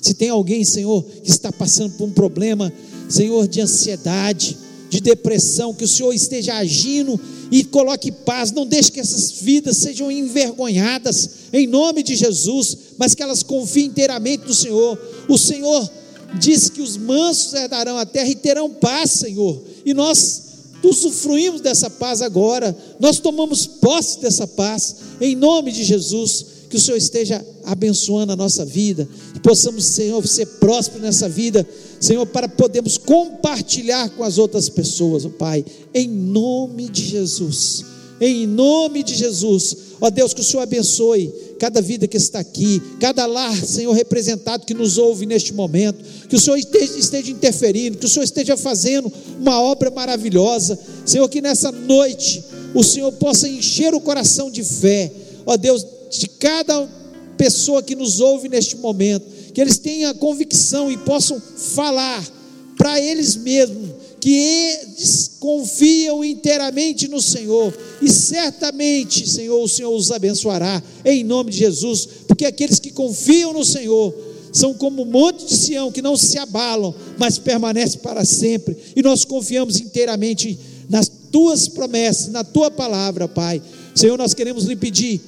Se 0.00 0.12
tem 0.14 0.28
alguém, 0.28 0.64
Senhor, 0.64 1.02
que 1.02 1.30
está 1.30 1.50
passando 1.50 1.96
por 1.96 2.04
um 2.04 2.12
problema, 2.12 2.72
Senhor, 3.08 3.48
de 3.48 3.60
ansiedade, 3.60 4.56
de 4.90 5.00
depressão, 5.00 5.72
que 5.72 5.84
o 5.84 5.88
Senhor 5.88 6.12
esteja 6.12 6.54
agindo 6.54 7.18
e 7.50 7.64
coloque 7.64 8.12
paz, 8.12 8.52
não 8.52 8.66
deixe 8.66 8.92
que 8.92 9.00
essas 9.00 9.32
vidas 9.32 9.78
sejam 9.78 10.12
envergonhadas, 10.12 11.30
em 11.52 11.66
nome 11.66 12.02
de 12.02 12.14
Jesus, 12.14 12.76
mas 12.98 13.14
que 13.14 13.22
elas 13.22 13.42
confiem 13.42 13.86
inteiramente 13.86 14.46
no 14.46 14.54
Senhor. 14.54 14.98
O 15.28 15.38
Senhor 15.38 15.90
diz 16.38 16.68
que 16.68 16.82
os 16.82 16.96
mansos 16.96 17.54
herdarão 17.54 17.96
a 17.96 18.04
terra 18.04 18.28
e 18.28 18.36
terão 18.36 18.70
paz, 18.70 19.10
Senhor, 19.12 19.62
e 19.84 19.94
nós 19.94 20.43
usufruímos 20.86 21.60
dessa 21.60 21.88
paz 21.90 22.22
agora, 22.22 22.76
nós 23.00 23.18
tomamos 23.18 23.66
posse 23.66 24.20
dessa 24.20 24.46
paz, 24.46 24.96
em 25.20 25.34
nome 25.34 25.72
de 25.72 25.84
Jesus, 25.84 26.46
que 26.68 26.76
o 26.76 26.80
Senhor 26.80 26.96
esteja 26.96 27.44
abençoando 27.64 28.32
a 28.32 28.36
nossa 28.36 28.64
vida, 28.64 29.08
que 29.32 29.40
possamos, 29.40 29.84
Senhor, 29.84 30.26
ser 30.26 30.46
prósperos 30.58 31.02
nessa 31.02 31.28
vida, 31.28 31.66
Senhor, 32.00 32.26
para 32.26 32.48
podermos 32.48 32.98
compartilhar 32.98 34.10
com 34.10 34.24
as 34.24 34.38
outras 34.38 34.68
pessoas, 34.68 35.24
oh 35.24 35.30
Pai, 35.30 35.64
em 35.94 36.08
nome 36.08 36.88
de 36.88 37.04
Jesus, 37.04 37.84
em 38.20 38.46
nome 38.46 39.02
de 39.02 39.14
Jesus, 39.14 39.76
ó 40.00 40.10
Deus, 40.10 40.34
que 40.34 40.40
o 40.40 40.44
Senhor 40.44 40.62
abençoe 40.62 41.32
cada 41.64 41.80
vida 41.80 42.06
que 42.06 42.18
está 42.18 42.40
aqui, 42.40 42.82
cada 43.00 43.24
lar, 43.24 43.56
Senhor, 43.56 43.90
representado 43.94 44.66
que 44.66 44.74
nos 44.74 44.98
ouve 44.98 45.24
neste 45.24 45.54
momento, 45.54 46.04
que 46.28 46.36
o 46.36 46.38
Senhor 46.38 46.58
esteja, 46.58 47.30
interferindo, 47.30 47.96
que 47.96 48.04
o 48.04 48.08
Senhor 48.08 48.22
esteja 48.22 48.54
fazendo 48.54 49.10
uma 49.40 49.62
obra 49.62 49.90
maravilhosa, 49.90 50.78
Senhor, 51.06 51.26
que 51.26 51.40
nessa 51.40 51.72
noite 51.72 52.44
o 52.74 52.84
Senhor 52.84 53.10
possa 53.12 53.48
encher 53.48 53.94
o 53.94 54.00
coração 54.00 54.50
de 54.50 54.62
fé, 54.62 55.10
ó 55.46 55.56
Deus, 55.56 55.86
de 56.10 56.28
cada 56.28 56.86
pessoa 57.38 57.82
que 57.82 57.96
nos 57.96 58.20
ouve 58.20 58.46
neste 58.46 58.76
momento, 58.76 59.24
que 59.54 59.60
eles 59.62 59.78
tenham 59.78 60.10
a 60.10 60.14
convicção 60.14 60.92
e 60.92 60.98
possam 60.98 61.40
falar 61.56 62.22
para 62.76 63.00
eles 63.00 63.36
mesmos 63.36 63.88
que 64.20 64.34
eles 64.34 65.32
confiam 65.38 66.24
inteiramente 66.24 67.08
no 67.08 67.20
Senhor, 67.20 67.72
e 68.04 68.10
certamente, 68.10 69.28
Senhor, 69.28 69.62
o 69.62 69.68
Senhor 69.68 69.94
os 69.94 70.10
abençoará, 70.10 70.82
em 71.04 71.24
nome 71.24 71.50
de 71.50 71.58
Jesus, 71.58 72.06
porque 72.28 72.44
aqueles 72.44 72.78
que 72.78 72.90
confiam 72.90 73.54
no 73.54 73.64
Senhor, 73.64 74.14
são 74.52 74.74
como 74.74 75.02
o 75.02 75.06
monte 75.06 75.46
de 75.46 75.56
Sião, 75.56 75.90
que 75.90 76.02
não 76.02 76.16
se 76.16 76.38
abalam, 76.38 76.94
mas 77.18 77.38
permanece 77.38 77.98
para 77.98 78.24
sempre, 78.24 78.76
e 78.94 79.02
nós 79.02 79.24
confiamos 79.24 79.80
inteiramente 79.80 80.58
nas 80.88 81.08
tuas 81.08 81.66
promessas, 81.66 82.28
na 82.28 82.44
tua 82.44 82.70
palavra, 82.70 83.26
Pai. 83.26 83.60
Senhor, 83.94 84.16
nós 84.18 84.34
queremos 84.34 84.64
lhe 84.64 84.76
pedir 84.76 85.20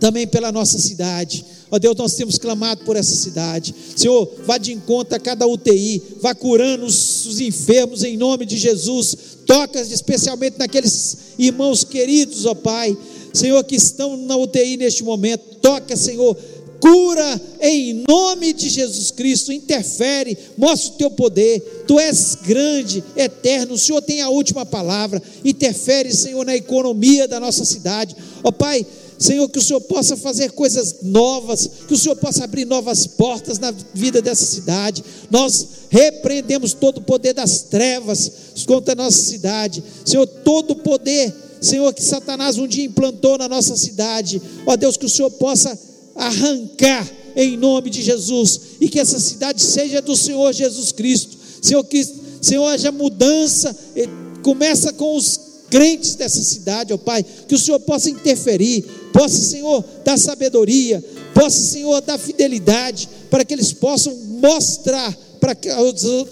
também 0.00 0.26
pela 0.26 0.52
nossa 0.52 0.78
cidade, 0.78 1.44
Ó 1.70 1.78
Deus, 1.78 1.96
nós 1.96 2.14
temos 2.14 2.38
clamado 2.38 2.84
por 2.84 2.96
essa 2.96 3.14
cidade. 3.14 3.74
Senhor, 3.96 4.30
vá 4.44 4.58
de 4.58 4.72
encontro 4.72 5.14
a 5.14 5.20
cada 5.20 5.46
UTI, 5.46 6.02
vá 6.20 6.34
curando 6.34 6.86
os, 6.86 7.26
os 7.26 7.40
enfermos 7.40 8.02
em 8.02 8.16
nome 8.16 8.46
de 8.46 8.56
Jesus. 8.56 9.16
Toca 9.46 9.80
especialmente 9.80 10.58
naqueles 10.58 11.16
irmãos 11.38 11.84
queridos, 11.84 12.46
ó 12.46 12.54
Pai. 12.54 12.96
Senhor, 13.32 13.62
que 13.64 13.76
estão 13.76 14.16
na 14.16 14.36
UTI 14.36 14.76
neste 14.76 15.04
momento. 15.04 15.56
Toca, 15.60 15.96
Senhor. 15.96 16.36
Cura 16.80 17.40
em 17.60 18.04
nome 18.08 18.52
de 18.52 18.68
Jesus 18.68 19.10
Cristo, 19.10 19.52
interfere, 19.52 20.38
mostra 20.56 20.94
o 20.94 20.96
teu 20.96 21.10
poder. 21.10 21.84
Tu 21.86 21.98
és 21.98 22.36
grande, 22.36 23.02
eterno. 23.16 23.74
O 23.74 23.78
Senhor 23.78 24.00
tem 24.00 24.20
a 24.20 24.28
última 24.28 24.64
palavra. 24.64 25.20
Interfere, 25.44 26.14
Senhor, 26.14 26.44
na 26.46 26.54
economia 26.54 27.26
da 27.26 27.40
nossa 27.40 27.64
cidade. 27.64 28.14
Ó 28.44 28.52
Pai, 28.52 28.86
Senhor, 29.18 29.48
que 29.48 29.58
o 29.58 29.62
Senhor 29.62 29.80
possa 29.80 30.16
fazer 30.16 30.52
coisas 30.52 30.96
novas, 31.02 31.68
que 31.88 31.94
o 31.94 31.98
Senhor 31.98 32.14
possa 32.16 32.44
abrir 32.44 32.64
novas 32.64 33.06
portas 33.06 33.58
na 33.58 33.74
vida 33.92 34.22
dessa 34.22 34.44
cidade. 34.44 35.04
Nós 35.28 35.66
repreendemos 35.90 36.72
todo 36.72 36.98
o 36.98 37.02
poder 37.02 37.32
das 37.34 37.62
trevas 37.62 38.30
contra 38.64 38.92
a 38.92 38.96
nossa 38.96 39.18
cidade. 39.18 39.82
Senhor, 40.04 40.26
todo 40.26 40.70
o 40.70 40.76
poder, 40.76 41.34
Senhor, 41.60 41.92
que 41.92 42.02
Satanás 42.02 42.58
um 42.58 42.66
dia 42.66 42.84
implantou 42.84 43.36
na 43.36 43.48
nossa 43.48 43.76
cidade. 43.76 44.40
Ó 44.64 44.76
Deus, 44.76 44.96
que 44.96 45.06
o 45.06 45.10
Senhor 45.10 45.30
possa 45.32 45.76
arrancar 46.14 47.08
em 47.34 47.56
nome 47.56 47.90
de 47.90 48.02
Jesus, 48.02 48.60
e 48.80 48.88
que 48.88 48.98
essa 48.98 49.20
cidade 49.20 49.62
seja 49.62 50.02
do 50.02 50.16
Senhor 50.16 50.52
Jesus 50.52 50.90
Cristo. 50.90 51.36
Senhor, 51.62 51.84
que 51.84 52.04
Senhor 52.40 52.66
haja 52.66 52.90
mudança, 52.90 53.76
começa 54.42 54.92
com 54.92 55.16
os 55.16 55.40
crentes 55.70 56.14
dessa 56.14 56.42
cidade, 56.42 56.92
ó 56.92 56.96
Pai, 56.96 57.24
que 57.46 57.54
o 57.54 57.58
Senhor 57.58 57.78
possa 57.80 58.10
interferir, 58.10 58.84
possa, 59.12 59.38
Senhor, 59.38 59.84
dar 60.04 60.18
sabedoria, 60.18 61.02
possa, 61.34 61.60
Senhor, 61.60 62.00
dar 62.00 62.18
fidelidade, 62.18 63.08
para 63.30 63.44
que 63.44 63.54
eles 63.54 63.72
possam 63.72 64.14
mostrar 64.40 65.16
para 65.38 65.56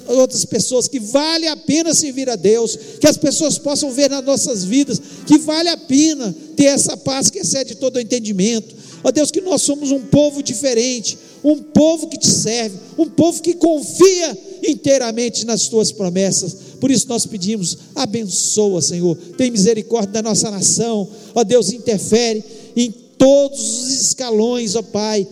outras 0.09 0.45
pessoas 0.45 0.89
que 0.89 0.99
vale 0.99 1.47
a 1.47 1.57
pena 1.57 1.95
servir 1.95 2.29
a 2.29 2.37
Deus, 2.37 2.77
que 3.01 3.07
as 3.07 3.17
pessoas 3.17 3.57
possam 3.59 3.91
ver 3.93 4.11
nas 4.11 4.25
nossas 4.25 4.65
vidas 4.65 5.01
que 5.27 5.39
vale 5.39 5.69
a 5.69 5.77
pena 5.77 6.35
ter 6.57 6.65
essa 6.65 6.97
paz 6.97 7.31
que 7.31 7.39
excede 7.39 7.77
todo 7.77 7.97
o 7.97 8.01
entendimento. 8.01 8.75
Ó 9.05 9.11
Deus, 9.11 9.31
que 9.31 9.41
nós 9.41 9.63
somos 9.63 9.93
um 9.93 10.01
povo 10.01 10.43
diferente, 10.43 11.17
um 11.45 11.59
povo 11.59 12.09
que 12.09 12.19
te 12.19 12.29
serve, 12.29 12.77
um 12.99 13.09
povo 13.09 13.41
que 13.41 13.55
confia 13.55 14.37
inteiramente 14.67 15.47
nas 15.47 15.69
tuas 15.69 15.93
promessas. 15.93 16.57
Por 16.81 16.91
isso 16.91 17.09
nós 17.09 17.25
pedimos, 17.25 17.79
abençoa, 17.95 18.83
Senhor, 18.83 19.17
tem 19.37 19.51
misericórdia 19.51 20.13
da 20.13 20.23
nossa 20.23 20.51
nação. 20.51 21.09
Ó 21.35 21.45
Deus, 21.45 21.71
interfere 21.71 22.45
em 22.77 22.91
todos 23.17 23.59
os 23.59 23.91
escalões, 24.01 24.77
ó 24.77 24.83
Pai, 24.83 25.27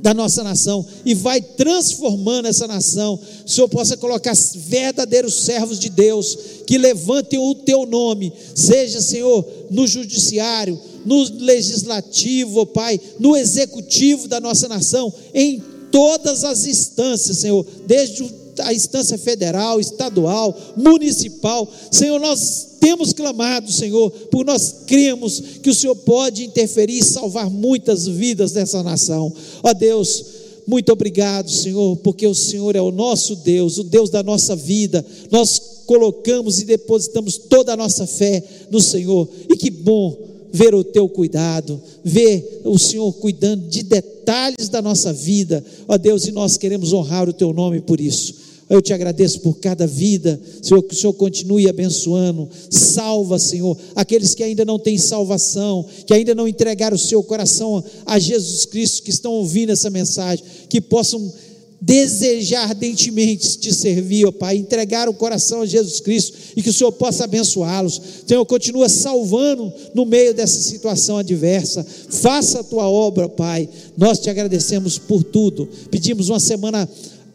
da 0.00 0.14
nossa 0.14 0.42
nação 0.42 0.84
e 1.04 1.14
vai 1.14 1.40
transformando 1.40 2.48
essa 2.48 2.66
nação. 2.66 3.18
O 3.44 3.48
Senhor 3.48 3.68
possa 3.68 3.96
colocar 3.96 4.34
verdadeiros 4.56 5.44
servos 5.44 5.78
de 5.78 5.90
Deus 5.90 6.36
que 6.66 6.78
levantem 6.78 7.38
o 7.38 7.54
teu 7.54 7.84
nome, 7.84 8.32
seja, 8.54 9.00
Senhor, 9.00 9.44
no 9.70 9.86
judiciário, 9.86 10.78
no 11.04 11.22
legislativo, 11.38 12.60
ó 12.60 12.64
Pai, 12.64 13.00
no 13.18 13.36
executivo 13.36 14.28
da 14.28 14.40
nossa 14.40 14.68
nação, 14.68 15.12
em 15.34 15.62
todas 15.90 16.44
as 16.44 16.64
instâncias, 16.64 17.38
Senhor, 17.38 17.66
desde 17.86 18.24
a 18.60 18.72
instância 18.72 19.18
federal, 19.18 19.80
estadual, 19.80 20.56
municipal. 20.76 21.70
Senhor, 21.90 22.18
nós 22.18 22.71
temos 22.82 23.12
clamado, 23.12 23.70
Senhor, 23.70 24.10
por 24.10 24.44
nós 24.44 24.74
cremos 24.88 25.40
que 25.62 25.70
o 25.70 25.74
Senhor 25.74 25.94
pode 25.94 26.42
interferir 26.42 26.98
e 26.98 27.04
salvar 27.04 27.48
muitas 27.48 28.08
vidas 28.08 28.50
dessa 28.50 28.82
nação. 28.82 29.32
Ó 29.62 29.72
Deus, 29.72 30.24
muito 30.66 30.90
obrigado, 30.90 31.48
Senhor, 31.48 31.96
porque 31.98 32.26
o 32.26 32.34
Senhor 32.34 32.74
é 32.74 32.82
o 32.82 32.90
nosso 32.90 33.36
Deus, 33.36 33.78
o 33.78 33.84
Deus 33.84 34.10
da 34.10 34.24
nossa 34.24 34.56
vida. 34.56 35.06
Nós 35.30 35.84
colocamos 35.86 36.58
e 36.58 36.64
depositamos 36.64 37.38
toda 37.38 37.72
a 37.72 37.76
nossa 37.76 38.04
fé 38.04 38.42
no 38.68 38.80
Senhor. 38.80 39.28
E 39.48 39.56
que 39.56 39.70
bom 39.70 40.18
ver 40.52 40.74
o 40.74 40.82
teu 40.82 41.08
cuidado, 41.08 41.80
ver 42.02 42.62
o 42.64 42.76
Senhor 42.80 43.12
cuidando 43.12 43.68
de 43.68 43.84
detalhes 43.84 44.68
da 44.68 44.82
nossa 44.82 45.12
vida. 45.12 45.64
Ó 45.86 45.96
Deus, 45.96 46.26
e 46.26 46.32
nós 46.32 46.56
queremos 46.56 46.92
honrar 46.92 47.28
o 47.28 47.32
teu 47.32 47.52
nome 47.52 47.80
por 47.80 48.00
isso. 48.00 48.41
Eu 48.72 48.80
te 48.80 48.94
agradeço 48.94 49.40
por 49.40 49.58
cada 49.58 49.86
vida, 49.86 50.40
Senhor, 50.62 50.82
que 50.82 50.94
o 50.94 50.96
Senhor 50.96 51.12
continue 51.12 51.68
abençoando. 51.68 52.48
Salva, 52.70 53.38
Senhor, 53.38 53.76
aqueles 53.94 54.34
que 54.34 54.42
ainda 54.42 54.64
não 54.64 54.78
têm 54.78 54.96
salvação, 54.96 55.84
que 56.06 56.14
ainda 56.14 56.34
não 56.34 56.48
entregaram 56.48 56.96
o 56.96 56.98
seu 56.98 57.22
coração 57.22 57.84
a 58.06 58.18
Jesus 58.18 58.64
Cristo, 58.64 59.02
que 59.02 59.10
estão 59.10 59.32
ouvindo 59.32 59.72
essa 59.72 59.90
mensagem, 59.90 60.42
que 60.70 60.80
possam 60.80 61.30
desejar 61.82 62.62
ardentemente 62.62 63.58
te 63.58 63.74
servir, 63.74 64.24
ó 64.24 64.32
Pai, 64.32 64.56
entregar 64.56 65.06
o 65.06 65.12
coração 65.12 65.60
a 65.60 65.66
Jesus 65.66 66.00
Cristo 66.00 66.38
e 66.56 66.62
que 66.62 66.70
o 66.70 66.72
Senhor 66.72 66.92
possa 66.92 67.24
abençoá-los. 67.24 68.00
Senhor, 68.26 68.46
continua 68.46 68.88
salvando 68.88 69.70
no 69.94 70.06
meio 70.06 70.32
dessa 70.32 70.62
situação 70.62 71.18
adversa. 71.18 71.84
Faça 72.08 72.60
a 72.60 72.64
tua 72.64 72.88
obra, 72.88 73.28
Pai. 73.28 73.68
Nós 73.98 74.18
te 74.18 74.30
agradecemos 74.30 74.96
por 74.96 75.22
tudo. 75.22 75.68
Pedimos 75.90 76.30
uma 76.30 76.40
semana 76.40 76.88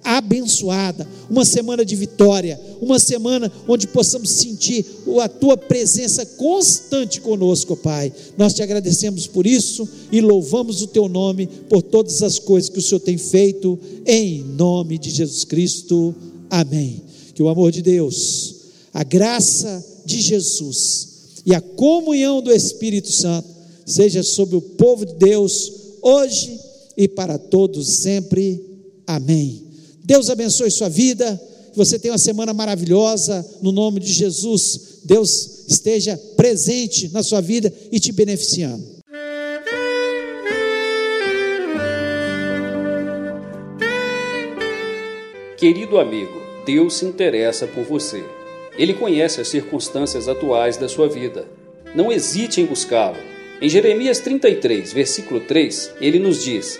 abençoada, 0.07 1.05
uma 1.29 1.43
semana 1.43 1.83
de 1.83 1.93
vitória, 1.93 2.57
uma 2.79 2.97
semana 2.97 3.51
onde 3.67 3.87
possamos 3.87 4.29
sentir 4.29 4.85
a 5.21 5.27
tua 5.27 5.57
presença 5.57 6.25
constante 6.25 7.19
conosco, 7.19 7.75
Pai. 7.75 8.13
Nós 8.37 8.53
te 8.53 8.63
agradecemos 8.63 9.27
por 9.27 9.45
isso 9.45 9.87
e 10.09 10.21
louvamos 10.21 10.81
o 10.81 10.87
teu 10.87 11.09
nome 11.09 11.45
por 11.67 11.81
todas 11.81 12.23
as 12.23 12.39
coisas 12.39 12.69
que 12.69 12.79
o 12.79 12.81
Senhor 12.81 13.01
tem 13.01 13.17
feito, 13.17 13.77
em 14.05 14.43
nome 14.43 14.97
de 14.97 15.09
Jesus 15.09 15.43
Cristo. 15.43 16.15
Amém. 16.49 17.01
Que 17.35 17.43
o 17.43 17.49
amor 17.49 17.73
de 17.73 17.81
Deus, 17.81 18.55
a 18.93 19.03
graça 19.03 19.85
de 20.05 20.21
Jesus 20.21 21.09
e 21.45 21.53
a 21.53 21.59
comunhão 21.59 22.41
do 22.41 22.51
Espírito 22.51 23.11
Santo 23.11 23.49
seja 23.85 24.23
sobre 24.23 24.55
o 24.55 24.61
povo 24.61 25.05
de 25.05 25.15
Deus 25.15 25.69
hoje 26.01 26.57
e 26.95 27.09
para 27.09 27.37
todos 27.37 27.89
sempre. 27.89 28.63
Amém. 29.05 29.66
Deus 30.07 30.29
abençoe 30.29 30.71
sua 30.71 30.87
vida. 30.87 31.37
Você 31.75 31.99
tenha 31.99 32.13
uma 32.13 32.17
semana 32.17 32.53
maravilhosa. 32.53 33.45
No 33.61 33.73
nome 33.73 33.99
de 33.99 34.13
Jesus, 34.13 35.01
Deus 35.03 35.65
esteja 35.67 36.17
presente 36.37 37.09
na 37.11 37.21
sua 37.21 37.41
vida 37.41 37.71
e 37.91 37.99
te 37.99 38.13
beneficiando. 38.13 38.85
Querido 45.57 45.99
amigo, 45.99 46.41
Deus 46.65 46.93
se 46.93 47.05
interessa 47.05 47.67
por 47.67 47.83
você. 47.83 48.23
Ele 48.77 48.93
conhece 48.93 49.41
as 49.41 49.49
circunstâncias 49.49 50.29
atuais 50.29 50.77
da 50.77 50.87
sua 50.87 51.09
vida. 51.09 51.45
Não 51.93 52.09
hesite 52.09 52.61
em 52.61 52.65
buscá-lo. 52.65 53.17
Em 53.61 53.67
Jeremias 53.67 54.19
33, 54.19 54.93
versículo 54.93 55.41
3, 55.41 55.91
ele 55.99 56.17
nos 56.17 56.41
diz: 56.41 56.79